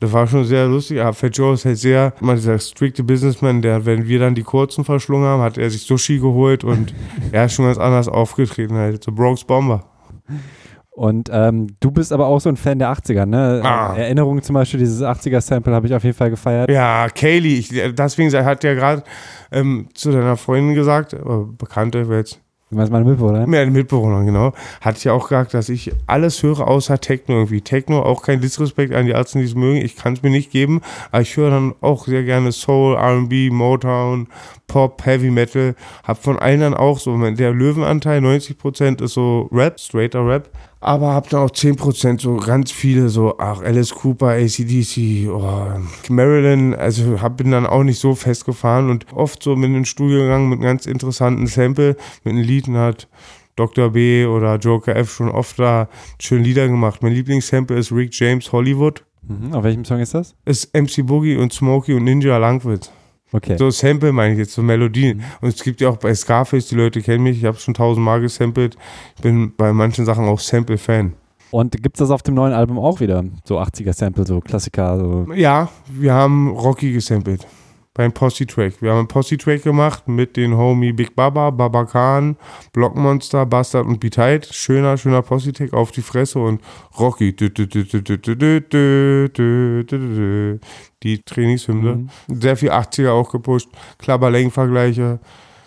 Das 0.00 0.12
war 0.12 0.26
schon 0.26 0.44
sehr 0.44 0.66
lustig. 0.66 1.00
Aber 1.00 1.12
Fat 1.14 1.36
Joe 1.36 1.54
ist 1.54 1.64
halt 1.64 1.78
sehr, 1.78 2.12
immer 2.20 2.34
dieser 2.34 2.58
strikte 2.58 3.02
Businessman, 3.02 3.62
der, 3.62 3.86
wenn 3.86 4.06
wir 4.06 4.18
dann 4.18 4.34
die 4.34 4.42
kurzen 4.42 4.84
verschlungen 4.84 5.26
haben, 5.26 5.42
hat 5.42 5.58
er 5.58 5.70
sich 5.70 5.82
Sushi 5.82 6.18
geholt 6.18 6.64
und 6.64 6.94
er 7.32 7.46
ist 7.46 7.54
schon 7.54 7.64
ganz 7.64 7.78
anders 7.78 8.08
aufgetreten, 8.08 8.74
halt. 8.74 9.04
So 9.04 9.12
Bronx 9.12 9.44
Bomber. 9.44 9.84
Und 10.96 11.28
ähm, 11.30 11.66
du 11.80 11.90
bist 11.90 12.10
aber 12.10 12.26
auch 12.26 12.40
so 12.40 12.48
ein 12.48 12.56
Fan 12.56 12.78
der 12.78 12.90
80er, 12.90 13.26
ne? 13.26 13.60
Ah. 13.62 13.94
Erinnerungen 13.94 14.42
zum 14.42 14.54
Beispiel, 14.54 14.80
dieses 14.80 15.02
80er-Sample 15.02 15.74
habe 15.74 15.86
ich 15.86 15.94
auf 15.94 16.02
jeden 16.02 16.16
Fall 16.16 16.30
gefeiert. 16.30 16.70
Ja, 16.70 17.08
Kaylee, 17.10 17.58
ich, 17.58 17.68
deswegen 17.68 18.32
hat 18.32 18.64
ja 18.64 18.72
gerade 18.72 19.02
ähm, 19.52 19.88
zu 19.92 20.10
deiner 20.10 20.38
Freundin 20.38 20.74
gesagt, 20.74 21.12
äh, 21.12 21.18
Bekannte, 21.58 22.06
jetzt 22.10 22.40
Du 22.68 22.74
meinst 22.74 22.90
meine 22.90 23.04
Mitbewohner? 23.04 23.46
Ja, 23.46 23.66
Mitbewohner, 23.70 24.24
genau. 24.24 24.52
Hatte 24.80 24.98
ich 24.98 25.04
ja 25.04 25.12
auch 25.12 25.28
gesagt, 25.28 25.54
dass 25.54 25.68
ich 25.68 25.92
alles 26.08 26.42
höre 26.42 26.66
außer 26.66 27.00
Techno 27.00 27.36
irgendwie. 27.36 27.60
Techno, 27.60 28.02
auch 28.02 28.22
kein 28.22 28.40
Disrespekt 28.40 28.92
an 28.92 29.06
die 29.06 29.12
Ärzte, 29.12 29.38
die 29.38 29.44
es 29.44 29.54
mögen. 29.54 29.76
Ich 29.76 29.94
kann 29.94 30.14
es 30.14 30.24
mir 30.24 30.30
nicht 30.30 30.50
geben. 30.50 30.80
Aber 31.12 31.22
ich 31.22 31.36
höre 31.36 31.50
dann 31.50 31.74
auch 31.80 32.06
sehr 32.06 32.24
gerne 32.24 32.50
Soul, 32.50 32.96
RB, 32.96 33.52
Motown, 33.52 34.26
Pop, 34.66 35.06
Heavy 35.06 35.30
Metal. 35.30 35.76
Hab 36.02 36.20
von 36.20 36.40
allen 36.40 36.58
dann 36.58 36.74
auch 36.74 36.98
so, 36.98 37.16
der 37.16 37.52
Löwenanteil, 37.52 38.18
90% 38.18 39.00
ist 39.00 39.14
so 39.14 39.48
Rap, 39.52 39.78
straighter 39.78 40.26
Rap 40.26 40.50
aber 40.86 41.14
hab 41.14 41.28
dann 41.30 41.40
auch 41.40 41.50
10% 41.50 42.20
so 42.20 42.36
ganz 42.36 42.70
viele, 42.70 43.08
so, 43.08 43.38
ach, 43.38 43.60
Alice 43.60 43.92
Cooper, 43.92 44.28
ACDC, 44.28 45.28
oh, 45.28 45.80
Marilyn, 46.08 46.74
also 46.74 47.20
hab, 47.20 47.38
bin 47.38 47.50
dann 47.50 47.66
auch 47.66 47.82
nicht 47.82 47.98
so 47.98 48.14
festgefahren 48.14 48.88
und 48.88 49.12
oft 49.12 49.42
so 49.42 49.56
mit 49.56 49.66
in 49.66 49.74
den 49.74 49.84
Studio 49.84 50.20
gegangen 50.20 50.48
mit 50.48 50.60
einem 50.60 50.68
ganz 50.68 50.86
interessanten 50.86 51.48
Sample, 51.48 51.96
mit 52.22 52.34
einem 52.34 52.44
Lied 52.44 52.68
und 52.68 52.76
hat 52.76 53.08
Dr. 53.56 53.90
B 53.90 54.26
oder 54.26 54.58
Joker 54.58 54.94
F 54.94 55.10
schon 55.10 55.28
oft 55.28 55.58
da 55.58 55.88
schöne 56.20 56.44
Lieder 56.44 56.68
gemacht. 56.68 57.02
Mein 57.02 57.14
Lieblingssample 57.14 57.76
ist 57.76 57.90
Rick 57.90 58.10
James 58.12 58.52
Hollywood. 58.52 59.02
Mhm, 59.26 59.54
auf 59.54 59.64
welchem 59.64 59.84
Song 59.84 59.98
ist 59.98 60.14
das? 60.14 60.36
Ist 60.44 60.72
MC 60.72 61.04
Boogie 61.04 61.36
und 61.36 61.52
Smokey 61.52 61.94
und 61.94 62.04
Ninja 62.04 62.36
Langwitz. 62.36 62.92
Okay. 63.36 63.58
So 63.58 63.68
Sample 63.70 64.12
meine 64.12 64.32
ich 64.32 64.38
jetzt, 64.38 64.54
so 64.54 64.62
Melodien. 64.62 65.18
Mhm. 65.18 65.24
Und 65.42 65.48
es 65.50 65.62
gibt 65.62 65.82
ja 65.82 65.90
auch 65.90 65.98
bei 65.98 66.14
Scarface, 66.14 66.68
die 66.68 66.74
Leute 66.74 67.02
kennen 67.02 67.22
mich, 67.22 67.36
ich 67.36 67.44
habe 67.44 67.58
schon 67.58 67.74
tausendmal 67.74 68.20
gesampelt. 68.22 68.76
Ich 69.16 69.22
bin 69.22 69.52
bei 69.54 69.74
manchen 69.74 70.06
Sachen 70.06 70.24
auch 70.24 70.40
Sample-Fan. 70.40 71.12
Und 71.50 71.82
gibt 71.82 71.96
es 71.96 71.98
das 71.98 72.10
auf 72.10 72.22
dem 72.22 72.34
neuen 72.34 72.54
Album 72.54 72.78
auch 72.78 73.00
wieder? 73.00 73.22
So 73.44 73.58
80er-Sample, 73.60 74.26
so 74.26 74.40
Klassiker? 74.40 74.98
So. 74.98 75.32
Ja, 75.34 75.68
wir 75.88 76.14
haben 76.14 76.48
Rocky 76.48 76.92
gesampelt. 76.92 77.46
Beim 77.96 78.12
Posse-Track. 78.12 78.82
Wir 78.82 78.90
haben 78.90 78.98
einen 78.98 79.08
Posse-Track 79.08 79.62
gemacht 79.62 80.06
mit 80.06 80.36
den 80.36 80.54
Homie 80.54 80.92
Big 80.92 81.16
Baba, 81.16 81.48
Baba 81.50 81.86
Khan, 81.86 82.36
Blockmonster, 82.72 83.46
Bastard 83.46 83.86
und 83.86 84.00
Beat 84.00 84.46
Schöner, 84.50 84.98
schöner 84.98 85.22
Posse-Track 85.22 85.72
auf 85.72 85.92
die 85.92 86.02
Fresse 86.02 86.38
und 86.38 86.60
Rocky. 86.98 87.34
Die 91.02 91.22
Trainingshymne. 91.22 91.94
Mhm. 91.96 92.10
Sehr 92.28 92.56
viel 92.56 92.70
80er 92.70 93.10
auch 93.10 93.32
gepusht. 93.32 93.70
Klapperlängen-Vergleiche. 93.98 95.18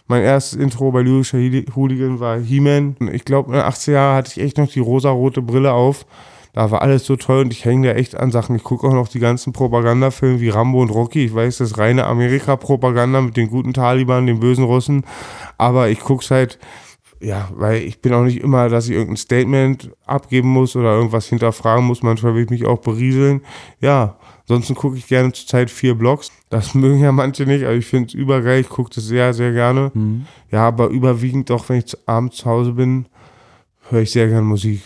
Mein 0.08 0.22
erstes 0.22 0.60
Intro 0.60 0.92
bei 0.92 1.02
Lyrischer 1.02 1.40
Hooligan 1.76 2.20
war 2.20 2.40
He-Man. 2.40 2.96
Ich 3.12 3.26
glaube, 3.26 3.50
in 3.50 3.54
den 3.54 3.64
80er 3.64 3.92
Jahren 3.92 4.18
hatte 4.18 4.32
ich 4.36 4.44
echt 4.44 4.58
noch 4.58 4.70
die 4.72 4.80
rosa-rote 4.80 5.42
Brille 5.42 5.72
auf. 5.74 6.06
Da 6.54 6.72
war 6.72 6.82
alles 6.82 7.06
so 7.06 7.16
toll 7.16 7.42
und 7.42 7.54
ich 7.54 7.66
hänge 7.66 7.90
da 7.90 7.94
echt 7.94 8.18
an 8.18 8.32
Sachen. 8.32 8.56
Ich 8.56 8.64
gucke 8.64 8.88
auch 8.88 8.94
noch 8.94 9.08
die 9.08 9.20
ganzen 9.20 9.54
Propagandafilme 9.54 10.40
wie 10.40 10.50
Rambo 10.50 10.82
und 10.82 10.90
Rocky. 10.90 11.26
Ich 11.26 11.36
weiß, 11.36 11.60
das 11.60 11.72
ist 11.72 11.78
reine 11.78 12.06
Amerika-Propaganda 12.06 13.22
mit 13.22 13.38
den 13.38 13.50
guten 13.50 13.74
Taliban, 13.74 14.26
den 14.26 14.40
bösen 14.40 14.64
Russen. 14.64 15.06
Aber 15.58 15.90
ich 15.90 16.00
gucke 16.00 16.24
es 16.24 16.32
halt, 16.32 16.60
ja, 17.22 17.50
weil 17.54 17.82
ich 17.84 18.02
bin 18.02 18.14
auch 18.14 18.24
nicht 18.24 18.42
immer, 18.42 18.70
dass 18.70 18.88
ich 18.88 18.94
irgendein 18.94 19.18
Statement 19.18 19.92
abgeben 20.06 20.50
muss 20.50 20.76
oder 20.76 20.96
irgendwas 20.96 21.28
hinterfragen 21.28 21.86
muss. 21.86 22.02
Manchmal 22.02 22.34
will 22.34 22.44
ich 22.44 22.50
mich 22.50 22.66
auch 22.66 22.80
berieseln. 22.80 23.42
Ja, 23.82 24.18
ansonsten 24.42 24.74
gucke 24.76 24.98
ich 24.98 25.08
gerne 25.08 25.32
zurzeit 25.34 25.70
vier 25.70 25.96
Blogs. 25.96 26.32
Das 26.50 26.74
mögen 26.76 27.00
ja 27.00 27.12
manche 27.12 27.46
nicht, 27.46 27.66
aber 27.66 27.76
ich 27.76 27.86
finde 27.86 28.08
es 28.08 28.14
übergeil. 28.14 28.62
Ich 28.62 28.70
gucke 28.70 28.92
das 28.94 29.06
sehr, 29.06 29.34
sehr 29.34 29.52
gerne. 29.52 29.92
Mhm. 29.94 30.26
Ja, 30.52 30.68
aber 30.68 30.88
überwiegend 30.88 31.50
doch, 31.50 31.70
wenn 31.70 31.80
ich 31.80 31.96
abends 32.08 32.38
zu 32.38 32.46
Hause 32.46 32.72
bin, 32.72 33.06
höre 33.90 34.02
ich 34.02 34.12
sehr 34.12 34.28
gerne 34.28 34.44
Musik. 34.44 34.82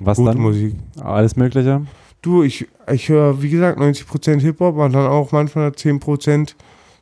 Was 0.00 0.18
Gute 0.18 0.32
dann? 0.32 0.40
Musik. 0.40 0.74
Alles 1.00 1.36
Mögliche? 1.36 1.82
Du, 2.22 2.42
ich, 2.42 2.66
ich 2.90 3.08
höre, 3.08 3.42
wie 3.42 3.50
gesagt, 3.50 3.78
90% 3.78 4.40
Hip-Hop 4.40 4.76
und 4.76 4.92
dann 4.92 5.06
auch 5.06 5.32
manchmal 5.32 5.70
10% 5.70 6.54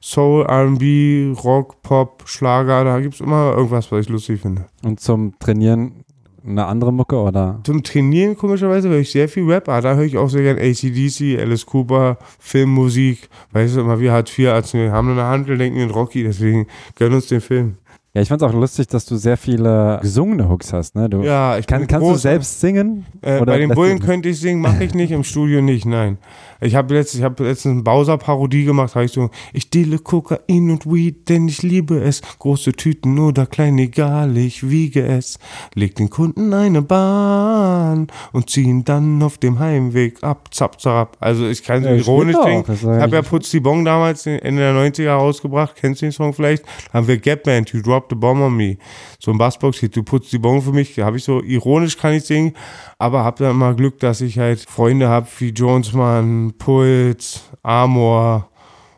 Soul, 0.02 0.46
RB, 0.46 1.36
Rock, 1.42 1.82
Pop, 1.82 2.22
Schlager. 2.26 2.84
Da 2.84 3.00
gibt 3.00 3.14
es 3.14 3.20
immer 3.20 3.54
irgendwas, 3.56 3.90
was 3.90 4.00
ich 4.00 4.08
lustig 4.08 4.40
finde. 4.40 4.66
Und 4.84 5.00
zum 5.00 5.38
Trainieren 5.38 6.04
eine 6.46 6.66
andere 6.66 6.92
Mucke 6.92 7.16
oder? 7.16 7.60
Zum 7.64 7.82
Trainieren 7.82 8.36
komischerweise 8.36 8.88
höre 8.88 9.00
ich 9.00 9.10
sehr 9.10 9.28
viel 9.28 9.50
Rap, 9.50 9.68
aber 9.68 9.80
da 9.80 9.94
höre 9.96 10.04
ich 10.04 10.16
auch 10.16 10.28
sehr 10.28 10.42
gerne 10.42 10.60
ACDC, 10.60 11.40
Alice 11.40 11.66
Cooper, 11.66 12.18
Filmmusik. 12.38 13.28
Weißt 13.52 13.76
du, 13.76 13.80
immer 13.80 13.98
wie 13.98 14.10
Hartz 14.10 14.36
IV 14.38 14.48
Arzt, 14.48 14.74
wir 14.74 14.92
haben 14.92 15.10
eine 15.10 15.24
Handel, 15.24 15.58
denken 15.58 15.80
in 15.80 15.90
Rocky, 15.90 16.22
deswegen 16.22 16.66
gönnen 16.94 17.16
uns 17.16 17.26
den 17.26 17.40
Film. 17.40 17.78
Ja, 18.16 18.22
ich 18.22 18.30
fand 18.30 18.40
es 18.40 18.48
auch 18.48 18.54
lustig, 18.54 18.88
dass 18.88 19.04
du 19.04 19.16
sehr 19.16 19.36
viele 19.36 19.98
gesungene 20.00 20.48
Hooks 20.48 20.72
hast. 20.72 20.94
Ne? 20.94 21.10
Du 21.10 21.20
ja, 21.20 21.58
ich 21.58 21.66
kann, 21.66 21.86
Kannst 21.86 22.08
du 22.08 22.14
selbst 22.14 22.60
singen? 22.60 23.04
Äh, 23.20 23.44
bei 23.44 23.58
den 23.58 23.68
Bullen 23.68 24.00
könnte 24.00 24.30
ich 24.30 24.40
singen, 24.40 24.62
mache 24.62 24.84
ich 24.84 24.94
nicht, 24.94 25.10
im 25.10 25.22
Studio 25.22 25.60
nicht, 25.60 25.84
nein. 25.84 26.16
Ich 26.60 26.74
habe 26.74 26.94
letztens, 26.94 27.22
hab 27.22 27.38
letztens 27.40 27.72
eine 27.72 27.82
Bowser-Parodie 27.82 28.64
gemacht, 28.64 28.94
habe 28.94 29.04
ich 29.04 29.12
so, 29.12 29.30
ich 29.52 29.70
deale 29.70 29.98
Kokain 29.98 30.70
und 30.70 30.86
Weed, 30.86 31.28
denn 31.28 31.48
ich 31.48 31.62
liebe 31.62 32.00
es. 32.00 32.22
Große 32.38 32.72
Tüten 32.72 33.18
oder 33.18 33.46
klein, 33.46 33.78
egal, 33.78 34.36
ich 34.36 34.68
wiege 34.68 35.04
es. 35.04 35.38
Leg 35.74 35.94
den 35.96 36.10
Kunden 36.10 36.54
eine 36.54 36.82
Bahn 36.82 38.06
und 38.32 38.50
zieh 38.50 38.62
ihn 38.62 38.84
dann 38.84 39.22
auf 39.22 39.38
dem 39.38 39.58
Heimweg 39.58 40.22
ab, 40.22 40.48
zap, 40.52 40.80
zap. 40.80 41.16
Also 41.20 41.46
ich 41.46 41.62
kann 41.62 41.82
so 41.82 41.88
ja, 41.88 41.96
ironisch 41.96 42.36
denken. 42.44 42.72
Ich 42.72 42.84
habe 42.84 43.16
ja 43.16 43.22
Putz 43.22 43.50
die 43.50 43.60
Bong 43.60 43.84
damals 43.84 44.26
Ende 44.26 44.62
der 44.62 44.72
90er 44.74 45.10
rausgebracht, 45.10 45.76
kennst 45.76 46.02
du 46.02 46.06
den 46.06 46.12
Song 46.12 46.32
vielleicht? 46.32 46.64
Da 46.64 46.94
haben 46.94 47.08
wir 47.08 47.18
Gap 47.18 47.44
Band, 47.44 47.72
You 47.72 47.82
Drop 47.82 48.06
the 48.08 48.16
Bomb 48.16 48.40
on 48.40 48.56
Me. 48.56 48.78
So 49.18 49.30
ein 49.30 49.38
Bassbox-Hit, 49.38 49.96
du 49.96 50.02
putzt 50.02 50.32
die 50.32 50.38
Bong 50.38 50.62
für 50.62 50.72
mich, 50.72 50.98
habe 50.98 51.16
ich 51.16 51.24
so, 51.24 51.42
ironisch 51.42 51.96
kann 51.96 52.12
ich 52.12 52.24
singen, 52.24 52.54
aber 52.98 53.24
habe 53.24 53.44
dann 53.44 53.52
immer 53.52 53.74
Glück, 53.74 53.98
dass 54.00 54.20
ich 54.20 54.38
halt 54.38 54.60
Freunde 54.60 55.08
habe 55.08 55.26
wie 55.38 55.50
Jonesman, 55.50 56.45
Puls, 56.54 57.50
Amor 57.62 58.48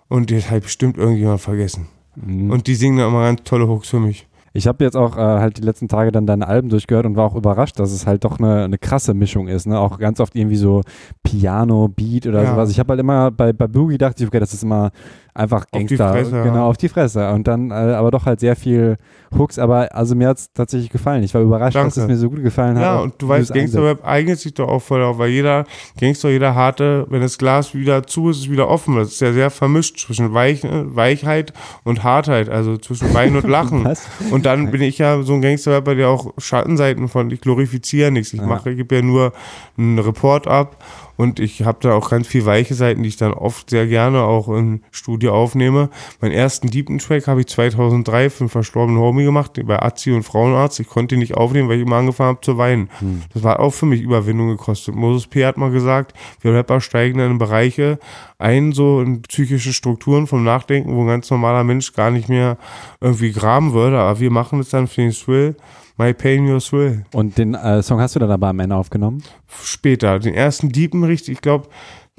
und 0.09 0.31
jetzt 0.31 0.51
halt 0.51 0.65
bestimmt 0.65 0.97
irgendjemand 0.97 1.41
vergessen. 1.41 1.89
Mhm. 2.17 2.51
Und 2.51 2.67
die 2.67 2.75
singen 2.75 2.99
dann 2.99 3.09
immer 3.09 3.25
ganz 3.25 3.43
tolle 3.45 3.69
Hooks 3.69 3.89
für 3.89 4.01
mich. 4.01 4.27
Ich 4.55 4.67
habe 4.67 4.83
jetzt 4.83 4.97
auch 4.97 5.17
äh, 5.17 5.21
halt 5.21 5.59
die 5.59 5.63
letzten 5.63 5.89
Tage 5.89 6.11
dann 6.11 6.27
deine 6.27 6.49
Alben 6.49 6.69
durchgehört 6.69 7.07
und 7.07 7.17
war 7.17 7.27
auch 7.27 7.37
überrascht, 7.37 7.79
dass 7.79 7.93
es 7.93 8.07
halt 8.07 8.25
doch 8.25 8.39
eine, 8.39 8.65
eine 8.65 8.79
krasse 8.79 9.15
Mischung 9.15 9.47
ist. 9.47 9.67
Ne? 9.67 9.79
Auch 9.79 9.99
ganz 9.99 10.21
oft 10.21 10.35
irgendwie 10.35 10.57
so 10.57 10.83
Piano, 11.23 11.89
Beat 11.89 12.27
oder 12.27 12.43
ja. 12.43 12.51
sowas. 12.51 12.71
Ich 12.71 12.79
habe 12.79 12.93
halt 12.93 13.01
immer 13.01 13.31
bei, 13.31 13.53
bei 13.53 13.69
Boogie 13.69 13.99
dachte 13.99 14.23
ich, 14.23 14.29
okay, 14.29 14.41
das 14.41 14.55
ist 14.55 14.63
immer 14.63 14.91
einfach 15.39 15.67
Gangster. 15.71 16.11
Auf 16.11 16.17
die 16.17 16.25
Fresse, 16.25 16.43
genau, 16.43 16.57
ja. 16.57 16.65
auf 16.65 16.77
die 16.77 16.89
Fresse. 16.89 17.31
Und 17.31 17.47
dann 17.47 17.71
äh, 17.71 17.75
aber 17.75 18.11
doch 18.11 18.27
halt 18.27 18.41
sehr 18.41 18.57
viel 18.57 18.97
Hooks. 19.37 19.59
Aber 19.59 19.95
also 19.95 20.15
mir 20.15 20.29
hat 20.29 20.39
es 20.39 20.53
tatsächlich 20.53 20.91
gefallen. 20.91 21.23
Ich 21.23 21.35
war 21.35 21.43
überrascht, 21.43 21.77
Danke. 21.77 21.89
dass 21.89 21.97
es 21.97 22.07
mir 22.07 22.17
so 22.17 22.29
gut 22.29 22.43
gefallen 22.43 22.77
hat. 22.77 22.83
Ja, 22.83 22.99
und 22.99 23.15
du 23.19 23.29
weißt, 23.29 23.53
Gangster-Rap 23.55 24.05
eignet 24.05 24.39
sich 24.41 24.55
doch 24.55 24.69
auch 24.69 24.83
voll 24.83 25.03
auf, 25.03 25.19
weil 25.19 25.31
jeder 25.31 25.65
Gangster, 26.01 26.31
jeder 26.31 26.55
harte, 26.55 27.07
wenn 27.09 27.21
das 27.21 27.39
Glas 27.39 27.75
wieder 27.75 28.07
zu 28.07 28.31
ist, 28.31 28.39
ist 28.39 28.45
es 28.45 28.51
wieder 28.51 28.69
offen. 28.69 28.97
Das 28.97 29.09
ist 29.09 29.21
ja 29.21 29.33
sehr 29.33 29.51
vermischt 29.51 29.99
zwischen 29.99 30.35
Weich, 30.35 30.63
Weichheit 30.65 31.53
und 31.85 32.03
Hartheit, 32.03 32.49
also 32.49 32.77
zwischen 32.77 33.13
Wein 33.15 33.37
und 33.37 33.47
Lachen. 33.47 33.89
und 34.31 34.47
dann 34.47 34.71
bin 34.71 34.83
ich 34.83 34.99
ja 34.99 35.23
so 35.23 35.35
ein 35.35 35.43
Gangster-Rapper, 35.43 35.95
der 35.95 36.09
auch 36.09 36.33
Schattenseiten 36.39 37.09
von, 37.09 37.31
ich 37.31 37.41
glorifiziere 37.41 38.11
nichts. 38.11 38.33
Ich 38.33 38.43
mache, 38.43 38.71
ich 38.71 38.77
gebe 38.77 38.97
ja 38.97 39.03
nur 39.03 39.33
einen 39.77 39.99
Report 39.99 40.47
ab 40.47 40.77
und 41.19 41.41
ich 41.41 41.65
habe 41.65 41.79
da 41.83 41.95
auch 41.95 42.11
ganz 42.11 42.29
viel 42.29 42.47
weiche 42.47 42.75
Seiten, 42.75 43.03
die 43.03 43.09
ich 43.09 43.17
dann 43.17 43.33
oft 43.33 43.71
sehr 43.71 43.89
gerne 43.89 44.23
auch 44.23 44.49
im 44.49 44.83
Studio 44.93 45.35
aufnehme. 45.35 45.91
Meinen 46.21 46.31
ersten 46.31 46.71
Deepen 46.71 47.01
Track 47.01 47.27
habe 47.27 47.41
ich 47.41 47.49
2003 47.49 48.31
für 48.31 48.41
einen 48.43 48.49
verstorbenen 48.49 49.01
Homie 49.01 49.25
gemacht, 49.25 49.59
bei 49.67 49.83
Azi 49.83 50.13
und 50.13 50.23
Frauenarzt. 50.23 50.79
Ich 50.79 50.87
konnte 50.87 51.17
ihn 51.17 51.19
nicht 51.19 51.35
aufnehmen, 51.35 51.69
weil 51.69 51.79
ich 51.79 51.83
immer 51.83 51.97
angefangen 51.97 52.29
habe 52.29 52.41
zu 52.41 52.57
weinen. 52.57 52.89
Hm. 53.01 53.23
Das 53.35 53.43
war 53.43 53.59
auch 53.59 53.75
für 53.75 53.87
mich 53.87 54.01
Überwindung 54.01 54.47
gekostet. 54.51 54.95
Moses 54.95 55.27
P. 55.27 55.45
hat 55.45 55.57
mal 55.57 55.73
gesagt, 55.73 56.13
wir 56.41 56.55
Rapper 56.55 56.81
steigen 56.81 57.19
in 57.19 57.39
Bereiche 57.39 57.99
ein, 58.39 58.71
so 58.71 59.01
in 59.01 59.23
psychische 59.23 59.73
Strukturen 59.73 60.29
vom 60.29 60.45
Nachdenken, 60.45 60.95
wo 60.95 61.01
ein 61.01 61.09
ganz 61.09 61.29
normaler 61.31 61.65
Mensch 61.65 61.95
gar 61.95 62.13
nicht 62.13 62.29
mehr 62.29 62.59
irgendwie 63.01 63.33
graben 63.33 63.73
würde. 63.73 63.99
Aber 63.99 64.21
wir 64.21 64.31
machen 64.31 64.61
es 64.61 64.69
dann 64.69 64.87
für 64.87 65.01
den 65.01 65.11
Thrill 65.11 65.57
My 65.99 66.15
Pain, 66.15 66.49
Your 66.49 66.61
Thrill. 66.61 67.05
Und 67.13 67.37
den 67.37 67.55
äh, 67.55 67.83
Song 67.83 68.01
hast 68.01 68.15
du 68.15 68.21
dann 68.21 68.31
aber 68.31 68.49
am 68.49 68.61
Ende 68.61 68.77
aufgenommen? 68.77 69.23
Später. 69.63 70.19
Den 70.19 70.35
ersten 70.35 70.71
Deepen 70.71 71.05
richtig, 71.05 71.35
ich 71.35 71.41
glaube, 71.41 71.69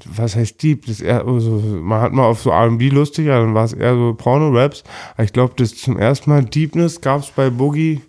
was 0.06 0.36
heißt 0.36 0.62
Deep? 0.62 0.86
Das 0.86 1.02
eher, 1.02 1.26
also, 1.26 1.52
man 1.52 2.02
hat 2.02 2.14
mal 2.14 2.26
auf 2.26 2.42
so 2.42 2.52
R&B 2.52 2.90
lustig, 2.90 3.28
dann 3.28 3.54
war 3.54 3.66
es 3.66 3.74
eher 3.74 3.96
so 3.96 4.14
Porno-Raps. 4.14 4.84
Ich 5.18 5.34
glaube, 5.34 5.54
das 5.58 5.76
zum 5.76 5.98
ersten 5.98 6.30
Mal 6.30 6.46
Deepness 6.46 7.02
gab 7.02 7.22
es 7.22 7.32
bei 7.32 7.50
Boogie, 7.50 8.02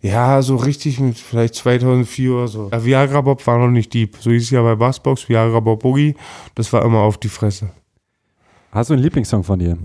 ja, 0.00 0.42
so 0.42 0.56
richtig 0.56 1.00
mit 1.00 1.18
vielleicht 1.18 1.56
2004 1.56 2.32
oder 2.32 2.48
so. 2.48 2.68
Ja, 2.70 2.84
Viagra 2.84 3.20
Bob 3.20 3.44
war 3.46 3.58
noch 3.58 3.68
nicht 3.68 3.92
Deep. 3.92 4.16
So 4.20 4.30
hieß 4.30 4.44
es 4.44 4.50
ja 4.50 4.62
bei 4.62 4.76
Bassbox, 4.76 5.28
Viagra 5.28 5.58
Bob 5.58 5.82
Boogie. 5.82 6.14
Das 6.54 6.72
war 6.72 6.84
immer 6.84 7.00
auf 7.00 7.18
die 7.18 7.28
Fresse. 7.28 7.70
Hast 8.70 8.90
du 8.90 8.94
einen 8.94 9.02
Lieblingssong 9.02 9.42
von 9.42 9.58
dir? 9.58 9.76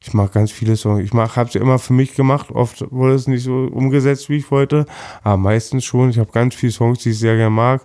Ich 0.00 0.14
mag 0.14 0.32
ganz 0.32 0.52
viele 0.52 0.76
Songs. 0.76 1.02
Ich 1.04 1.12
habe 1.12 1.50
sie 1.50 1.58
immer 1.58 1.78
für 1.78 1.92
mich 1.92 2.14
gemacht. 2.14 2.50
Oft 2.50 2.84
wurde 2.90 3.14
es 3.14 3.26
nicht 3.26 3.42
so 3.42 3.68
umgesetzt, 3.72 4.28
wie 4.28 4.36
ich 4.36 4.50
wollte, 4.50 4.86
aber 5.22 5.36
meistens 5.36 5.84
schon. 5.84 6.10
Ich 6.10 6.18
habe 6.18 6.30
ganz 6.30 6.54
viele 6.54 6.72
Songs, 6.72 7.00
die 7.00 7.10
ich 7.10 7.18
sehr 7.18 7.36
gerne 7.36 7.50
mag. 7.50 7.82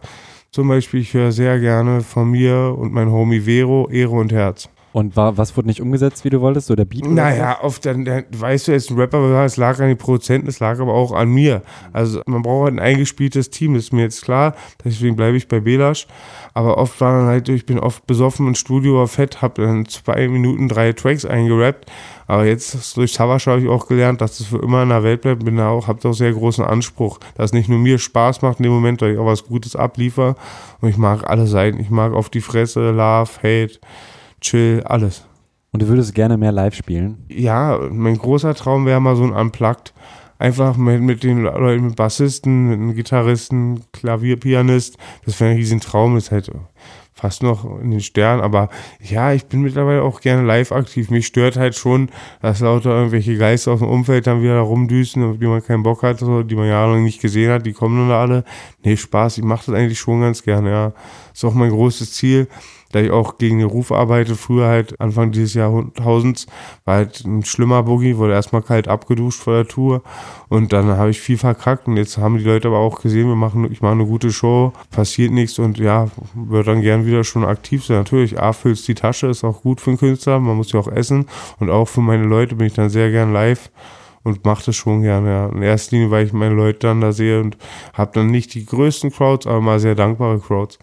Zum 0.51 0.67
Beispiel, 0.67 1.01
ich 1.01 1.13
höre 1.13 1.31
sehr 1.31 1.59
gerne 1.59 2.01
von 2.01 2.29
mir 2.29 2.75
und 2.77 2.93
mein 2.93 3.09
Homie 3.09 3.41
Vero, 3.41 3.89
Ehre 3.89 4.11
und 4.11 4.31
Herz. 4.31 4.69
Und 4.93 5.15
war, 5.15 5.37
was 5.37 5.57
wurde 5.57 5.67
nicht 5.67 5.81
umgesetzt, 5.81 6.23
wie 6.23 6.29
du 6.29 6.39
wolltest? 6.39 6.67
So 6.67 6.75
der 6.75 6.85
Beat? 6.85 7.07
Naja, 7.07 7.57
oft 7.63 7.83
dann, 7.83 8.05
dann, 8.05 8.25
weißt 8.29 8.67
du, 8.67 8.73
jetzt 8.73 8.91
ein 8.91 8.97
Rapper, 8.97 9.43
es 9.43 9.57
lag 9.57 9.79
an 9.79 9.87
den 9.87 9.97
Produzenten, 9.97 10.47
es 10.47 10.59
lag 10.59 10.79
aber 10.79 10.93
auch 10.93 11.11
an 11.11 11.29
mir. 11.29 11.63
Also 11.91 12.21
man 12.27 12.43
braucht 12.43 12.65
halt 12.65 12.75
ein 12.75 12.79
eingespieltes 12.79 13.49
Team, 13.49 13.73
das 13.73 13.85
ist 13.85 13.93
mir 13.93 14.03
jetzt 14.03 14.23
klar. 14.23 14.55
Deswegen 14.85 15.15
bleibe 15.15 15.35
ich 15.35 15.47
bei 15.47 15.59
Belasch. 15.59 16.05
Aber 16.53 16.77
oft 16.77 17.01
war 17.01 17.17
dann 17.17 17.25
halt, 17.25 17.49
ich 17.49 17.65
bin 17.65 17.79
oft 17.79 18.05
besoffen 18.05 18.47
im 18.47 18.53
Studio 18.53 18.97
war 18.97 19.07
fett, 19.07 19.41
habe 19.41 19.63
dann 19.63 19.87
zwei 19.87 20.27
Minuten 20.27 20.69
drei 20.69 20.93
Tracks 20.93 21.25
eingerappt. 21.25 21.91
Aber 22.27 22.45
jetzt 22.45 22.95
durch 22.95 23.13
Savage 23.13 23.49
habe 23.49 23.61
ich 23.61 23.69
auch 23.69 23.87
gelernt, 23.87 24.21
dass 24.21 24.37
das 24.37 24.47
für 24.47 24.59
immer 24.59 24.83
in 24.83 24.89
der 24.89 25.03
Welt 25.03 25.21
bleibt. 25.21 25.43
Bin 25.43 25.57
da 25.57 25.69
auch, 25.69 25.87
habe 25.87 25.99
da 26.01 26.09
auch 26.09 26.13
sehr 26.13 26.31
großen 26.31 26.63
Anspruch, 26.63 27.19
dass 27.35 27.45
es 27.45 27.53
nicht 27.53 27.67
nur 27.67 27.79
mir 27.79 27.97
Spaß 27.97 28.43
macht 28.43 28.59
in 28.59 28.63
dem 28.63 28.71
Moment, 28.71 29.01
weil 29.01 29.13
ich 29.13 29.17
auch 29.17 29.25
was 29.25 29.43
Gutes 29.43 29.75
abliefer. 29.75 30.35
Und 30.81 30.89
ich 30.89 30.97
mag 30.97 31.27
alle 31.27 31.47
Seiten. 31.47 31.79
Ich 31.79 31.89
mag 31.89 32.13
auf 32.13 32.29
die 32.29 32.41
Fresse, 32.41 32.91
Love, 32.91 33.31
Hate 33.41 33.79
chill, 34.43 34.83
alles. 34.85 35.25
Und 35.71 35.81
du 35.81 35.87
würdest 35.87 36.13
gerne 36.13 36.37
mehr 36.37 36.51
live 36.51 36.75
spielen? 36.75 37.25
Ja, 37.29 37.79
mein 37.91 38.17
großer 38.17 38.53
Traum 38.53 38.85
wäre 38.85 39.01
mal 39.01 39.15
so 39.15 39.23
ein 39.23 39.33
Unplugged. 39.33 39.93
Einfach 40.37 40.77
mit, 40.77 41.01
mit 41.01 41.23
den 41.23 41.43
Leuten, 41.43 41.87
mit 41.87 41.95
Bassisten, 41.95 42.67
mit 42.67 42.79
einem 42.79 42.95
Gitarristen, 42.95 43.81
Klavierpianist. 43.91 44.97
Das 45.25 45.39
wäre 45.39 45.51
ein 45.51 45.57
Riesentraum. 45.57 46.17
Ist 46.17 46.31
halt 46.31 46.51
fast 47.13 47.41
noch 47.41 47.79
in 47.79 47.91
den 47.91 48.01
Sternen. 48.01 48.41
Aber 48.41 48.69
ja, 48.99 49.33
ich 49.33 49.45
bin 49.45 49.61
mittlerweile 49.61 50.03
auch 50.03 50.19
gerne 50.19 50.45
live 50.45 50.71
aktiv. 50.71 51.09
Mich 51.09 51.25
stört 51.25 51.55
halt 51.55 51.75
schon, 51.75 52.09
dass 52.41 52.59
lauter 52.59 52.91
irgendwelche 52.91 53.37
Geister 53.37 53.71
aus 53.71 53.79
dem 53.79 53.87
Umfeld 53.87 54.27
dann 54.27 54.41
wieder 54.41 54.59
rumdüsen, 54.59 55.23
auf 55.23 55.37
die 55.39 55.47
man 55.47 55.63
keinen 55.63 55.83
Bock 55.83 56.03
hat, 56.03 56.19
so, 56.19 56.43
die 56.43 56.55
man 56.55 56.67
jahrelang 56.67 57.03
nicht 57.03 57.21
gesehen 57.21 57.51
hat. 57.51 57.65
Die 57.65 57.73
kommen 57.73 58.09
dann 58.09 58.15
alle. 58.15 58.43
Nee, 58.83 58.97
Spaß. 58.97 59.37
Ich 59.37 59.43
mache 59.43 59.71
das 59.71 59.75
eigentlich 59.75 59.99
schon 59.99 60.21
ganz 60.21 60.43
gerne, 60.43 60.69
ja. 60.69 60.93
Ist 61.33 61.45
auch 61.45 61.53
mein 61.53 61.69
großes 61.69 62.13
Ziel 62.13 62.47
da 62.93 62.99
ich 62.99 63.11
auch 63.11 63.37
gegen 63.37 63.59
den 63.59 63.67
Ruf 63.67 63.91
arbeite, 63.91 64.35
früher 64.35 64.67
halt 64.67 64.99
Anfang 65.01 65.31
dieses 65.31 65.55
Jahrtausends, 65.55 66.45
war 66.85 66.95
halt 66.95 67.25
ein 67.25 67.43
schlimmer 67.43 67.83
Boogie, 67.83 68.17
wurde 68.17 68.33
erstmal 68.33 68.61
kalt 68.61 68.87
abgeduscht 68.87 69.41
vor 69.41 69.55
der 69.55 69.67
Tour 69.67 70.03
und 70.47 70.71
dann 70.71 70.87
habe 70.87 71.09
ich 71.09 71.19
viel 71.19 71.37
verkackt 71.37 71.87
und 71.87 71.97
jetzt 71.97 72.17
haben 72.17 72.37
die 72.37 72.43
Leute 72.43 72.67
aber 72.67 72.77
auch 72.77 73.01
gesehen, 73.01 73.27
wir 73.27 73.35
machen, 73.35 73.69
ich 73.71 73.81
mache 73.81 73.93
eine 73.93 74.05
gute 74.05 74.31
Show, 74.31 74.73
passiert 74.91 75.31
nichts 75.31 75.57
und 75.59 75.79
ja, 75.79 76.07
würde 76.35 76.71
dann 76.71 76.81
gern 76.81 77.05
wieder 77.05 77.23
schon 77.23 77.43
aktiv 77.43 77.83
sein. 77.83 77.97
Natürlich, 77.97 78.39
A, 78.39 78.53
füllst 78.53 78.87
die 78.87 78.95
Tasche, 78.95 79.27
ist 79.27 79.43
auch 79.43 79.63
gut 79.63 79.81
für 79.81 79.89
einen 79.89 79.97
Künstler, 79.97 80.39
man 80.39 80.55
muss 80.55 80.71
ja 80.71 80.79
auch 80.79 80.87
essen 80.87 81.25
und 81.59 81.71
auch 81.71 81.87
für 81.87 82.01
meine 82.01 82.25
Leute 82.25 82.55
bin 82.55 82.67
ich 82.67 82.73
dann 82.73 82.89
sehr 82.89 83.09
gern 83.09 83.33
live 83.33 83.71
und 84.23 84.45
mache 84.45 84.65
das 84.65 84.75
schon 84.75 85.01
gerne. 85.01 85.29
Ja. 85.29 85.45
In 85.47 85.61
erster 85.61 85.95
Linie, 85.95 86.11
weil 86.11 86.25
ich 86.25 86.33
meine 86.33 86.55
Leute 86.55 86.79
dann 86.79 87.01
da 87.01 87.11
sehe 87.11 87.41
und 87.41 87.57
habe 87.93 88.11
dann 88.13 88.27
nicht 88.27 88.53
die 88.53 88.65
größten 88.65 89.11
Crowds, 89.11 89.47
aber 89.47 89.61
mal 89.61 89.79
sehr 89.79 89.95
dankbare 89.95 90.39
Crowds. 90.39 90.79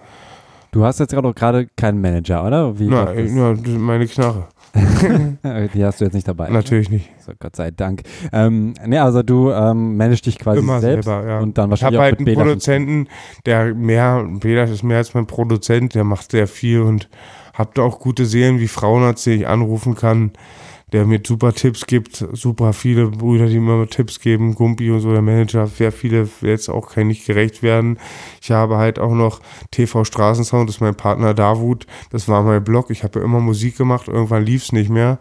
Du 0.73 0.85
hast 0.85 1.01
jetzt 1.01 1.15
gerade 1.15 1.69
keinen 1.77 2.01
Manager, 2.01 2.47
oder? 2.47 2.79
Wie 2.79 2.87
Na, 2.87 3.13
ja, 3.13 3.55
meine 3.79 4.07
Knarre. 4.07 4.47
die 5.75 5.85
hast 5.85 6.01
du 6.01 6.05
jetzt 6.05 6.15
nicht 6.15 6.29
dabei. 6.29 6.47
Ne? 6.47 6.55
Natürlich 6.55 6.91
nicht. 6.91 7.11
So, 7.27 7.33
Gott 7.39 7.57
sei 7.57 7.73
Dank. 7.73 8.03
Ähm, 8.33 8.75
ne, 8.87 9.03
also 9.03 9.25
du 9.25 9.51
ähm, 9.51 9.97
managst 9.97 10.27
dich 10.27 10.39
quasi 10.39 10.61
Immer 10.61 10.81
selbst 10.81 11.07
selber, 11.07 11.29
ja. 11.29 11.41
und 11.41 11.59
dann 11.59 11.71
wahrscheinlich 11.71 11.99
ich 11.99 12.07
habe 12.07 12.17
halt 12.17 12.29
einen 12.29 12.37
Produzenten, 12.37 13.09
der 13.47 13.75
mehr, 13.75 14.25
Bela 14.39 14.65
ist 14.65 14.85
mehr 14.85 14.99
als 14.99 15.13
mein 15.15 15.27
Produzent, 15.27 15.97
der 15.97 16.05
macht 16.05 16.31
sehr 16.31 16.47
viel 16.47 16.83
und 16.83 17.09
habt 17.53 17.81
auch 17.81 17.99
gute 17.99 18.25
Seelen 18.25 18.61
wie 18.61 18.69
Frauenarzt, 18.69 19.27
die 19.27 19.31
ich 19.33 19.49
anrufen 19.49 19.97
kann 19.97 20.31
der 20.93 21.07
mir 21.07 21.21
super 21.25 21.53
Tipps 21.53 21.87
gibt, 21.87 22.25
super 22.33 22.73
viele 22.73 23.09
Brüder, 23.09 23.47
die 23.47 23.59
mir 23.59 23.87
Tipps 23.89 24.21
geben, 24.21 24.55
Gumpi 24.55 24.91
und 24.91 25.01
so, 25.01 25.13
der 25.13 25.23
Manager, 25.23 25.67
sehr 25.67 25.93
viele 25.93 26.29
jetzt 26.41 26.69
auch 26.69 26.91
kann 26.91 27.07
nicht 27.07 27.27
gerecht 27.27 27.63
werden. 27.63 27.99
Ich 28.43 28.51
habe 28.51 28.77
halt 28.77 28.99
auch 28.99 29.15
noch 29.15 29.41
TV 29.71 30.05
Straßensound, 30.05 30.69
das 30.69 30.77
ist 30.77 30.81
mein 30.81 30.95
Partner 30.95 31.35
Davut, 31.35 31.87
das 32.11 32.29
war 32.29 32.43
mein 32.43 32.65
Blog, 32.65 32.91
ich 32.91 33.05
habe 33.05 33.21
ja 33.21 33.25
immer 33.25 33.41
Musik 33.41 33.77
gemacht, 33.77 34.09
irgendwann 34.09 34.45
lief 34.45 34.65
es 34.65 34.73
nicht 34.73 34.91
mehr 34.91 35.19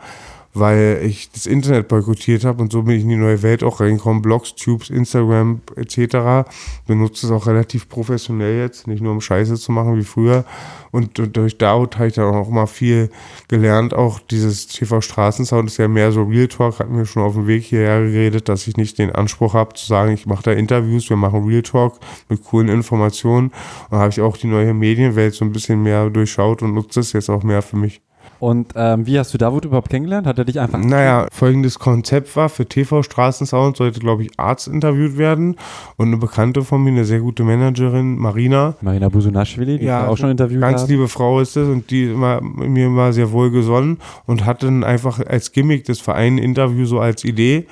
weil 0.54 1.02
ich 1.04 1.32
das 1.32 1.46
Internet 1.46 1.88
boykottiert 1.88 2.44
habe 2.44 2.62
und 2.62 2.72
so 2.72 2.84
bin 2.84 2.96
ich 2.96 3.04
in 3.04 3.10
die 3.10 3.16
neue 3.16 3.44
Welt 3.44 3.64
auch 3.64 3.80
reingekommen. 3.80 4.22
Blogs, 4.22 4.56
Tubes, 4.56 4.90
Instagram 4.90 5.62
etc. 5.76 6.50
Benutze 6.88 7.28
es 7.28 7.32
auch 7.32 7.46
relativ 7.46 7.88
professionell 7.88 8.60
jetzt, 8.60 8.88
nicht 8.88 9.02
nur 9.02 9.12
um 9.12 9.22
Scheiße 9.22 9.56
zu 9.56 9.72
machen 9.72 9.96
wie 9.98 10.04
früher. 10.04 10.46
Und, 10.92 11.20
und 11.20 11.38
durch 11.38 11.58
Daut 11.58 11.98
habe 11.98 12.08
ich 12.08 12.16
dann 12.16 12.34
auch 12.34 12.50
mal 12.50 12.66
viel 12.66 13.12
gelernt. 13.48 13.94
Auch 13.94 14.20
dieses 14.20 14.68
TV 14.68 15.02
Straßensound 15.02 15.70
ist 15.70 15.78
ja 15.78 15.88
mehr 15.88 16.12
so 16.12 16.24
Real 16.24 16.48
Talk, 16.48 16.80
hat 16.80 16.90
mir 16.90 17.06
schon 17.06 17.24
auf 17.24 17.34
dem 17.34 17.46
Weg 17.46 17.64
hierher 17.64 18.02
geredet, 18.02 18.50
dass 18.50 18.68
ich 18.68 18.76
nicht 18.76 18.98
den 18.98 19.12
Anspruch 19.12 19.54
habe 19.54 19.76
zu 19.76 19.86
sagen, 19.86 20.14
ich 20.14 20.26
mache 20.26 20.44
da 20.44 20.52
Interviews, 20.52 21.10
wir 21.10 21.18
machen 21.18 21.46
Real 21.46 21.62
Talk 21.62 22.00
mit 22.28 22.44
coolen 22.44 22.70
Informationen. 22.70 23.52
Und 23.90 23.98
habe 24.00 24.10
ich 24.10 24.22
auch 24.22 24.38
die 24.38 24.48
neue 24.48 24.74
Medienwelt 24.74 25.36
so 25.36 25.46
ein 25.46 25.52
bisschen 25.52 25.84
mehr 25.84 26.10
durchschaut 26.10 26.64
und 26.64 26.74
nutze 26.74 27.02
es 27.02 27.14
jetzt 27.14 27.30
auch 27.30 27.44
mehr 27.44 27.62
für 27.62 27.78
mich. 27.78 28.02
Und 28.40 28.74
ähm, 28.76 29.06
wie 29.06 29.20
hast 29.20 29.34
du 29.34 29.38
Davut 29.38 29.66
überhaupt 29.66 29.90
kennengelernt? 29.90 30.26
Hat 30.26 30.38
er 30.38 30.46
dich 30.46 30.60
einfach. 30.60 30.80
Naja, 30.80 31.28
folgendes 31.32 31.78
Konzept 31.78 32.36
war: 32.36 32.50
für 32.50 32.66
TV 32.66 33.04
Straßensound 33.04 33.78
sollte, 33.78 34.00
glaube 34.00 34.24
ich, 34.24 34.32
Arzt 34.38 34.68
interviewt 34.68 35.18
werden. 35.18 35.58
Und 35.98 36.08
eine 36.08 36.18
Bekannte 36.18 36.64
von 36.64 36.84
mir, 36.84 36.92
eine 36.92 37.06
sehr 37.06 37.20
gute 37.20 37.44
Managerin, 37.44 38.18
Marina. 38.18 38.76
Marina 38.82 39.10
Busunaschwili, 39.10 39.80
die 39.80 39.86
ja, 39.86 40.08
auch 40.08 40.18
schon 40.18 40.32
interviewt 40.32 40.62
Ganz 40.62 40.84
haben. 40.84 40.90
liebe 40.90 41.08
Frau 41.08 41.40
ist 41.42 41.58
es 41.58 41.68
und 41.68 41.92
die 41.92 42.12
immer, 42.12 42.42
mir 42.42 42.88
immer 42.88 43.12
sehr 43.12 43.32
wohlgesonnen 43.32 43.98
und 44.26 44.46
hatte 44.46 44.68
dann 44.68 44.84
einfach 44.84 45.20
als 45.20 45.52
Gimmick 45.52 45.84
des 45.86 46.00
Vereins 46.00 46.42
Interview 46.42 46.86
so 46.86 47.00
als 47.00 47.24
Idee. 47.24 47.68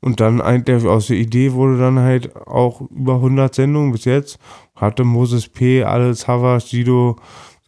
Und 0.00 0.20
dann 0.20 0.40
aus 0.40 1.08
der 1.08 1.16
Idee 1.16 1.52
wurde 1.52 1.78
dann 1.78 1.98
halt 1.98 2.34
auch 2.34 2.80
über 2.90 3.16
100 3.16 3.54
Sendungen 3.54 3.92
bis 3.92 4.06
jetzt. 4.06 4.38
Hatte 4.74 5.04
Moses 5.04 5.46
P., 5.46 5.84
Alles 5.84 6.26
Havas, 6.26 6.70
Sido, 6.70 7.16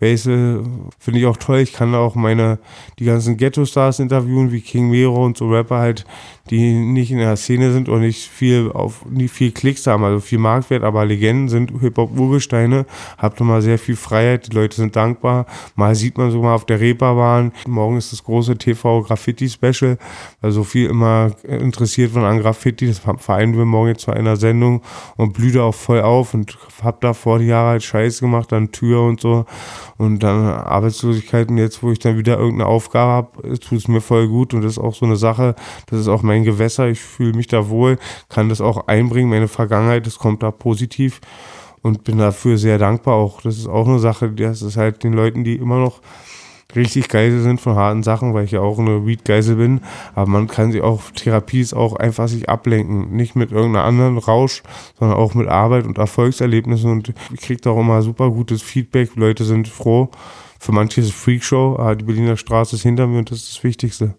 Basil 0.02 0.64
finde 0.98 1.20
ich 1.20 1.26
auch 1.26 1.36
toll. 1.36 1.60
Ich 1.60 1.72
kann 1.72 1.94
auch 1.94 2.16
meine, 2.16 2.58
die 2.98 3.04
ganzen 3.04 3.36
Ghetto-Stars 3.36 4.00
interviewen, 4.00 4.50
wie 4.50 4.60
King 4.60 4.90
Mero 4.90 5.24
und 5.24 5.36
so 5.36 5.48
Rapper 5.48 5.78
halt, 5.78 6.04
die 6.50 6.72
nicht 6.74 7.12
in 7.12 7.18
der 7.18 7.36
Szene 7.36 7.70
sind 7.70 7.88
und 7.88 8.00
nicht 8.00 8.28
viel 8.28 8.72
auf, 8.72 9.06
nicht 9.08 9.32
viel 9.32 9.52
Klicks 9.52 9.86
haben, 9.86 10.02
also 10.02 10.18
viel 10.18 10.40
Marktwert, 10.40 10.82
aber 10.82 11.04
Legenden 11.04 11.48
sind 11.48 11.70
Hip-Hop-Urgesteine. 11.80 12.84
Habt 13.16 13.40
mal 13.40 13.62
sehr 13.62 13.78
viel 13.78 13.94
Freiheit, 13.94 14.48
die 14.50 14.56
Leute 14.56 14.74
sind 14.74 14.96
dankbar. 14.96 15.46
Mal 15.76 15.94
sieht 15.94 16.18
man 16.18 16.32
so 16.32 16.42
mal 16.42 16.56
auf 16.56 16.66
der 16.66 16.80
Reeperbahn. 16.80 17.52
Morgen 17.68 17.96
ist 17.96 18.10
das 18.10 18.24
große 18.24 18.58
TV-Graffiti-Special, 18.58 19.98
weil 20.40 20.50
so 20.50 20.64
viel 20.64 20.90
immer 20.90 21.30
interessiert 21.46 22.12
wird 22.12 22.24
an 22.24 22.40
Graffiti. 22.40 22.88
Das 22.88 22.98
vereinen 22.98 23.56
wir 23.56 23.64
morgen 23.64 23.90
jetzt 23.90 24.02
zu 24.02 24.10
einer 24.10 24.34
Sendung 24.34 24.82
und 25.16 25.32
blühe 25.34 25.62
auch 25.62 25.76
voll 25.76 26.00
auf 26.00 26.34
und 26.34 26.58
hab 26.82 27.00
da 27.02 27.14
vor 27.14 27.38
die 27.38 27.46
Jahre 27.46 27.68
halt 27.68 27.84
Scheiß 27.84 28.18
gemacht 28.18 28.52
an 28.52 28.72
Tür 28.72 29.02
und 29.02 29.20
so 29.20 29.46
und 30.02 30.18
dann 30.18 30.44
Arbeitslosigkeit 30.44 31.48
und 31.48 31.58
jetzt, 31.58 31.80
wo 31.80 31.92
ich 31.92 32.00
dann 32.00 32.18
wieder 32.18 32.36
irgendeine 32.36 32.66
Aufgabe 32.66 33.12
habe, 33.12 33.58
tut 33.60 33.78
es 33.78 33.86
mir 33.86 34.00
voll 34.00 34.26
gut 34.26 34.52
und 34.52 34.62
das 34.62 34.72
ist 34.72 34.78
auch 34.78 34.96
so 34.96 35.06
eine 35.06 35.14
Sache, 35.14 35.54
das 35.86 36.00
ist 36.00 36.08
auch 36.08 36.22
mein 36.22 36.42
Gewässer, 36.42 36.88
ich 36.88 37.00
fühle 37.00 37.34
mich 37.34 37.46
da 37.46 37.68
wohl, 37.68 37.98
kann 38.28 38.48
das 38.48 38.60
auch 38.60 38.88
einbringen, 38.88 39.30
meine 39.30 39.46
Vergangenheit, 39.46 40.04
das 40.06 40.18
kommt 40.18 40.42
da 40.42 40.50
positiv 40.50 41.20
und 41.82 42.02
bin 42.02 42.18
dafür 42.18 42.58
sehr 42.58 42.78
dankbar 42.78 43.14
auch. 43.14 43.42
Das 43.42 43.56
ist 43.56 43.68
auch 43.68 43.86
eine 43.86 44.00
Sache, 44.00 44.30
das 44.30 44.62
ist 44.62 44.76
halt 44.76 45.04
den 45.04 45.12
Leuten, 45.12 45.44
die 45.44 45.54
immer 45.54 45.78
noch 45.78 46.00
richtig 46.74 47.08
Geisel 47.08 47.42
sind 47.42 47.60
von 47.60 47.76
harten 47.76 48.02
Sachen, 48.02 48.34
weil 48.34 48.44
ich 48.44 48.52
ja 48.52 48.60
auch 48.60 48.78
eine 48.78 49.06
Weed-Geisel 49.06 49.56
bin. 49.56 49.80
Aber 50.14 50.26
man 50.26 50.48
kann 50.48 50.72
sich 50.72 50.82
auch, 50.82 51.10
Therapie 51.10 51.60
ist 51.60 51.74
auch 51.74 51.96
einfach 51.96 52.28
sich 52.28 52.48
ablenken. 52.48 53.14
Nicht 53.14 53.36
mit 53.36 53.52
irgendeiner 53.52 53.84
anderen 53.84 54.18
Rausch, 54.18 54.62
sondern 54.98 55.16
auch 55.16 55.34
mit 55.34 55.48
Arbeit 55.48 55.86
und 55.86 55.98
Erfolgserlebnissen. 55.98 56.90
Und 56.90 57.12
ich 57.32 57.40
kriege 57.40 57.70
auch 57.70 57.78
immer 57.78 58.02
super 58.02 58.30
gutes 58.30 58.62
Feedback. 58.62 59.16
Leute 59.16 59.44
sind 59.44 59.68
froh. 59.68 60.10
Für 60.58 60.72
manche 60.72 61.00
ist 61.00 61.08
es 61.08 61.12
Freakshow, 61.12 61.76
aber 61.78 61.96
die 61.96 62.04
Berliner 62.04 62.36
Straße 62.36 62.76
ist 62.76 62.82
hinter 62.82 63.08
mir 63.08 63.18
und 63.18 63.30
das 63.30 63.38
ist 63.38 63.56
das 63.56 63.64
Wichtigste. 63.64 64.14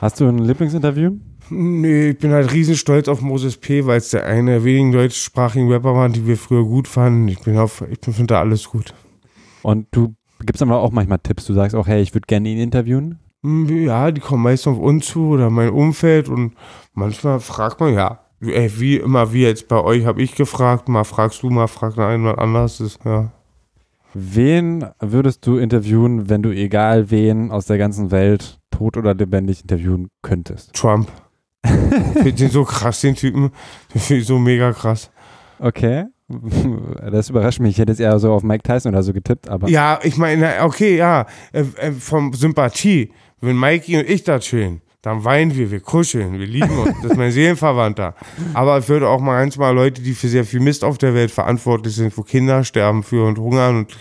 Hast 0.00 0.20
du 0.20 0.26
ein 0.26 0.38
Lieblingsinterview? 0.38 1.12
Nee, 1.50 2.10
ich 2.10 2.18
bin 2.18 2.32
halt 2.32 2.52
riesen 2.52 2.74
stolz 2.74 3.06
auf 3.06 3.20
Moses 3.20 3.58
P., 3.58 3.86
weil 3.86 3.98
es 3.98 4.10
der 4.10 4.26
eine 4.26 4.52
der 4.52 4.64
wenigen 4.64 4.92
deutschsprachigen 4.92 5.70
Rapper 5.70 5.94
war, 5.94 6.08
die 6.08 6.26
wir 6.26 6.36
früher 6.36 6.64
gut 6.64 6.88
fanden. 6.88 7.28
Ich 7.28 7.40
bin 7.40 7.58
auf, 7.58 7.84
ich 7.88 7.98
finde 8.02 8.26
da 8.26 8.40
alles 8.40 8.68
gut. 8.70 8.94
Und 9.62 9.86
du 9.92 10.14
Gibt 10.44 10.56
es 10.56 10.62
aber 10.62 10.80
auch 10.80 10.92
manchmal 10.92 11.18
Tipps? 11.18 11.46
Du 11.46 11.54
sagst 11.54 11.74
auch, 11.74 11.86
hey, 11.86 12.02
ich 12.02 12.14
würde 12.14 12.26
gerne 12.26 12.48
ihn 12.48 12.58
interviewen? 12.58 13.18
Hm, 13.42 13.68
ja, 13.84 14.10
die 14.10 14.20
kommen 14.20 14.42
meist 14.42 14.66
auf 14.66 14.78
uns 14.78 15.06
zu 15.06 15.28
oder 15.28 15.50
mein 15.50 15.70
Umfeld 15.70 16.28
und 16.28 16.54
manchmal 16.92 17.40
fragt 17.40 17.80
man, 17.80 17.94
ja, 17.94 18.20
ey, 18.40 18.70
wie 18.78 18.96
immer, 18.96 19.32
wie 19.32 19.42
jetzt 19.42 19.68
bei 19.68 19.82
euch 19.82 20.06
habe 20.06 20.22
ich 20.22 20.34
gefragt, 20.34 20.88
mal 20.88 21.04
fragst 21.04 21.42
du, 21.42 21.50
mal 21.50 21.66
fragt 21.66 21.96
jemand 21.96 22.38
anders, 22.38 22.80
ist, 22.80 23.04
ja. 23.04 23.30
Wen 24.14 24.86
würdest 25.00 25.44
du 25.46 25.56
interviewen, 25.56 26.28
wenn 26.28 26.42
du 26.42 26.50
egal 26.50 27.10
wen 27.10 27.50
aus 27.50 27.66
der 27.66 27.78
ganzen 27.78 28.12
Welt, 28.12 28.60
tot 28.70 28.96
oder 28.96 29.12
lebendig, 29.12 29.62
interviewen 29.62 30.08
könntest? 30.22 30.72
Trump. 30.72 31.10
ich 31.64 31.72
finde 32.22 32.32
den 32.32 32.50
so 32.50 32.64
krass, 32.64 33.00
den 33.00 33.16
Typen. 33.16 33.50
Den 33.92 34.00
finde 34.00 34.20
ich 34.20 34.26
so 34.26 34.38
mega 34.38 34.72
krass. 34.72 35.10
Okay. 35.58 36.04
Das 37.10 37.30
überrascht 37.30 37.60
mich. 37.60 37.72
Ich 37.72 37.78
hätte 37.78 37.92
es 37.92 38.00
eher 38.00 38.18
so 38.18 38.32
auf 38.32 38.42
Mike 38.42 38.62
Tyson 38.62 38.92
oder 38.92 39.02
so 39.02 39.12
getippt, 39.12 39.48
aber. 39.48 39.68
Ja, 39.68 40.00
ich 40.02 40.16
meine, 40.16 40.62
okay, 40.62 40.96
ja, 40.96 41.26
äh, 41.52 41.64
äh, 41.76 41.92
vom 41.92 42.32
Sympathie. 42.32 43.12
Wenn 43.40 43.58
Mikey 43.58 43.98
und 43.98 44.08
ich 44.08 44.24
da 44.24 44.38
chillen, 44.38 44.80
dann 45.02 45.22
weinen 45.22 45.54
wir, 45.54 45.70
wir 45.70 45.80
kuscheln, 45.80 46.38
wir 46.38 46.46
lieben 46.46 46.78
uns. 46.78 46.96
Das 47.02 47.12
ist 47.12 47.16
mein 47.18 47.30
Seelenverwandter. 47.30 48.14
Aber 48.54 48.78
es 48.78 48.88
würde 48.88 49.06
auch 49.06 49.20
mal 49.20 49.42
manchmal 49.42 49.74
Leute, 49.74 50.00
die 50.00 50.14
für 50.14 50.28
sehr 50.28 50.46
viel 50.46 50.60
Mist 50.60 50.82
auf 50.82 50.96
der 50.96 51.12
Welt 51.12 51.30
verantwortlich 51.30 51.94
sind, 51.94 52.16
wo 52.16 52.22
Kinder 52.22 52.64
sterben 52.64 53.02
für 53.02 53.26
und 53.26 53.38
hungern 53.38 53.76
und 53.76 53.96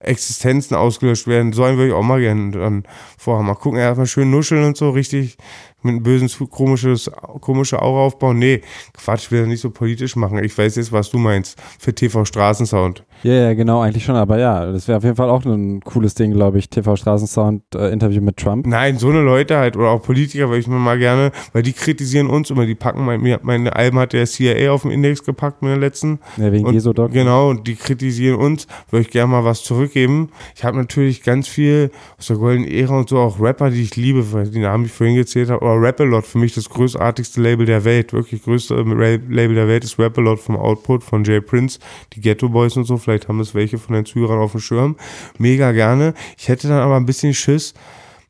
Existenzen 0.00 0.76
ausgelöscht 0.76 1.26
werden, 1.26 1.52
so 1.52 1.64
einen 1.64 1.78
würde 1.78 1.88
ich 1.88 1.94
auch 1.94 2.02
mal 2.02 2.20
gerne 2.20 2.50
dann 2.50 2.84
vorhaben. 3.16 3.46
Mal 3.46 3.54
gucken, 3.54 3.78
erstmal 3.78 4.06
schön 4.06 4.30
nuscheln 4.30 4.64
und 4.64 4.76
so, 4.76 4.90
richtig 4.90 5.36
mit 5.84 5.92
einem 5.92 6.02
bösen, 6.02 6.28
komisches, 6.50 7.10
komische 7.40 7.80
Aura 7.80 8.06
aufbauen. 8.06 8.38
Nee, 8.38 8.62
Quatsch, 8.92 9.30
will 9.30 9.46
nicht 9.46 9.60
so 9.60 9.70
politisch 9.70 10.16
machen. 10.16 10.42
Ich 10.42 10.56
weiß 10.56 10.76
jetzt, 10.76 10.92
was 10.92 11.10
du 11.10 11.18
meinst. 11.18 11.60
Für 11.78 11.94
TV 11.94 12.24
Straßensound. 12.24 13.04
Ja, 13.24 13.32
yeah, 13.32 13.54
genau, 13.54 13.80
eigentlich 13.80 14.04
schon. 14.04 14.16
Aber 14.16 14.38
ja, 14.38 14.70
das 14.70 14.86
wäre 14.86 14.98
auf 14.98 15.04
jeden 15.04 15.16
Fall 15.16 15.30
auch 15.30 15.46
ein 15.46 15.80
cooles 15.80 16.14
Ding, 16.14 16.32
glaube 16.32 16.58
ich. 16.58 16.68
TV 16.68 16.94
Straßensound 16.94 17.62
äh, 17.74 17.90
Interview 17.90 18.20
mit 18.20 18.36
Trump. 18.36 18.66
Nein, 18.66 18.98
so 18.98 19.08
eine 19.08 19.22
Leute 19.22 19.56
halt 19.56 19.78
oder 19.78 19.88
auch 19.88 20.02
Politiker, 20.02 20.50
weil 20.50 20.58
ich 20.58 20.66
mir 20.66 20.74
mal 20.74 20.98
gerne, 20.98 21.32
weil 21.54 21.62
die 21.62 21.72
kritisieren 21.72 22.28
uns 22.28 22.50
immer. 22.50 22.66
Die 22.66 22.74
packen 22.74 23.02
mein, 23.02 23.38
meine 23.42 23.74
Alben 23.74 23.98
hat 23.98 24.12
der 24.12 24.26
CIA 24.26 24.70
auf 24.72 24.82
den 24.82 24.90
Index 24.90 25.24
gepackt 25.24 25.62
mit 25.62 25.70
der 25.70 25.78
letzten. 25.78 26.18
Ja, 26.36 26.52
wegen 26.52 26.70
Gesodoc. 26.70 27.12
Genau, 27.12 27.48
und 27.48 27.66
die 27.66 27.76
kritisieren 27.76 28.38
uns. 28.38 28.66
Würde 28.90 29.06
ich 29.06 29.10
gerne 29.10 29.32
mal 29.32 29.44
was 29.44 29.62
zurückgeben. 29.62 30.28
Ich 30.54 30.62
habe 30.62 30.76
natürlich 30.76 31.22
ganz 31.22 31.48
viel 31.48 31.90
aus 32.18 32.26
der 32.26 32.36
goldenen 32.36 32.70
Ära 32.70 32.98
und 32.98 33.08
so 33.08 33.16
auch 33.16 33.40
Rapper, 33.40 33.70
die 33.70 33.82
ich 33.82 33.96
liebe, 33.96 34.34
weil 34.34 34.50
die 34.50 34.58
Namen, 34.58 34.84
die 34.84 34.88
ich 34.88 34.92
vorhin 34.92 35.16
gezählt 35.16 35.48
habe, 35.48 35.64
aber 35.64 35.80
Rapalot 35.80 36.26
für 36.26 36.36
mich 36.36 36.54
das 36.54 36.68
großartigste 36.68 37.40
Label 37.40 37.64
der 37.64 37.84
Welt, 37.86 38.12
wirklich 38.12 38.42
größte 38.42 38.74
Label 38.74 39.54
der 39.54 39.66
Welt 39.66 39.82
ist 39.82 39.98
Rapalot 39.98 40.40
vom 40.40 40.56
Output 40.56 41.02
von 41.02 41.24
Jay 41.24 41.40
Prince, 41.40 41.78
die 42.12 42.20
Ghetto 42.20 42.50
Boys 42.50 42.76
und 42.76 42.84
so, 42.84 42.98
vielleicht 42.98 43.13
haben 43.28 43.40
es 43.40 43.54
welche 43.54 43.78
von 43.78 43.94
den 43.94 44.04
Zuhörern 44.04 44.40
auf 44.40 44.52
dem 44.52 44.60
Schirm, 44.60 44.96
mega 45.38 45.72
gerne. 45.72 46.14
Ich 46.38 46.48
hätte 46.48 46.68
dann 46.68 46.80
aber 46.80 46.96
ein 46.96 47.06
bisschen 47.06 47.34
Schiss, 47.34 47.74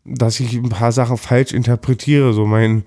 dass 0.04 0.38
ich 0.40 0.54
ein 0.54 0.68
paar 0.68 0.92
Sachen 0.92 1.16
falsch 1.16 1.52
interpretiere. 1.52 2.32
So 2.32 2.46
mein, 2.46 2.84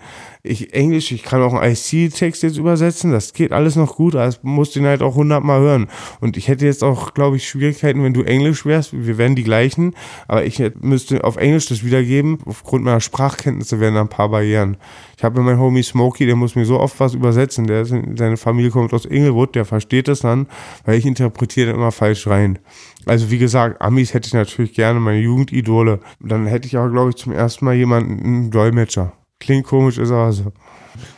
ich 0.47 0.73
Englisch, 0.73 1.11
ich 1.11 1.23
kann 1.23 1.41
auch 1.41 1.53
einen 1.53 1.73
IC-Text 1.73 2.43
jetzt 2.43 2.57
übersetzen, 2.57 3.11
das 3.11 3.33
geht 3.33 3.51
alles 3.51 3.75
noch 3.75 3.95
gut, 3.95 4.15
aber 4.15 4.25
es 4.25 4.39
musst 4.43 4.75
den 4.75 4.85
halt 4.85 5.01
auch 5.01 5.15
hundertmal 5.15 5.59
hören. 5.59 5.87
Und 6.19 6.37
ich 6.37 6.47
hätte 6.47 6.65
jetzt 6.65 6.83
auch, 6.83 7.13
glaube 7.13 7.37
ich, 7.37 7.47
Schwierigkeiten, 7.47 8.03
wenn 8.03 8.13
du 8.13 8.23
Englisch 8.23 8.65
wärst, 8.65 8.93
wir 8.93 9.17
wären 9.17 9.35
die 9.35 9.43
gleichen, 9.43 9.93
aber 10.27 10.45
ich 10.45 10.61
müsste 10.79 11.23
auf 11.23 11.37
Englisch 11.37 11.67
das 11.67 11.83
wiedergeben, 11.83 12.39
aufgrund 12.45 12.83
meiner 12.83 13.01
Sprachkenntnisse 13.01 13.79
wären 13.79 13.95
da 13.95 14.01
ein 14.01 14.09
paar 14.09 14.29
Barrieren. 14.29 14.77
Ich 15.17 15.23
habe 15.23 15.41
meinen 15.41 15.59
Homie 15.59 15.83
Smokey, 15.83 16.25
der 16.25 16.35
muss 16.35 16.55
mir 16.55 16.65
so 16.65 16.79
oft 16.79 16.99
was 16.99 17.13
übersetzen, 17.13 17.67
der 17.67 17.81
ist, 17.81 17.93
seine 18.15 18.37
Familie 18.37 18.71
kommt 18.71 18.93
aus 18.93 19.05
Inglewood, 19.05 19.55
der 19.55 19.65
versteht 19.65 20.07
das 20.07 20.19
dann, 20.19 20.47
weil 20.85 20.97
ich 20.97 21.05
interpretiere 21.05 21.71
immer 21.71 21.91
falsch 21.91 22.27
rein. 22.27 22.59
Also 23.05 23.31
wie 23.31 23.37
gesagt, 23.37 23.81
Amis 23.81 24.13
hätte 24.13 24.27
ich 24.27 24.33
natürlich 24.33 24.73
gerne, 24.73 24.99
meine 24.99 25.19
Jugendidole. 25.19 25.99
Dann 26.19 26.45
hätte 26.45 26.67
ich 26.67 26.77
auch, 26.77 26.89
glaube 26.89 27.11
ich, 27.11 27.15
zum 27.15 27.31
ersten 27.31 27.63
Mal 27.65 27.75
jemanden, 27.75 28.23
einen 28.23 28.51
Dolmetscher. 28.51 29.13
Klingt 29.39 29.65
komisch, 29.67 29.97
ist 29.97 30.11
aber 30.11 30.31
so. 30.31 30.51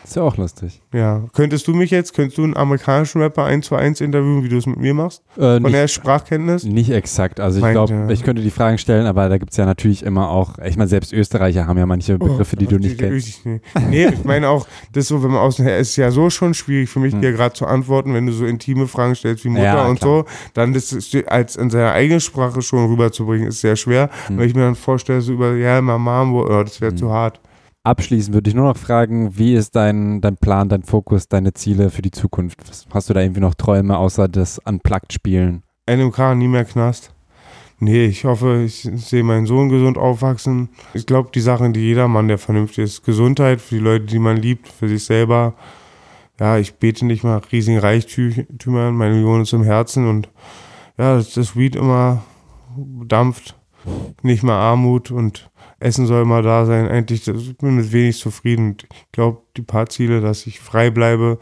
Ist 0.04 0.18
ja 0.18 0.24
auch 0.24 0.36
lustig. 0.36 0.82
Ja. 0.94 1.24
Könntest 1.34 1.66
du 1.68 1.74
mich 1.74 1.90
jetzt, 1.90 2.14
könntest 2.14 2.38
du 2.38 2.44
einen 2.44 2.58
amerikanischen 2.58 3.22
Rapper 3.22 3.46
eins 3.46 3.68
zu 3.68 3.76
eins 3.76 4.02
interviewen, 4.02 4.44
wie 4.44 4.50
du 4.50 4.58
es 4.58 4.66
mit 4.66 4.78
mir 4.78 4.94
machst? 4.94 5.22
Äh, 5.38 5.62
Von 5.62 5.72
der 5.72 5.84
nicht, 5.84 5.94
Sprachkenntnis? 5.94 6.66
nicht 6.66 6.90
exakt. 6.90 7.40
Also 7.40 7.66
ich 7.66 7.72
glaube, 7.72 7.94
ja. 7.94 8.10
ich 8.10 8.24
könnte 8.24 8.42
die 8.42 8.50
Fragen 8.50 8.78
stellen, 8.78 9.06
aber 9.06 9.30
da 9.30 9.38
gibt 9.38 9.52
es 9.52 9.58
ja 9.58 9.66
natürlich 9.66 10.04
immer 10.04 10.30
auch, 10.32 10.58
ich 10.66 10.76
meine, 10.76 10.90
selbst 10.90 11.14
Österreicher 11.14 11.66
haben 11.66 11.78
ja 11.78 11.86
manche 11.86 12.18
Begriffe, 12.18 12.58
die 12.58 12.66
du 12.66 12.76
Oh, 12.76 12.80
nicht 12.80 12.98
kennst. 12.98 13.46
Nee. 13.46 13.62
nee, 13.90 14.08
ich 14.08 14.26
meine 14.26 14.50
auch, 14.50 14.68
das 14.92 15.08
so, 15.08 15.24
wenn 15.24 15.32
man 15.32 15.40
außen 15.40 15.64
her 15.64 15.78
ist, 15.78 15.96
ja 15.96 16.12
so 16.12 16.30
schon 16.30 16.54
schwierig 16.54 16.90
für 16.90 17.00
mich, 17.00 17.14
Hm. 17.14 17.22
dir 17.22 17.32
gerade 17.32 17.54
zu 17.54 17.66
antworten, 17.66 18.14
wenn 18.14 18.26
du 18.26 18.34
so 18.34 18.46
intime 18.46 18.88
Fragen 18.88 19.16
stellst 19.16 19.46
wie 19.46 19.50
Mutter 19.50 19.64
Ja, 19.64 19.86
und 19.88 20.00
klar. 20.00 20.26
so, 20.26 20.26
dann 20.56 20.74
das 20.74 20.94
als 21.28 21.56
in 21.56 21.70
seiner 21.70 21.94
eigenen 21.94 22.20
Sprache 22.20 22.62
schon 22.62 22.86
rüberzubringen, 22.90 23.48
ist 23.48 23.62
sehr 23.62 23.78
schwer. 23.78 24.10
Hm. 24.28 24.40
Wenn 24.40 24.48
ich 24.50 24.56
mir 24.56 24.64
dann 24.64 24.76
vorstelle, 24.76 25.22
so 25.22 25.32
über, 25.34 25.54
ja, 25.56 25.80
Mama, 25.82 26.24
oh, 26.24 26.64
das 26.64 26.82
wäre 26.82 26.94
zu 26.96 27.12
hart. 27.12 27.40
Abschließend 27.84 28.34
würde 28.34 28.50
ich 28.50 28.56
nur 28.56 28.66
noch 28.66 28.78
fragen, 28.78 29.38
wie 29.38 29.54
ist 29.54 29.76
dein, 29.76 30.20
dein 30.20 30.36
Plan, 30.36 30.68
dein 30.68 30.84
Fokus, 30.84 31.28
deine 31.28 31.54
Ziele 31.54 31.90
für 31.90 32.02
die 32.02 32.12
Zukunft? 32.12 32.60
Hast 32.92 33.10
du 33.10 33.14
da 33.14 33.22
irgendwie 33.22 33.40
noch 33.40 33.56
Träume, 33.56 33.98
außer 33.98 34.28
das 34.28 34.60
Unplugged-Spielen? 34.60 35.64
NMK, 35.90 36.36
nie 36.36 36.50
mehr 36.50 36.66
Knast. 36.66 37.14
Nee, 37.80 38.08
ich 38.08 38.26
hoffe, 38.26 38.64
ich 38.66 38.90
sehe 38.96 39.24
meinen 39.24 39.46
Sohn 39.46 39.70
gesund 39.70 39.98
aufwachsen. 39.98 40.70
Ich 40.94 41.06
glaube, 41.06 41.30
die 41.34 41.40
Sachen, 41.40 41.72
die 41.72 41.80
jeder 41.80 42.10
Mann, 42.10 42.28
der 42.28 42.38
vernünftig 42.38 42.84
ist, 42.84 43.06
Gesundheit 43.06 43.62
für 43.62 43.76
die 43.76 43.82
Leute, 43.82 44.06
die 44.06 44.20
man 44.20 44.36
liebt, 44.36 44.68
für 44.68 44.90
sich 44.90 45.06
selber. 45.06 45.54
Ja, 46.38 46.58
ich 46.58 46.76
bete 46.76 47.06
nicht 47.06 47.24
mal 47.24 47.42
riesigen 47.52 47.80
Reichtümern, 47.80 48.96
meine 48.96 49.16
Million 49.16 49.42
ist 49.42 49.54
im 49.54 49.64
Herzen 49.64 50.08
und 50.10 50.30
ja, 50.98 51.16
das 51.18 51.56
Weed 51.56 51.78
immer 51.78 52.24
dampft, 53.06 53.56
nicht 54.22 54.44
mehr 54.44 54.56
Armut 54.56 55.12
und 55.12 55.50
Essen 55.80 56.06
soll 56.08 56.24
immer 56.24 56.42
da 56.42 56.66
sein. 56.66 56.88
Eigentlich 56.88 57.24
das, 57.26 57.38
ich 57.44 57.58
bin 57.58 57.76
mit 57.76 57.92
wenig 57.92 58.18
zufrieden. 58.20 58.78
Ich 58.82 59.12
glaube, 59.12 59.40
die 59.58 59.62
paar 59.62 59.88
Ziele, 59.88 60.22
dass 60.22 60.46
ich 60.48 60.60
frei 60.60 60.90
bleibe, 60.90 61.40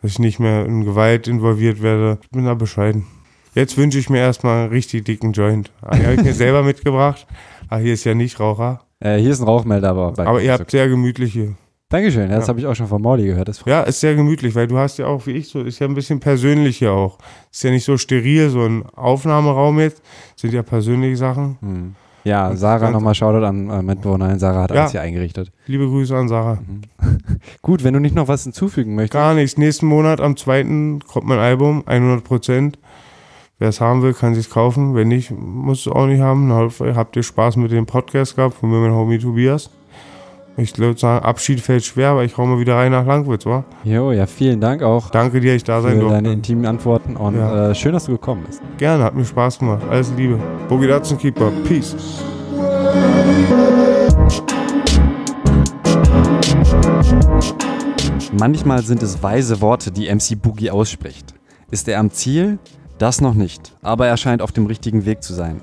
dass 0.00 0.12
ich 0.12 0.18
nicht 0.18 0.40
mehr 0.40 0.64
in 0.66 0.84
Gewalt 0.84 1.28
involviert 1.28 1.82
werde, 1.82 2.18
ich 2.22 2.30
bin 2.30 2.44
da 2.44 2.54
bescheiden. 2.54 3.06
Jetzt 3.54 3.76
wünsche 3.76 3.98
ich 3.98 4.10
mir 4.10 4.18
erstmal 4.18 4.62
einen 4.64 4.70
richtig 4.70 5.04
dicken 5.04 5.32
Joint. 5.32 5.70
Ah, 5.82 5.94
Den 5.96 6.02
habe 6.06 6.14
ich 6.16 6.22
mir 6.22 6.34
selber 6.34 6.62
mitgebracht. 6.62 7.26
Ah, 7.68 7.76
hier 7.78 7.94
ist 7.94 8.04
ja 8.04 8.14
nicht 8.14 8.40
Raucher. 8.40 8.80
Äh, 9.00 9.18
hier 9.18 9.30
ist 9.30 9.40
ein 9.40 9.46
Rauchmelder, 9.46 9.90
aber 9.90 10.12
Aber 10.18 10.42
ihr 10.42 10.52
habt 10.52 10.70
sehr 10.70 10.88
gemütliche. 10.88 11.54
Dankeschön, 11.90 12.28
ja, 12.30 12.36
das 12.36 12.46
Ja. 12.46 12.48
habe 12.48 12.60
ich 12.60 12.66
auch 12.66 12.74
schon 12.74 12.88
von 12.88 13.00
Mauli 13.00 13.24
gehört. 13.26 13.62
Ja, 13.66 13.82
ist 13.82 14.00
sehr 14.00 14.16
gemütlich, 14.16 14.54
weil 14.56 14.66
du 14.66 14.76
hast 14.78 14.98
ja 14.98 15.06
auch, 15.06 15.26
wie 15.26 15.32
ich 15.32 15.48
so, 15.48 15.60
ist 15.60 15.78
ja 15.78 15.86
ein 15.86 15.94
bisschen 15.94 16.18
persönlich 16.18 16.78
hier 16.78 16.90
auch. 16.92 17.18
Ist 17.52 17.62
ja 17.62 17.70
nicht 17.70 17.84
so 17.84 17.96
steril, 17.96 18.48
so 18.50 18.62
ein 18.62 18.84
Aufnahmeraum 18.96 19.78
jetzt. 19.78 20.02
Sind 20.34 20.52
ja 20.54 20.62
persönliche 20.62 21.16
Sachen. 21.16 21.56
Hm. 21.60 21.94
Ja, 22.24 22.56
Sarah 22.56 22.90
nochmal 22.90 23.14
Shoutout 23.14 23.44
an 23.44 23.68
äh, 23.70 23.82
Mitbewohnerin. 23.82 24.38
Sarah 24.38 24.62
hat 24.62 24.70
Ja. 24.70 24.80
alles 24.80 24.92
hier 24.92 25.02
eingerichtet. 25.02 25.52
Liebe 25.66 25.86
Grüße 25.86 26.16
an 26.16 26.28
Sarah. 26.28 26.58
Gut, 27.62 27.84
wenn 27.84 27.92
du 27.94 28.00
nicht 28.00 28.14
noch 28.14 28.28
was 28.28 28.44
hinzufügen 28.44 28.94
möchtest. 28.94 29.12
Gar 29.12 29.34
nichts. 29.34 29.58
Nächsten 29.58 29.86
Monat 29.86 30.20
am 30.20 30.36
2. 30.36 31.00
kommt 31.06 31.26
mein 31.26 31.38
Album, 31.38 31.82
100 31.86 32.24
Prozent. 32.24 32.78
Wer 33.58 33.68
es 33.68 33.80
haben 33.80 34.02
will, 34.02 34.14
kann 34.14 34.34
sich 34.34 34.50
kaufen. 34.50 34.94
Wenn 34.94 35.08
nicht, 35.08 35.30
muss 35.30 35.80
es 35.86 35.88
auch 35.92 36.06
nicht 36.06 36.20
haben. 36.20 36.50
Habt 36.52 37.14
ihr 37.16 37.22
Spaß 37.22 37.56
mit 37.56 37.70
dem 37.70 37.86
Podcast 37.86 38.36
gehabt 38.36 38.54
von 38.54 38.70
mir 38.70 38.78
mein 38.80 38.92
Homie 38.92 39.18
Tobias. 39.18 39.70
Ich 40.56 40.78
würde 40.78 40.98
sagen, 40.98 41.24
Abschied 41.24 41.60
fällt 41.60 41.84
schwer, 41.84 42.10
aber 42.10 42.22
ich 42.24 42.36
hau 42.38 42.46
mal 42.46 42.60
wieder 42.60 42.76
rein 42.76 42.92
nach 42.92 43.04
Langwitz, 43.04 43.44
wa? 43.44 43.64
Jo, 43.82 44.12
ja, 44.12 44.26
vielen 44.26 44.60
Dank 44.60 44.82
auch 44.82 45.10
Danke 45.10 45.40
dir, 45.40 45.54
ich 45.56 45.64
da 45.64 45.80
sein 45.82 45.94
für 45.94 46.00
durfte. 46.00 46.14
deine 46.16 46.32
intimen 46.32 46.64
Antworten 46.66 47.16
und 47.16 47.34
Ja. 47.36 47.70
äh, 47.70 47.74
schön, 47.74 47.92
dass 47.92 48.04
du 48.04 48.12
gekommen 48.12 48.44
bist. 48.46 48.62
Gerne, 48.78 49.02
hat 49.02 49.16
mir 49.16 49.24
Spaß 49.24 49.58
gemacht. 49.58 49.82
Alles 49.90 50.12
Liebe. 50.16 50.38
Boogie 50.68 50.86
Datsun 50.86 51.18
Keeper. 51.18 51.50
Peace. 51.66 51.96
Manchmal 58.38 58.82
sind 58.82 59.02
es 59.02 59.22
weise 59.22 59.60
Worte, 59.60 59.90
die 59.92 60.08
MC 60.12 60.40
Boogie 60.40 60.70
ausspricht. 60.70 61.34
Ist 61.70 61.88
er 61.88 61.98
am 62.00 62.10
Ziel? 62.10 62.58
Das 62.98 63.20
noch 63.20 63.34
nicht, 63.34 63.76
aber 63.82 64.06
er 64.06 64.16
scheint 64.16 64.40
auf 64.40 64.52
dem 64.52 64.66
richtigen 64.66 65.04
Weg 65.04 65.22
zu 65.22 65.34
sein. 65.34 65.60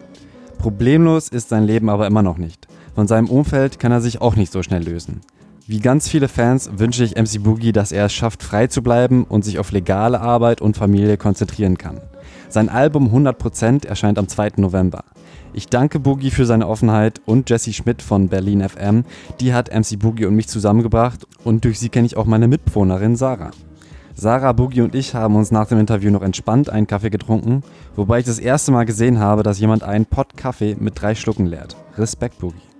Problemlos 0.58 1.30
ist 1.30 1.50
sein 1.50 1.64
Leben 1.64 1.90
aber 1.90 2.06
immer 2.08 2.22
noch 2.22 2.38
nicht. 2.38 2.68
Von 2.96 3.08
seinem 3.08 3.30
Umfeld 3.30 3.80
kann 3.80 3.92
er 3.92 4.02
sich 4.02 4.22
auch 4.22 4.36
nicht 4.36 4.52
so 4.52 4.64
schnell 4.64 4.84
lösen. 4.84 5.22
Wie 5.68 5.80
ganz 5.80 6.10
viele 6.10 6.28
Fans 6.28 6.70
wünsche 6.76 7.04
ich 7.04 7.16
MC 7.16 7.42
Boogie, 7.42 7.72
dass 7.72 7.92
er 7.92 8.06
es 8.06 8.14
schafft, 8.14 8.44
frei 8.44 8.68
zu 8.68 8.82
bleiben 8.84 9.24
und 9.24 9.46
sich 9.46 9.60
auf 9.60 9.72
legale 9.72 10.20
Arbeit 10.20 10.60
und 10.60 10.76
Familie 10.76 11.18
konzentrieren 11.18 11.78
kann. 11.78 12.02
Sein 12.50 12.68
Album 12.68 13.16
100% 13.16 13.88
erscheint 13.88 14.20
am 14.20 14.28
2. 14.28 14.54
November. 14.58 15.06
Ich 15.54 15.68
danke 15.68 16.00
Boogie 16.00 16.32
für 16.32 16.46
seine 16.46 16.68
Offenheit 16.68 17.22
und 17.26 17.50
Jessie 17.50 17.74
Schmidt 17.74 18.02
von 18.02 18.28
Berlin 18.28 18.68
FM. 18.68 19.06
Die 19.40 19.54
hat 19.54 19.74
MC 19.74 20.00
Boogie 20.00 20.26
und 20.26 20.36
mich 20.36 20.48
zusammengebracht 20.48 21.26
und 21.44 21.64
durch 21.64 21.80
sie 21.80 21.90
kenne 21.90 22.08
ich 22.08 22.18
auch 22.18 22.26
meine 22.26 22.48
Mitbewohnerin 22.48 23.16
Sarah. 23.16 23.52
Sarah, 24.14 24.52
Boogie 24.52 24.82
und 24.82 24.96
ich 24.96 25.16
haben 25.16 25.36
uns 25.36 25.52
nach 25.52 25.68
dem 25.68 25.80
Interview 25.80 26.12
noch 26.12 26.22
entspannt 26.22 26.70
einen 26.70 26.88
Kaffee 26.88 27.10
getrunken, 27.10 27.64
wobei 27.96 28.20
ich 28.20 28.26
das 28.26 28.40
erste 28.40 28.72
Mal 28.72 28.86
gesehen 28.86 29.20
habe, 29.20 29.44
dass 29.44 29.60
jemand 29.60 29.84
einen 29.84 30.06
Pott 30.06 30.36
Kaffee 30.36 30.76
mit 30.80 31.02
drei 31.02 31.16
Schlucken 31.16 31.46
leert. 31.46 31.78
Respekt, 31.98 32.40
Boogie. 32.40 32.71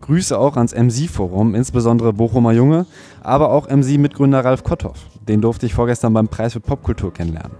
Grüße 0.00 0.38
auch 0.38 0.56
ans 0.56 0.74
MC-Forum, 0.74 1.54
insbesondere 1.54 2.12
Bochumer 2.12 2.52
Junge, 2.52 2.86
aber 3.22 3.50
auch 3.50 3.68
MC-Mitgründer 3.68 4.44
Ralf 4.44 4.62
Kotthoff. 4.62 5.06
Den 5.26 5.40
durfte 5.40 5.66
ich 5.66 5.74
vorgestern 5.74 6.12
beim 6.12 6.28
Preis 6.28 6.52
für 6.52 6.60
Popkultur 6.60 7.12
kennenlernen. 7.12 7.56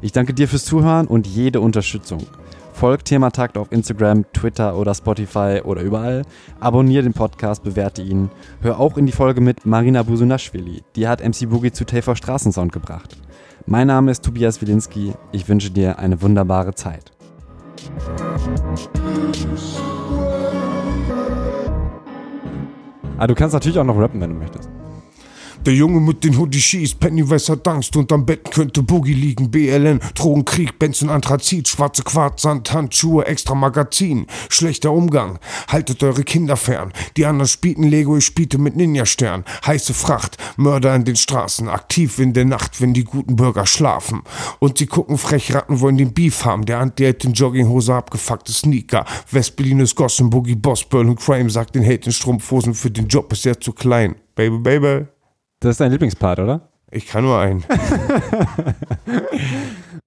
Ich 0.00 0.12
danke 0.12 0.34
dir 0.34 0.48
fürs 0.48 0.64
Zuhören 0.64 1.06
und 1.06 1.26
jede 1.26 1.60
Unterstützung. 1.60 2.26
Folgt 2.72 3.06
Thema 3.06 3.30
Takt 3.30 3.58
auf 3.58 3.70
Instagram, 3.70 4.24
Twitter 4.32 4.76
oder 4.76 4.94
Spotify 4.94 5.60
oder 5.62 5.82
überall. 5.82 6.22
Abonnier 6.58 7.02
den 7.02 7.12
Podcast, 7.12 7.62
bewerte 7.62 8.02
ihn. 8.02 8.30
Hör 8.60 8.80
auch 8.80 8.96
in 8.96 9.06
die 9.06 9.12
Folge 9.12 9.40
mit 9.40 9.66
Marina 9.66 10.02
Busunashvili. 10.02 10.82
Die 10.96 11.06
hat 11.06 11.22
MC 11.22 11.48
Boogie 11.48 11.70
zu 11.70 11.84
TV 11.84 12.14
Straßensound 12.14 12.72
gebracht. 12.72 13.16
Mein 13.66 13.86
Name 13.86 14.10
ist 14.10 14.24
Tobias 14.24 14.60
Wilinski. 14.60 15.12
Ich 15.30 15.48
wünsche 15.48 15.70
dir 15.70 15.98
eine 15.98 16.20
wunderbare 16.20 16.74
Zeit. 16.74 17.12
Ah, 23.22 23.28
du 23.28 23.36
kannst 23.36 23.54
natürlich 23.54 23.78
auch 23.78 23.84
noch 23.84 23.96
rappen, 23.96 24.20
wenn 24.20 24.30
du 24.30 24.36
möchtest. 24.36 24.68
Der 25.64 25.74
Junge 25.74 26.00
mit 26.00 26.24
den 26.24 26.36
Hoodie 26.36 26.60
schießt, 26.60 26.98
Pennywise 26.98 27.52
hat 27.52 27.68
Angst 27.68 27.94
und 27.94 28.10
am 28.10 28.26
Bett 28.26 28.50
könnte 28.50 28.82
Boogie 28.82 29.14
liegen. 29.14 29.48
BLN, 29.48 30.00
Drogenkrieg, 30.16 30.76
Benson, 30.76 31.08
Anthrazit, 31.08 31.68
schwarze 31.68 32.02
Quarz, 32.02 32.42
Sand, 32.42 32.72
Handschuhe, 32.72 33.26
extra 33.26 33.54
Magazin. 33.54 34.26
Schlechter 34.48 34.90
Umgang, 34.90 35.38
haltet 35.68 36.02
eure 36.02 36.24
Kinder 36.24 36.56
fern. 36.56 36.92
Die 37.16 37.26
anderen 37.26 37.46
spielten 37.46 37.84
Lego, 37.84 38.16
ich 38.16 38.26
spielte 38.26 38.58
mit 38.58 38.74
Ninja-Stern. 38.74 39.44
Heiße 39.64 39.94
Fracht, 39.94 40.36
Mörder 40.56 40.96
in 40.96 41.04
den 41.04 41.14
Straßen, 41.14 41.68
aktiv 41.68 42.18
in 42.18 42.32
der 42.32 42.44
Nacht, 42.44 42.80
wenn 42.80 42.92
die 42.92 43.04
guten 43.04 43.36
Bürger 43.36 43.64
schlafen. 43.64 44.22
Und 44.58 44.78
sie 44.78 44.86
gucken 44.86 45.16
frech, 45.16 45.54
Ratten 45.54 45.78
wollen 45.78 45.96
den 45.96 46.12
Beef 46.12 46.44
haben. 46.44 46.66
Der 46.66 46.80
Anti 46.80 47.06
hat 47.06 47.22
den 47.22 47.34
Jogginghose 47.34 47.94
abgefuckte 47.94 48.52
Sneaker. 48.52 49.04
West-Berlin 49.30 49.78
ist 49.78 49.94
Gossen, 49.94 50.28
Boogie, 50.28 50.56
Boss, 50.56 50.82
Burl 50.82 51.08
und 51.08 51.20
Crime 51.20 51.50
sagt 51.50 51.76
den 51.76 51.84
Hate 51.84 52.06
in 52.06 52.12
Strumpfhosen, 52.12 52.74
für 52.74 52.90
den 52.90 53.06
Job 53.06 53.32
ist 53.32 53.46
er 53.46 53.60
zu 53.60 53.72
klein. 53.72 54.16
Baby, 54.34 54.58
baby. 54.58 55.06
Das 55.62 55.70
ist 55.70 55.80
dein 55.80 55.92
Lieblingspart, 55.92 56.40
oder? 56.40 56.68
Ich 56.90 57.06
kann 57.06 57.22
nur 57.22 57.38
einen. 57.38 57.62